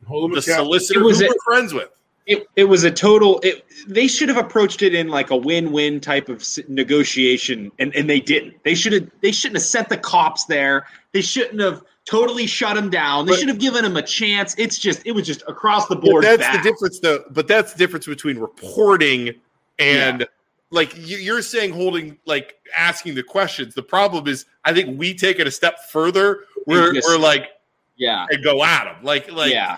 [0.07, 1.89] Hold the solicitor who was we're friends with.
[2.27, 3.39] It, it was a total.
[3.41, 8.09] It, they should have approached it in like a win-win type of negotiation, and, and
[8.09, 8.61] they didn't.
[8.63, 9.09] They should have.
[9.21, 10.85] They shouldn't have sent the cops there.
[11.13, 13.25] They shouldn't have totally shut him down.
[13.25, 14.55] They But- should have given him a chance.
[14.57, 15.01] It's just.
[15.05, 16.23] It was just across the board.
[16.25, 16.59] that's bad.
[16.59, 17.23] the difference, though.
[17.31, 19.33] But that's the difference between reporting
[19.79, 20.27] and
[20.69, 23.73] like you- you're saying, holding like asking the questions.
[23.73, 26.41] The problem is, I think we take it a step further.
[26.65, 27.51] We're, just- we're like
[27.95, 28.25] Yeah.
[28.29, 29.77] and go at them, like like yeah.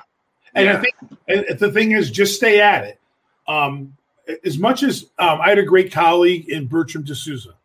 [0.56, 0.78] And Yeah.
[0.78, 0.96] I think
[1.28, 3.00] and the thing is, just stay at it.
[3.48, 3.96] Um,
[4.44, 7.56] as much as um, I had a great colleague in Bertram de Souza,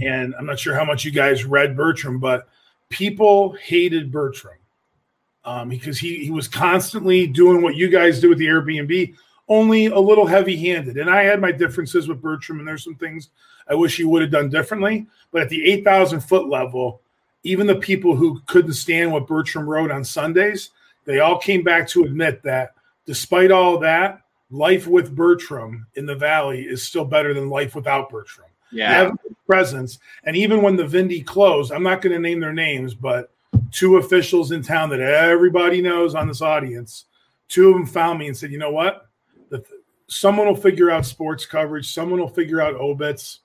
[0.00, 2.48] and I'm not sure how much you guys read Bertram, but
[2.88, 4.56] people hated Bertram
[5.44, 9.14] um, because he, he was constantly doing what you guys do with the Airbnb,
[9.48, 10.98] only a little heavy handed.
[10.98, 13.30] And I had my differences with Bertram, and there's some things
[13.68, 15.06] I wish he would have done differently.
[15.32, 17.00] But at the 8,000 foot level,
[17.42, 20.70] even the people who couldn't stand what Bertram wrote on Sundays,
[21.04, 22.74] they all came back to admit that
[23.06, 28.10] despite all that, life with Bertram in the Valley is still better than life without
[28.10, 28.48] Bertram.
[28.72, 29.10] Yeah.
[29.46, 29.98] Presence.
[30.24, 33.32] And even when the Vindy closed, I'm not going to name their names, but
[33.70, 37.06] two officials in town that everybody knows on this audience,
[37.48, 39.08] two of them found me and said, you know what?
[39.48, 39.64] The,
[40.06, 43.40] someone will figure out sports coverage, someone will figure out obits.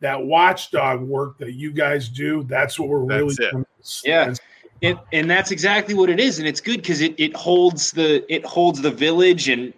[0.00, 4.08] That watchdog work that you guys do, that's what we're really That's it.
[4.08, 4.24] Yeah.
[4.24, 4.40] And
[4.82, 8.24] It, and that's exactly what it is, and it's good because it, it holds the
[8.32, 9.72] it holds the village and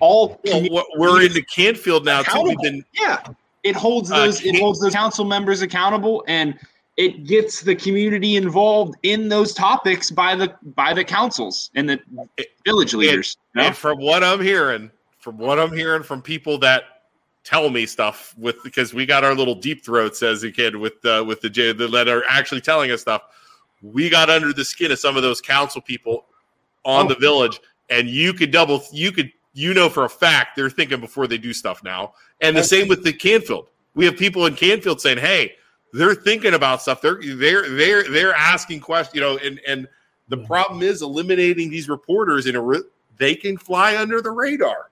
[0.00, 0.40] all.
[0.44, 2.42] Well, we're into Canfield now too.
[2.42, 3.22] We've been yeah,
[3.62, 6.58] it holds Uh, those it holds those council members accountable, and
[6.96, 12.00] it gets the community involved in those topics by the by the councils and the
[12.64, 13.36] village leaders.
[13.54, 13.68] you know?
[13.68, 16.84] And from what I'm hearing, from what I'm hearing from people that
[17.44, 21.04] tell me stuff with because we got our little deep throats as a kid with
[21.04, 23.22] uh, with the J that are actually telling us stuff.
[23.82, 26.24] We got under the skin of some of those council people
[26.84, 27.08] on Oh.
[27.08, 27.60] the village,
[27.90, 31.38] and you could double you could you know for a fact they're thinking before they
[31.38, 32.14] do stuff now.
[32.40, 33.68] And the same with the Canfield.
[33.94, 35.54] We have people in Canfield saying, "Hey,
[35.92, 37.00] they're thinking about stuff.
[37.00, 39.88] They're they're they're they're asking questions, you know." And and
[40.28, 42.82] the problem is eliminating these reporters in a re-
[43.18, 44.90] they can fly under the radar.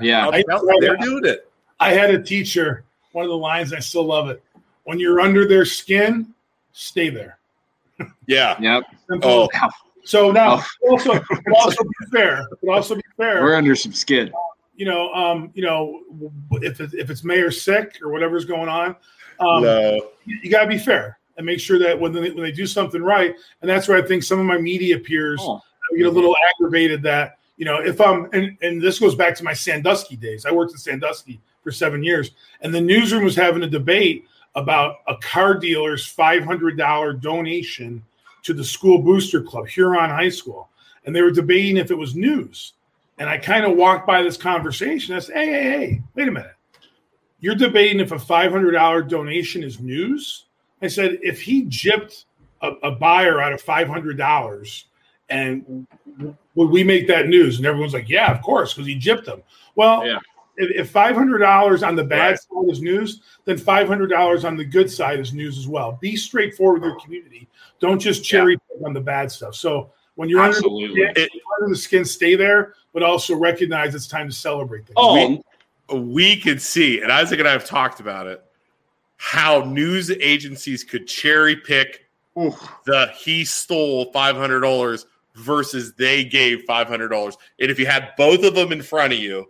[0.00, 0.42] yeah, I'm
[0.80, 1.50] they're doing it.
[1.80, 4.42] I had a teacher, one of the lines, I still love it.
[4.84, 6.32] When you're under their skin,
[6.72, 7.38] stay there.
[8.26, 8.56] Yeah.
[8.60, 8.84] yep.
[9.08, 9.48] Simple.
[9.54, 9.68] Oh,
[10.04, 10.90] So now, Oh.
[10.90, 11.12] also,
[11.54, 12.46] also be fair.
[12.62, 13.42] But also be fair.
[13.42, 14.32] We're under some skin.
[14.76, 16.00] you know, um, you know,
[16.62, 18.96] if it, if it's mayor sick or whatever's going on,
[19.40, 20.10] um, no.
[20.24, 22.66] you, you got to be fair and make sure that when they, when they do
[22.66, 25.60] something right, and that's where I think some of my media peers Oh.
[25.96, 29.44] get a little aggravated that you know if I'm and, and this goes back to
[29.44, 30.44] my Sandusky days.
[30.46, 34.96] I worked in Sandusky for seven years, and the newsroom was having a debate about
[35.08, 38.02] a car dealer's five hundred dollar donation
[38.42, 40.68] to the school booster club, Huron High School,
[41.04, 42.74] and they were debating if it was news.
[43.18, 45.14] And I kind of walked by this conversation.
[45.14, 46.54] I said, "Hey, hey, hey, wait a minute!
[47.40, 50.44] You're debating if a five hundred dollar donation is news."
[50.82, 52.24] I said, "If he gypped
[52.60, 54.86] a, a buyer out of five hundred dollars,
[55.28, 55.86] and
[56.54, 59.42] would we make that news?" And everyone's like, "Yeah, of course, because he gypped them."
[59.76, 60.18] Well, Yeah.
[60.56, 62.38] If, if five hundred dollars on the bad Right.
[62.38, 65.98] side is news, then five hundred dollars on the good side is news as well.
[66.00, 67.48] Be straightforward with your community.
[67.80, 69.54] Don't just cherry pick on the bad stuff.
[69.54, 70.88] So when you're under the, Absolutely.
[70.88, 74.86] skin, when you're under the skin, stay there, but also recognize it's time to celebrate
[74.86, 74.94] things.
[74.96, 75.42] Oh,
[75.92, 78.42] we could see, and Isaac and I have talked about it,
[79.16, 82.06] how news agencies could cherry pick
[82.38, 82.54] oof.
[82.86, 87.36] the he stole five hundred dollars versus they gave five hundred dollars.
[87.58, 89.46] And if you had both of them in front of you,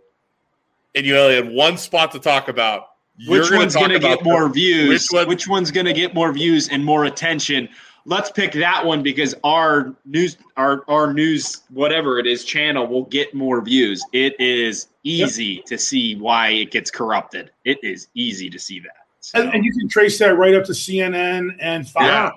[0.95, 3.99] and you only had one spot to talk about, you're which gonna one's going to
[3.99, 5.09] get more the- views?
[5.11, 7.69] which Which, one's going to get more views and more attention?
[8.07, 13.05] let's pick that one because our news, our our news, whatever it is, channel will
[13.05, 14.03] get more views.
[14.13, 17.49] It is easy to see why it gets corrupted.
[17.63, 19.07] It is easy to see that.
[19.21, 22.05] So, And, and you can trace that right up to CNN and Fox.
[22.05, 22.29] Yeah.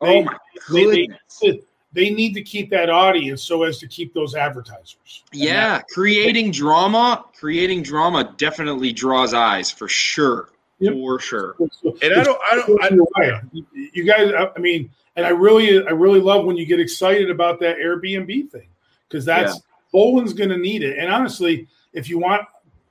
[0.00, 0.36] They- oh my
[0.70, 1.64] they- they- goodness.
[1.96, 5.24] They need to keep that audience so as to keep those advertisers.
[5.32, 10.50] And Yeah, creating drama, creating drama definitely draws eyes for sure.
[10.78, 10.92] Yep.
[10.92, 11.54] For sure.
[12.02, 13.42] And I don't, I don't, I, You're right.
[13.52, 16.78] You- You guys, I I mean, and I really, I really love when you get
[16.80, 18.68] excited about that Airbnb thing
[19.08, 19.58] because that's
[19.90, 20.98] Poland's going to need it.
[20.98, 22.42] And honestly, if you want,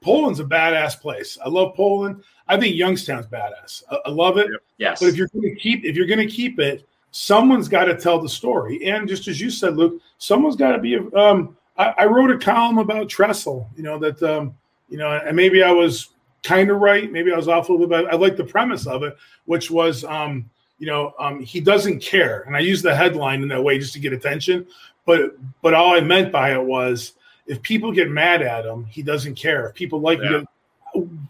[0.02, 1.38] Poland's a badass place.
[1.46, 2.24] I love Poland.
[2.48, 3.84] I think Youngstown's badass.
[3.92, 4.48] I, I love it.
[4.80, 5.00] Yes.
[5.00, 7.96] But if you're going to keep, if you're going to keep it, someone's got to
[7.96, 8.86] tell the story.
[8.86, 10.98] And just as you said, Luke, someone's got to be.
[11.16, 13.70] Um, I, I wrote a column about Tressel.
[13.78, 14.22] You know that.
[14.22, 14.54] Um,
[14.90, 16.10] you know, and maybe I was
[16.44, 17.12] kind of right.
[17.12, 18.04] Maybe I was off a little bit.
[18.06, 20.48] But I like the premise of it, which was, um,
[20.78, 22.42] you know, um, he doesn't care.
[22.42, 24.68] And I used the headline in that way just to get attention.
[25.06, 27.14] But but all I meant by it was,
[27.48, 29.68] if people get mad at him, he doesn't care.
[29.68, 30.46] If people like him,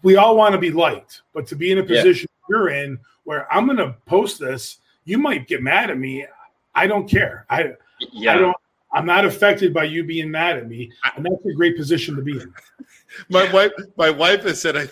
[0.02, 1.22] we all want to be liked.
[1.32, 2.02] But to be in a Yeah.
[2.02, 6.26] position you're in where I'm going to post this, you might get mad at me.
[6.74, 7.46] I don't care.
[7.48, 7.72] I
[8.12, 8.34] yeah.
[8.34, 8.56] I don't.
[8.92, 12.22] I'm not affected by you being mad at me, and that's a great position to
[12.22, 12.52] be in.
[13.30, 14.86] my wife, my wife has said, I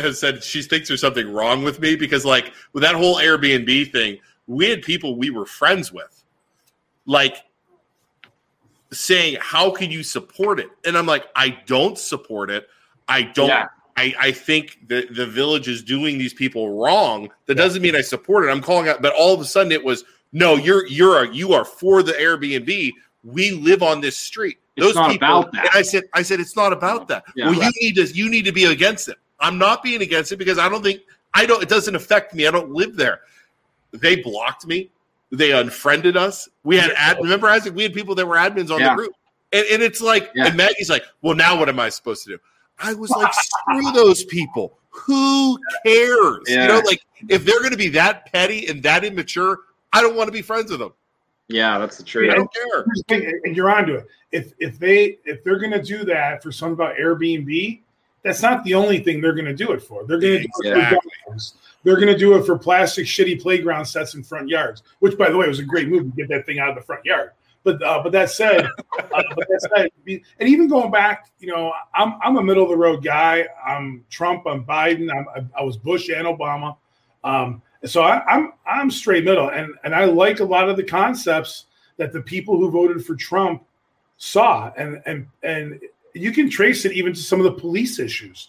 [0.00, 3.92] has said she thinks there's something wrong with me because, like, with that whole Airbnb
[3.92, 6.24] thing, we had people we were friends with,
[7.06, 7.44] like,
[8.92, 12.68] saying, "How can you support it?" And I'm like, I don't support it.
[13.08, 13.48] I don't.
[13.48, 13.68] Yeah.
[14.00, 17.30] I, I think the the village is doing these people wrong.
[17.46, 18.48] That doesn't mean I support it.
[18.48, 20.56] I'm calling out, but all of a sudden it was no.
[20.56, 22.92] You're you're a, you are for the Airbnb.
[23.24, 24.58] We live on this street.
[24.76, 25.66] It's not about that.
[25.66, 27.24] And I said I said it's not about that.
[27.36, 27.50] Yeah.
[27.50, 29.18] well, you need to you need to be against it.
[29.38, 31.02] I'm not being against it because I don't think
[31.34, 31.62] I don't.
[31.62, 32.46] It doesn't affect me.
[32.46, 33.20] I don't live there.
[33.92, 34.90] They blocked me.
[35.30, 36.48] They unfriended us.
[36.64, 37.18] We had ad.
[37.18, 37.74] Remember, Isaac?
[37.74, 38.90] We had people that were admins on Yeah.
[38.90, 39.12] the group,
[39.52, 40.46] and, and it's like, Yeah.
[40.46, 42.38] and Maggie's like, "Well, now what am I supposed to do?"
[42.80, 44.78] I was like, "Screw those people.
[44.90, 46.44] Who cares?
[46.48, 46.62] Yeah.
[46.62, 49.60] You know, like if they're going to be that petty and that immature,
[49.92, 50.92] I don't want to be friends with them.
[51.48, 52.30] Yeah, that's the truth.
[52.30, 54.06] I don't care." Here's the thing, and you're onto it.
[54.32, 57.80] If if they if they're going to do that for something about Airbnb,
[58.22, 60.04] that's not the only thing they're going to do it for.
[60.04, 61.36] They're going to do it for
[61.82, 64.82] They're going to do it for plastic shitty playground sets in front yards.
[64.98, 66.82] Which, by the way, was a great move to get that thing out of the
[66.82, 67.30] front yard.
[67.62, 68.64] But uh, but that said,
[68.98, 69.90] uh, but that said,
[70.38, 73.46] and even going back, you know, I'm I'm a middle of the road guy.
[73.64, 74.46] I'm Trump.
[74.46, 75.10] I'm Biden.
[75.12, 76.76] I'm, I, I was Bush and Obama.
[77.22, 80.84] Um, so I, I'm I'm straight middle, and and I like a lot of the
[80.84, 81.66] concepts
[81.98, 83.62] that the people who voted for Trump
[84.16, 85.80] saw, and and and
[86.14, 88.48] you can trace it even to some of the police issues.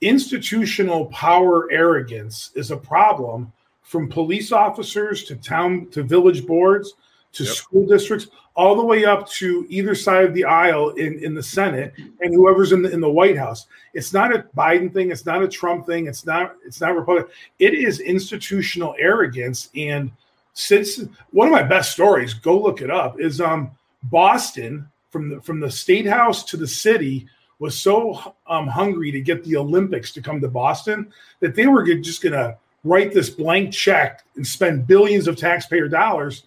[0.00, 3.52] Institutional power arrogance is a problem
[3.82, 6.94] from police officers to town to village boards
[7.36, 7.54] to Yep.
[7.54, 11.42] school districts, all the way up to either side of the aisle in, in the
[11.42, 13.66] Senate and whoever's in the in the White House.
[13.94, 15.10] It's not a Biden thing.
[15.10, 16.06] It's not a Trump thing.
[16.06, 16.56] It's not.
[16.64, 17.30] It's not Republican.
[17.58, 19.68] It is institutional arrogance.
[19.76, 20.10] And
[20.54, 21.00] since
[21.30, 23.70] one of my best stories, go look it up, is um
[24.04, 27.26] Boston from the from the state house to the city
[27.58, 31.10] was so um, hungry to get the Olympics to come to Boston
[31.40, 35.88] that they were just going to write this blank check and spend billions of taxpayer
[35.88, 36.44] dollars.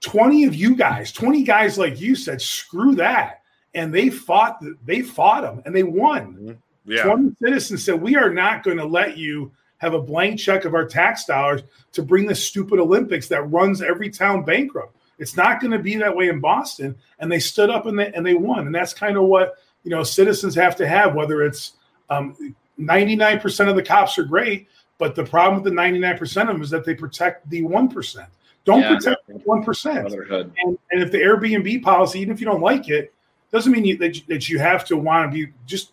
[0.00, 3.42] 20 of you guys, 20 guys like you said, screw that.
[3.74, 6.58] And they fought, they fought them and they won.
[6.84, 10.64] Yeah, 20 citizens said, We are not going to let you have a blank check
[10.64, 11.62] of our tax dollars
[11.92, 14.96] to bring this stupid Olympics that runs every town bankrupt.
[15.18, 16.96] It's not going to be that way in Boston.
[17.18, 18.66] And they stood up and they, and they won.
[18.66, 21.72] And that's kind of what, you know, citizens have to have, whether it's
[22.10, 24.68] um, 99% of the cops are great,
[24.98, 28.26] but the problem with the 99% of them is that they protect the 1%.
[28.68, 28.96] Don't Yeah.
[28.96, 30.50] protect 1%.
[30.62, 33.14] And, and if the Airbnb policy, even if you don't like it,
[33.50, 35.92] doesn't mean you, that, you, that you have to want to be just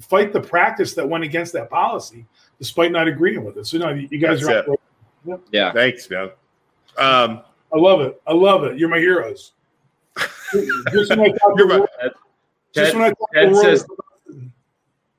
[0.00, 2.24] fight the practice that went against that policy,
[2.58, 3.66] despite not agreeing with it.
[3.66, 4.74] So no, you you guys That's are.
[5.26, 5.40] it.
[5.52, 5.70] Yeah.
[5.72, 6.30] thanks, man.
[6.96, 8.18] Um, I love it.
[8.26, 8.78] I love it.
[8.78, 9.52] You're my heroes.
[10.18, 11.88] just when I thought You're my- world,
[12.72, 13.86] just Ted, when I thought the Ted world says-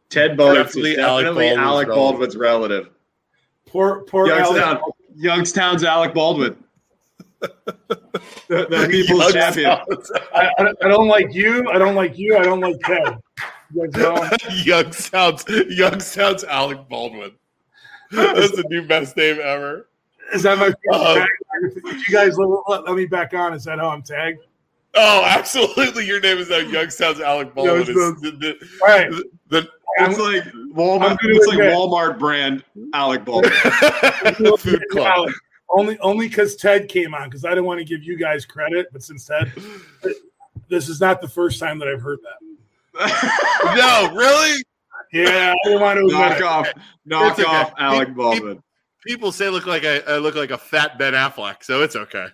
[0.09, 2.89] Ted Boats Definitely is definitely Alec Alec Baldwin's Baldwin's relative.
[3.67, 4.83] poor poor Youngstown, Alex,
[5.15, 6.55] Youngstown's Alec Baldwin.
[8.47, 9.71] the, the people's champion.
[10.33, 11.69] I, I, I don't like you.
[11.69, 12.37] I don't like you.
[12.37, 13.17] I don't like Ted.
[13.73, 14.29] You?
[14.63, 17.31] Youngstown's Young sounds Alec Baldwin.
[18.11, 19.87] That's the new best name ever.
[20.33, 21.27] Is that my Uh, tag?
[21.61, 24.41] If you guys let, let, let me back on, is that how I'm tagged?
[24.95, 26.05] Oh, absolutely!
[26.05, 27.81] Your name is now Youngstown's Alec Baldwin.
[27.81, 29.09] it's It's the, the, All right.
[29.11, 31.17] the, the It's like I'm Walmart.
[31.21, 32.63] It's like Walmart brand
[32.93, 33.51] Alec Baldwin.
[34.57, 35.07] food club.
[35.07, 35.39] Alex,
[35.69, 38.87] only only because Ted came on because I didn't want to give you guys credit,
[38.93, 39.51] but since Ted,
[40.69, 42.39] this is not the first time that I've heard that.
[43.75, 44.63] no, really?
[45.11, 46.43] Yeah, I didn't want to admit Knock it.
[46.43, 46.67] off,
[47.05, 47.57] knock It's okay.
[47.57, 48.63] off Alec Pe- Baldwin.
[49.05, 52.27] People say look like I, I look like a fat Ben Affleck, so it's okay.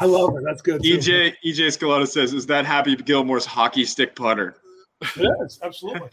[0.00, 0.42] I love it.
[0.44, 0.82] That's good.
[0.82, 0.98] too.
[0.98, 4.56] EJ EJ Scalona says, "Is that Happy Gilmore's hockey stick putter?"
[5.16, 6.08] Yes, absolutely.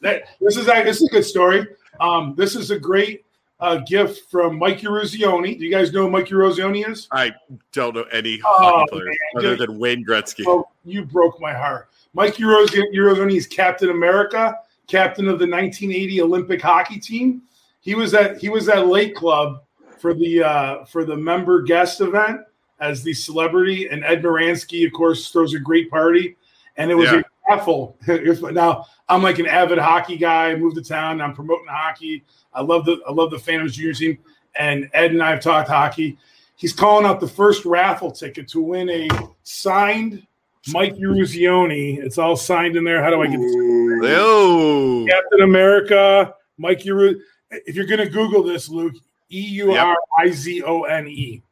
[0.00, 1.66] That, this is a, this is a good story.
[2.00, 3.24] Um, this is a great
[3.62, 5.56] uh, gift from Mike Eruzione.
[5.58, 7.08] Do you guys know who Mike Eruzione is?
[7.12, 7.32] I
[7.72, 9.44] don't know any Oh, hockey players man.
[9.46, 10.44] other than Wayne Gretzky.
[10.46, 11.88] Oh, you broke my heart.
[12.12, 14.58] Mike Eruzione is Captain America,
[14.88, 17.42] captain of the 1980 Olympic hockey team.
[17.80, 19.62] He was at he was at Lake Club
[19.98, 22.40] for the uh, for the member guest event
[22.80, 26.36] as the celebrity, and Ed Muransky, of course, throws a great party,
[26.76, 27.20] and it was Yeah.
[27.20, 27.96] a raffle.
[28.06, 30.50] Now I'm like an avid hockey guy.
[30.50, 31.20] I moved to town.
[31.20, 32.24] I'm promoting hockey.
[32.52, 34.18] I love the I love the Phantoms junior team,
[34.56, 36.18] and Ed and I have talked hockey.
[36.56, 39.08] He's calling out the first raffle ticket to win a
[39.42, 40.26] signed
[40.68, 41.98] Mike Eruzione.
[41.98, 43.02] It's all signed in there.
[43.02, 43.54] How do I get this?
[43.56, 47.20] Oh, Captain America, Mike Eru.
[47.50, 48.94] If you're going to Google this, Luke,
[49.30, 51.42] E U R I Z O N E.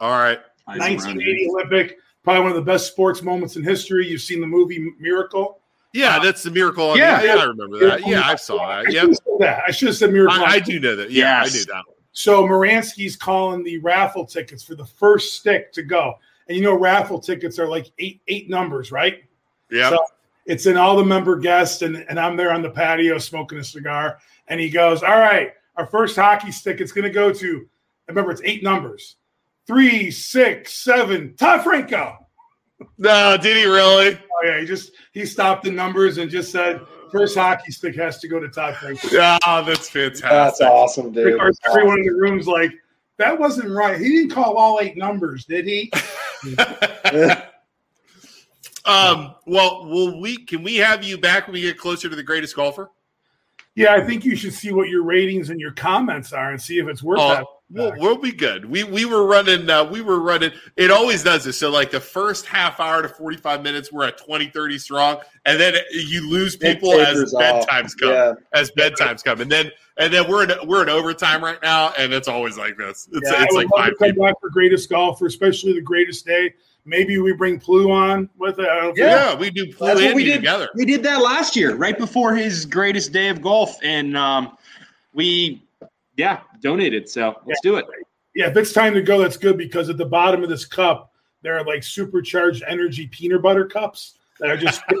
[0.00, 0.40] all right.
[0.66, 4.08] 1980 Olympic, probably one of the best sports moments in history.
[4.08, 5.60] You've seen the movie Miracle.
[5.92, 6.90] Yeah, uh, that's the miracle.
[6.90, 7.20] On Yeah.
[7.20, 8.04] the, yeah, I remember that.
[8.06, 8.92] Yeah, I saw I that.
[8.92, 9.62] should have said that.
[9.68, 10.42] I should have said Miracle.
[10.44, 11.10] I, I do know that.
[11.12, 11.54] Yeah, Yes.
[11.54, 11.84] I knew that.
[12.10, 16.14] So Muransky's calling the raffle tickets for the first stick to go.
[16.48, 19.22] And you know, raffle tickets are like eight eight numbers, right?
[19.70, 19.90] Yeah.
[19.90, 20.04] So
[20.46, 23.64] it's in all the member guests, and, and I'm there on the patio smoking a
[23.64, 24.18] cigar.
[24.48, 27.66] And he goes, All right, our first hockey stick, it's going to go to,
[28.08, 29.16] remember, it's eight numbers
[29.66, 32.18] three, six, seven, Todd Franko.
[32.98, 34.16] no, did he really?
[34.16, 36.80] Oh, yeah, he just, he stopped the numbers and just said,
[37.10, 39.08] First hockey stick has to go to Todd Franko.
[39.12, 40.28] Yeah, that's fantastic.
[40.28, 41.34] That's awesome, dude.
[41.34, 42.72] Of course, everyone in the room's like,
[43.18, 44.00] That wasn't right.
[44.00, 45.92] He didn't call all eight numbers, did he?
[48.84, 49.36] um.
[49.46, 50.44] Well, will we?
[50.44, 52.90] Can we have you back when we get closer to the greatest golfer?
[53.76, 56.78] Yeah, I think you should see what your ratings and your comments are and see
[56.78, 57.46] if it's worth that.
[57.74, 58.64] We'll, we'll be good.
[58.64, 59.68] We we were running.
[59.68, 60.52] Uh, we were running.
[60.76, 61.58] It always does this.
[61.58, 65.18] So like the first half hour to forty five minutes, we're at 20, 30 strong,
[65.44, 67.66] and then you lose people as tapers off.
[67.66, 68.10] bedtimes come.
[68.12, 68.32] Yeah.
[68.52, 72.12] As bedtimes come, and then and then we're in we're in overtime right now, and
[72.12, 73.08] it's always like this.
[73.12, 74.24] It's Yeah, it's I like would love five to come people.
[74.26, 76.54] back for greatest golfer, especially the greatest day.
[76.86, 78.68] Maybe we bring Plu on with it.
[78.68, 78.92] I.
[78.94, 80.36] Yeah, we do Blue That's what we did.
[80.36, 80.68] together.
[80.74, 84.56] We did that last year, right before his greatest day of golf, and um,
[85.14, 85.63] we,
[86.16, 87.08] yeah, donated.
[87.08, 87.84] So let's do it.
[88.34, 91.12] Yeah, if it's time to go, that's good because at the bottom of this cup,
[91.42, 94.82] there are like supercharged energy peanut butter cups that are just.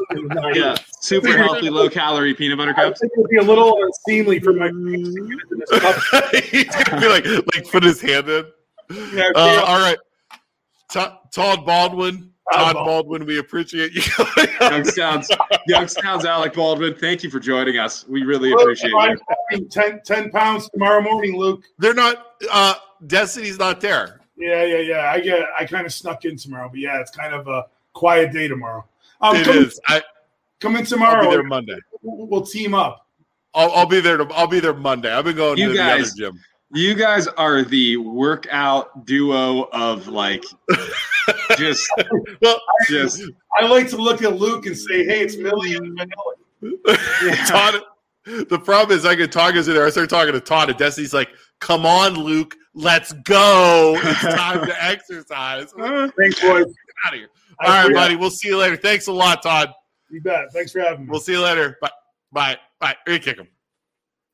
[0.54, 3.00] Yeah, super healthy, low calorie peanut butter I cups.
[3.00, 6.34] think it would be a little unseemly for my face to get into this cup.
[6.44, 8.44] He's gonna be like like put his hand in.
[9.12, 9.98] Yeah, Uh, all right,
[10.92, 12.30] Todd, Todd Baldwin.
[12.52, 14.02] Todd Todd Baldwin, we appreciate you.
[14.02, 15.28] Youngstowns,
[15.68, 16.94] Youngstowns, Alec Baldwin.
[16.94, 18.06] Thank you for joining us.
[18.06, 19.18] We really Luke, appreciate I'm
[19.50, 19.64] you.
[19.66, 21.64] 10, 10 pounds tomorrow morning, Luke.
[21.78, 22.26] They're not.
[22.50, 22.74] Uh,
[23.06, 24.20] Destiny's not there.
[24.36, 25.10] Yeah, yeah, yeah.
[25.10, 25.46] I get.
[25.58, 28.84] I kind of snuck in tomorrow, but yeah, it's kind of a quiet day tomorrow.
[29.20, 29.80] Um, It come, is.
[29.88, 30.02] I,
[30.60, 31.24] come in I'll tomorrow.
[31.24, 31.78] be there Monday.
[32.02, 33.06] We'll, we'll team up.
[33.54, 34.16] I'll, I'll be there.
[34.18, 35.12] To, I'll be there Monday.
[35.12, 36.44] I've been going You to guys- the other gym.
[36.74, 40.44] You guys are the workout duo of like,
[41.56, 41.88] just,
[42.42, 43.22] Well, just.
[43.56, 46.34] I like to look at Luke and say, "Hey, it's Millie and Manila."
[47.22, 47.44] Yeah.
[47.46, 47.80] Todd.
[48.24, 49.86] The problem is, I get talking in there.
[49.86, 51.28] I start talking to Todd, and Destiny's like,
[51.60, 53.94] "Come on, Luke, let's go.
[54.02, 56.64] It's time to exercise." Thanks, boys.
[56.64, 56.74] Get
[57.06, 57.28] out of here.
[57.60, 58.16] All right, buddy.
[58.16, 58.76] We'll see you later.
[58.76, 59.70] Thanks a lot, Todd.
[60.10, 60.52] You bet.
[60.52, 61.10] Thanks for having me.
[61.10, 61.78] We'll see you later.
[61.80, 61.90] Bye.
[62.32, 62.58] Bye.
[62.80, 62.96] Bye.
[63.06, 63.48] Here, kick him.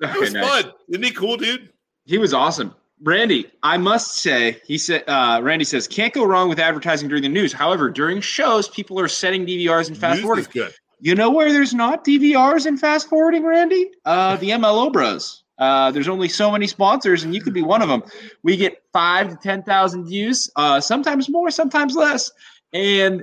[0.01, 0.62] It was nice.
[0.62, 0.73] fun.
[0.89, 1.71] Isn't he cool, dude?
[2.11, 2.74] He was awesome.
[3.05, 7.23] Randy, I must say, he said, uh, Randy says, can't go wrong with advertising during
[7.23, 7.53] the news.
[7.53, 10.47] However, during shows, people are setting DVRs and fast forwarding.
[10.53, 10.74] good.
[10.99, 13.93] You know where there's not DVRs and fast forwarding, Randy?
[14.05, 15.45] Uh, the MLO Bros.
[15.57, 18.03] Uh, there's only so many sponsors, and you could be one of them.
[18.43, 22.32] We get five to ten thousand views, uh, sometimes more, sometimes less.
[22.73, 23.23] And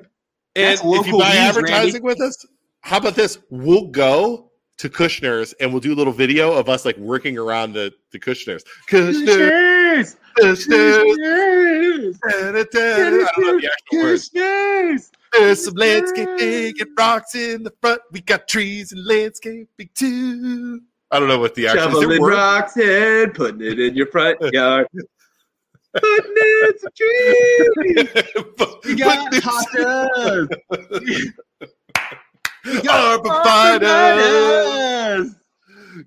[0.55, 2.45] And if you buy news, advertising with us,
[2.81, 3.37] how about this?
[3.49, 4.46] We'll go
[4.77, 8.19] to Kushner's and we'll do a little video of us like working around the, the
[8.19, 8.63] Kushner's.
[8.89, 12.19] Kushner's, Kushner's.
[12.19, 12.85] da-da-da.
[12.85, 15.11] I don't know the actual words.
[15.33, 18.01] There's some landscaping and rocks in the front.
[18.11, 20.81] We got trees and landscaping too.
[21.11, 22.01] I don't know what the actual is.
[22.01, 24.87] shoveling rocks and putting it in your front yard.
[25.93, 28.23] putting in some trees.
[28.85, 30.87] We got but
[32.67, 32.89] hot this- tubs.
[32.89, 33.19] Our
[33.79, 35.35] providers.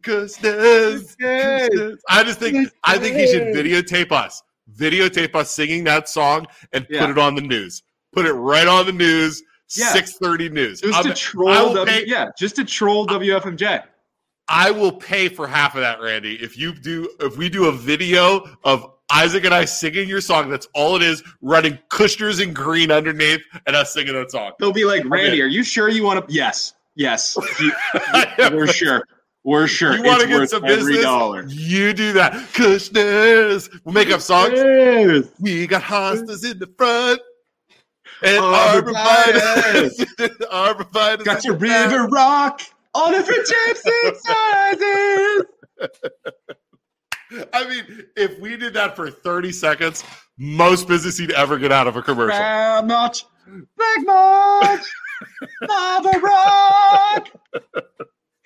[0.02, 1.16] Kushner's.
[1.16, 2.02] Kushner's.
[2.08, 4.42] I just think I think he should videotape us.
[4.78, 7.00] videotape us singing that song and Yeah.
[7.00, 7.82] put it on the news.
[8.12, 9.42] Put it right on the news.
[9.74, 9.92] Yeah.
[9.92, 10.80] Six thirty news.
[10.80, 13.82] Just I'm- to troll w- pay- yeah, just to troll WFMJ.
[14.48, 16.34] I will pay for half of that, Randy.
[16.42, 20.48] If you do, if we do a video of Isaac and I singing your song,
[20.50, 21.22] that's all it is.
[21.42, 24.52] Running Kushner's in green underneath, and us singing that song.
[24.58, 26.32] They'll be like, Randy, are you sure you want to?
[26.32, 27.72] Yes, yes, You-
[28.52, 29.02] we're sure.
[29.42, 29.96] We're sure.
[29.96, 31.02] You want to get some every business?
[31.02, 31.46] dollar.
[31.48, 32.34] You do that.
[32.52, 33.70] Kushner's.
[33.84, 34.52] We'll make up songs.
[35.40, 37.20] We got hostas in the front.
[38.22, 39.90] And Arborvitae.
[40.52, 41.24] arborvitae.
[41.24, 42.60] Got your river rock
[42.94, 45.44] on it for gypsy sizes.
[47.52, 50.04] I mean, if we did that for 30 seconds,
[50.38, 52.36] most business you'd ever get out of a commercial.
[52.38, 54.80] Brown March, Black March,
[55.62, 57.30] Lava Rock.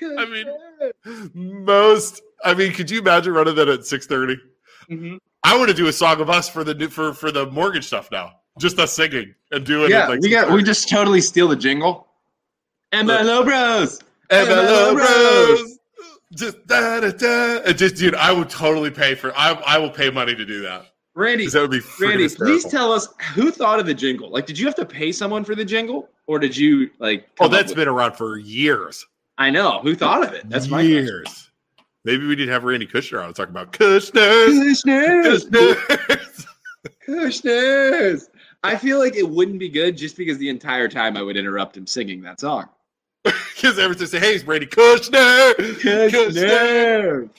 [0.03, 2.21] I mean, most.
[2.45, 4.37] I mean, could you imagine running that at 6:30?
[4.91, 5.19] Mhm.
[5.45, 7.87] I want to do a song of us for the new- for for the mortgage
[7.87, 8.33] stuff now.
[8.59, 11.57] Just us singing and doing yeah, it like we got we just totally steal the
[11.57, 12.09] jingle.
[12.93, 14.01] MLO Bros.
[14.31, 15.74] MLO Bros.
[16.37, 17.73] Just da da da.
[17.73, 19.33] Just dude, I would totally pay for.
[19.37, 22.93] I I will pay money to do that Randy, that would be Randy, please tell
[22.93, 24.31] us who thought of the jingle.
[24.31, 27.29] Like, did you have to pay someone for the jingle, or did you like?
[27.39, 29.07] Oh, that's been around for years.
[29.39, 30.49] I know who thought of it.
[30.49, 31.05] That's my question.
[31.05, 31.51] years.
[32.05, 34.49] Maybe we need to have Randy Kushner on and talk about Kushners.
[34.49, 36.47] Kushners, Kushners.
[37.09, 38.29] Kushners.
[38.65, 41.77] I feel like it wouldn't be good just because the entire time I would interrupt
[41.77, 42.69] him singing that song.
[43.65, 47.31] Because every time say, "Hey, it's Brady Kushner." Kushner.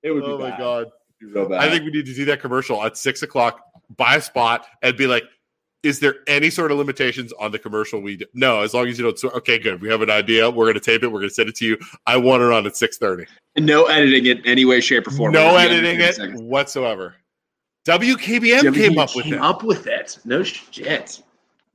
[0.00, 0.92] It would be Oh my god.
[1.20, 1.58] It'd be real bad.
[1.60, 3.60] I think we need to do that commercial at six o'clock,
[3.96, 5.24] buy a spot, and be like,
[5.82, 8.96] "Is there any sort of limitations on the commercial we do?" No, as long as
[8.96, 9.18] you don't.
[9.18, 9.82] swear- Okay, good.
[9.82, 10.48] We have an idea.
[10.48, 11.08] We're going to tape it.
[11.08, 11.76] We're going to send it to you.
[12.06, 13.26] I want it on at six thirty.
[13.58, 15.32] no editing it any way, shape, or form.
[15.32, 16.40] No editing it seconds.
[16.42, 17.16] whatsoever.
[17.88, 19.40] WKBN came up with came it.
[19.40, 20.16] up with it.
[20.24, 21.20] No shit.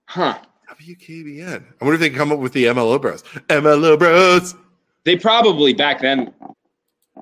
[0.08, 0.38] Huh.
[0.70, 1.64] WKBN.
[1.82, 3.24] I wonder if they can come up with the MLO Bros.
[3.50, 4.56] MLO Bros.
[5.04, 6.34] They probably back then.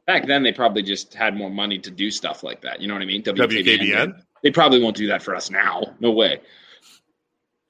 [0.07, 2.81] Back then, they probably just had more money to do stuff like that.
[2.81, 3.23] You know what I mean?
[3.23, 4.21] WKBN.
[4.41, 5.83] They probably won't do that for us now.
[5.99, 6.41] No way.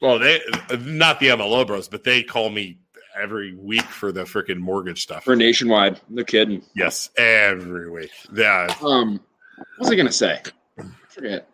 [0.01, 0.39] Well, they
[0.79, 2.79] not the MLO Bros, but they call me
[3.15, 5.23] every week for the freaking mortgage stuff.
[5.23, 6.01] For nationwide.
[6.09, 6.63] No kidding.
[6.75, 8.11] Yes, every week.
[8.33, 9.19] Yeah, Um,
[9.57, 10.41] what was I gonna say?
[10.79, 11.47] I forget.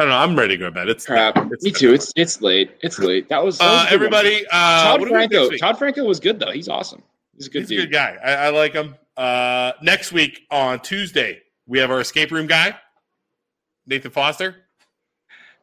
[0.00, 0.16] I don't know.
[0.16, 0.88] I'm ready to go to bed.
[0.88, 1.36] It's Crap.
[1.52, 1.92] It's Me too.
[1.92, 2.70] It's it's late.
[2.80, 3.28] It's late.
[3.28, 3.94] That was, that was uh, good one.
[3.94, 4.46] everybody.
[4.46, 5.56] Uh, Todd what do we do next Franko.
[5.58, 6.52] Todd Franko was good though.
[6.52, 7.02] He's awesome.
[7.36, 8.16] He's a good He's a good guy.
[8.24, 8.94] I, I like him.
[9.18, 12.74] Uh, next week on Tuesday, we have our escape room guy,
[13.86, 14.56] Nathan Foster.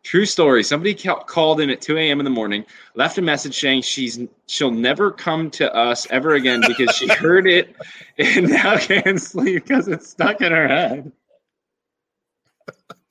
[0.04, 0.64] True story.
[0.64, 2.20] Somebody ca- called in at 2 a.m.
[2.20, 6.62] in the morning, left a message saying she's she'll never come to us ever again
[6.68, 7.76] because she heard it
[8.20, 11.12] and now can't sleep because it's stuck in her head.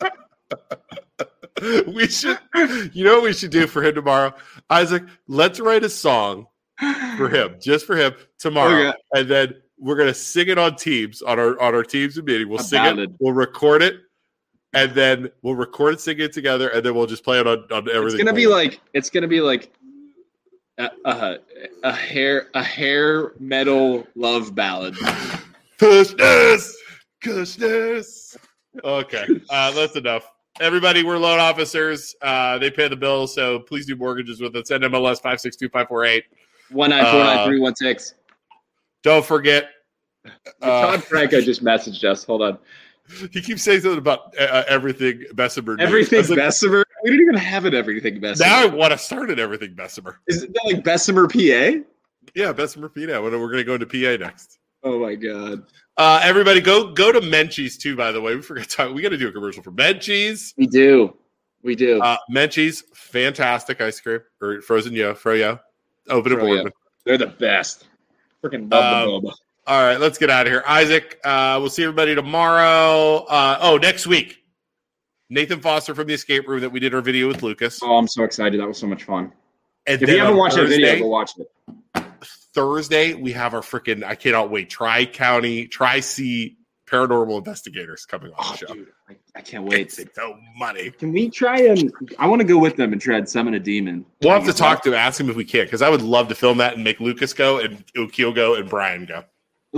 [1.87, 2.39] we should,
[2.93, 4.35] you know, what we should do for him tomorrow,
[4.71, 5.05] Isaac.
[5.29, 6.47] Let's write a song
[7.17, 8.99] for him, just for him tomorrow, Okay.
[9.15, 12.49] and then we're gonna sing it on Teams on our on our Teams meeting.
[12.49, 13.11] We'll sing ballad.
[13.11, 13.97] it, we'll record it,
[14.73, 17.65] and then we'll record it, sing it together, and then we'll just play it on
[17.71, 18.21] on everything.
[18.21, 19.73] It's gonna be like it's gonna be like
[20.79, 21.39] a, a,
[21.83, 24.95] a hair a hair metal love ballad.
[25.79, 26.73] Kushners,
[27.23, 28.37] Kushners.
[28.85, 30.31] Okay, uh, that's enough.
[30.59, 32.15] Everybody, we're loan officers.
[32.23, 34.70] Uh, they pay the bills, so please do mortgages with us.
[34.70, 36.24] NMLS five six two five four eight.
[36.70, 38.15] One nine four nine three one six.
[39.03, 39.69] Don't forget.
[40.24, 40.31] Uh,
[40.61, 42.24] Todd Franko just messaged us.
[42.24, 42.59] Hold on.
[43.31, 45.77] he keeps saying something about uh, everything Bessemer.
[45.78, 46.85] Everything like, Bessemer.
[47.05, 47.74] We don't even have it.
[47.74, 48.49] Everything Bessemer.
[48.49, 50.20] Now I want to start at everything Bessemer.
[50.27, 51.83] Is it like Bessemer, PA?
[52.35, 53.20] Yeah, Bessemer PA.
[53.20, 54.56] We're going to go into PA next.
[54.87, 55.65] Oh my god.
[55.97, 57.97] Uh, everybody, go go to Menchie's too.
[57.97, 58.95] By the way, we forgot to talk.
[58.95, 60.55] We got to do a commercial for Menchie's.
[60.57, 61.17] We do.
[61.65, 62.01] We do.
[62.01, 65.59] Uh, Menchie's, fantastic ice cream or frozen yo, froyo,
[66.09, 66.39] open Froyo.
[66.41, 66.73] Boardman.
[67.05, 67.89] They're the best.
[68.45, 69.35] Freaking love Um, the boba.
[69.67, 70.63] All right, let's get out of here.
[70.69, 73.25] Isaac, uh, we'll see everybody tomorrow.
[73.25, 74.39] Uh, oh, next week,
[75.31, 77.81] Nathan Foster from the escape room that we did our video with Lucas.
[77.83, 78.61] Oh, I'm so excited.
[78.61, 79.33] That was so much fun.
[79.89, 81.51] And If you haven't watched that video, go watch it.
[82.57, 86.57] Thursday, we have our freaking, I cannot wait, Tri County, Tri C
[86.87, 88.74] paranormal investigators coming on Oh, the show.
[88.74, 89.99] dude, I, I can't wait.
[89.99, 90.91] It's so money.
[90.93, 91.93] Can we try and?
[92.19, 94.07] I want to go with them and try and summon a demon.
[94.23, 96.28] We'll have to talk to him, ask him if we can, because I would love
[96.28, 99.24] to film that and make Lucas go and Okeel go and Brian go.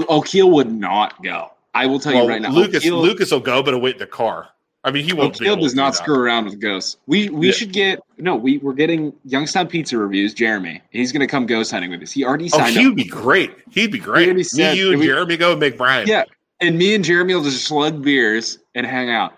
[0.09, 1.50] O'Keel would not go.
[1.74, 2.50] I will tell Well, you right now.
[2.50, 4.48] Lucas, O'Keel, Lucas will go, but he'll wait in the car.
[4.84, 5.34] I mean, he won't.
[5.40, 6.98] O'Keel does not screw around with ghosts.
[7.06, 7.52] We we Yeah.
[7.52, 8.36] should get no.
[8.36, 10.32] We we're getting Youngstown Pizza reviews.
[10.34, 12.12] Jeremy, he's going to come ghost hunting with us.
[12.12, 12.86] He already Oh, signed he up.
[12.86, 13.50] would be great.
[13.70, 14.26] He'd be great.
[14.26, 16.06] already Me, said you, and we- Jeremy go and make Brian.
[16.06, 16.24] Yeah.
[16.60, 19.34] And me and Jeremy will just slug beers and hang out.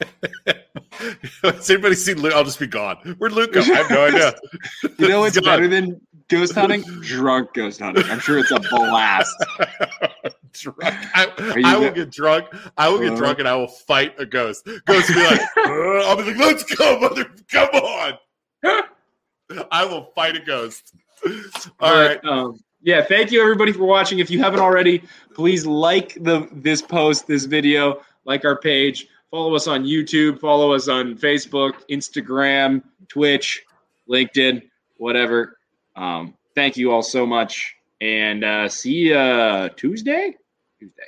[1.42, 2.32] Has anybody seen Luke?
[2.34, 2.96] I'll just be gone.
[3.18, 3.60] Where'd Luke go?
[3.60, 4.34] I have no idea.
[4.98, 6.00] You know what's better than
[6.30, 6.82] ghost hunting?
[7.02, 8.04] Drunk ghost hunting.
[8.10, 9.34] I'm sure it's a blast.
[10.52, 10.78] drunk.
[10.82, 12.46] I, I will get drunk.
[12.78, 13.16] I will get Uh.
[13.16, 14.64] drunk and I will fight a ghost.
[14.86, 17.26] Ghost will be like, "Uh," I'll be like, let's go, mother.
[17.50, 18.18] Come on.
[19.70, 20.94] I will fight a ghost.
[21.80, 22.20] All right.
[22.22, 24.20] But, Um, yeah, thank you everybody for watching.
[24.20, 25.02] If you haven't already,
[25.34, 30.72] please like the this post, this video, like our page, follow us on YouTube, follow
[30.72, 33.62] us on Facebook, Instagram, Twitch,
[34.08, 34.62] LinkedIn,
[34.96, 35.58] whatever.
[36.00, 40.36] Um, thank you all so much, and uh, see you Tuesday.
[40.78, 41.02] Tuesday.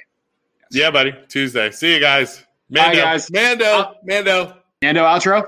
[0.71, 1.15] Yeah, buddy.
[1.29, 1.71] Tuesday.
[1.71, 2.45] See you guys.
[2.71, 2.99] Bye, Mando.
[3.03, 3.31] guys.
[3.31, 3.95] Mando.
[4.05, 4.57] Mando.
[4.83, 5.45] Nando outro.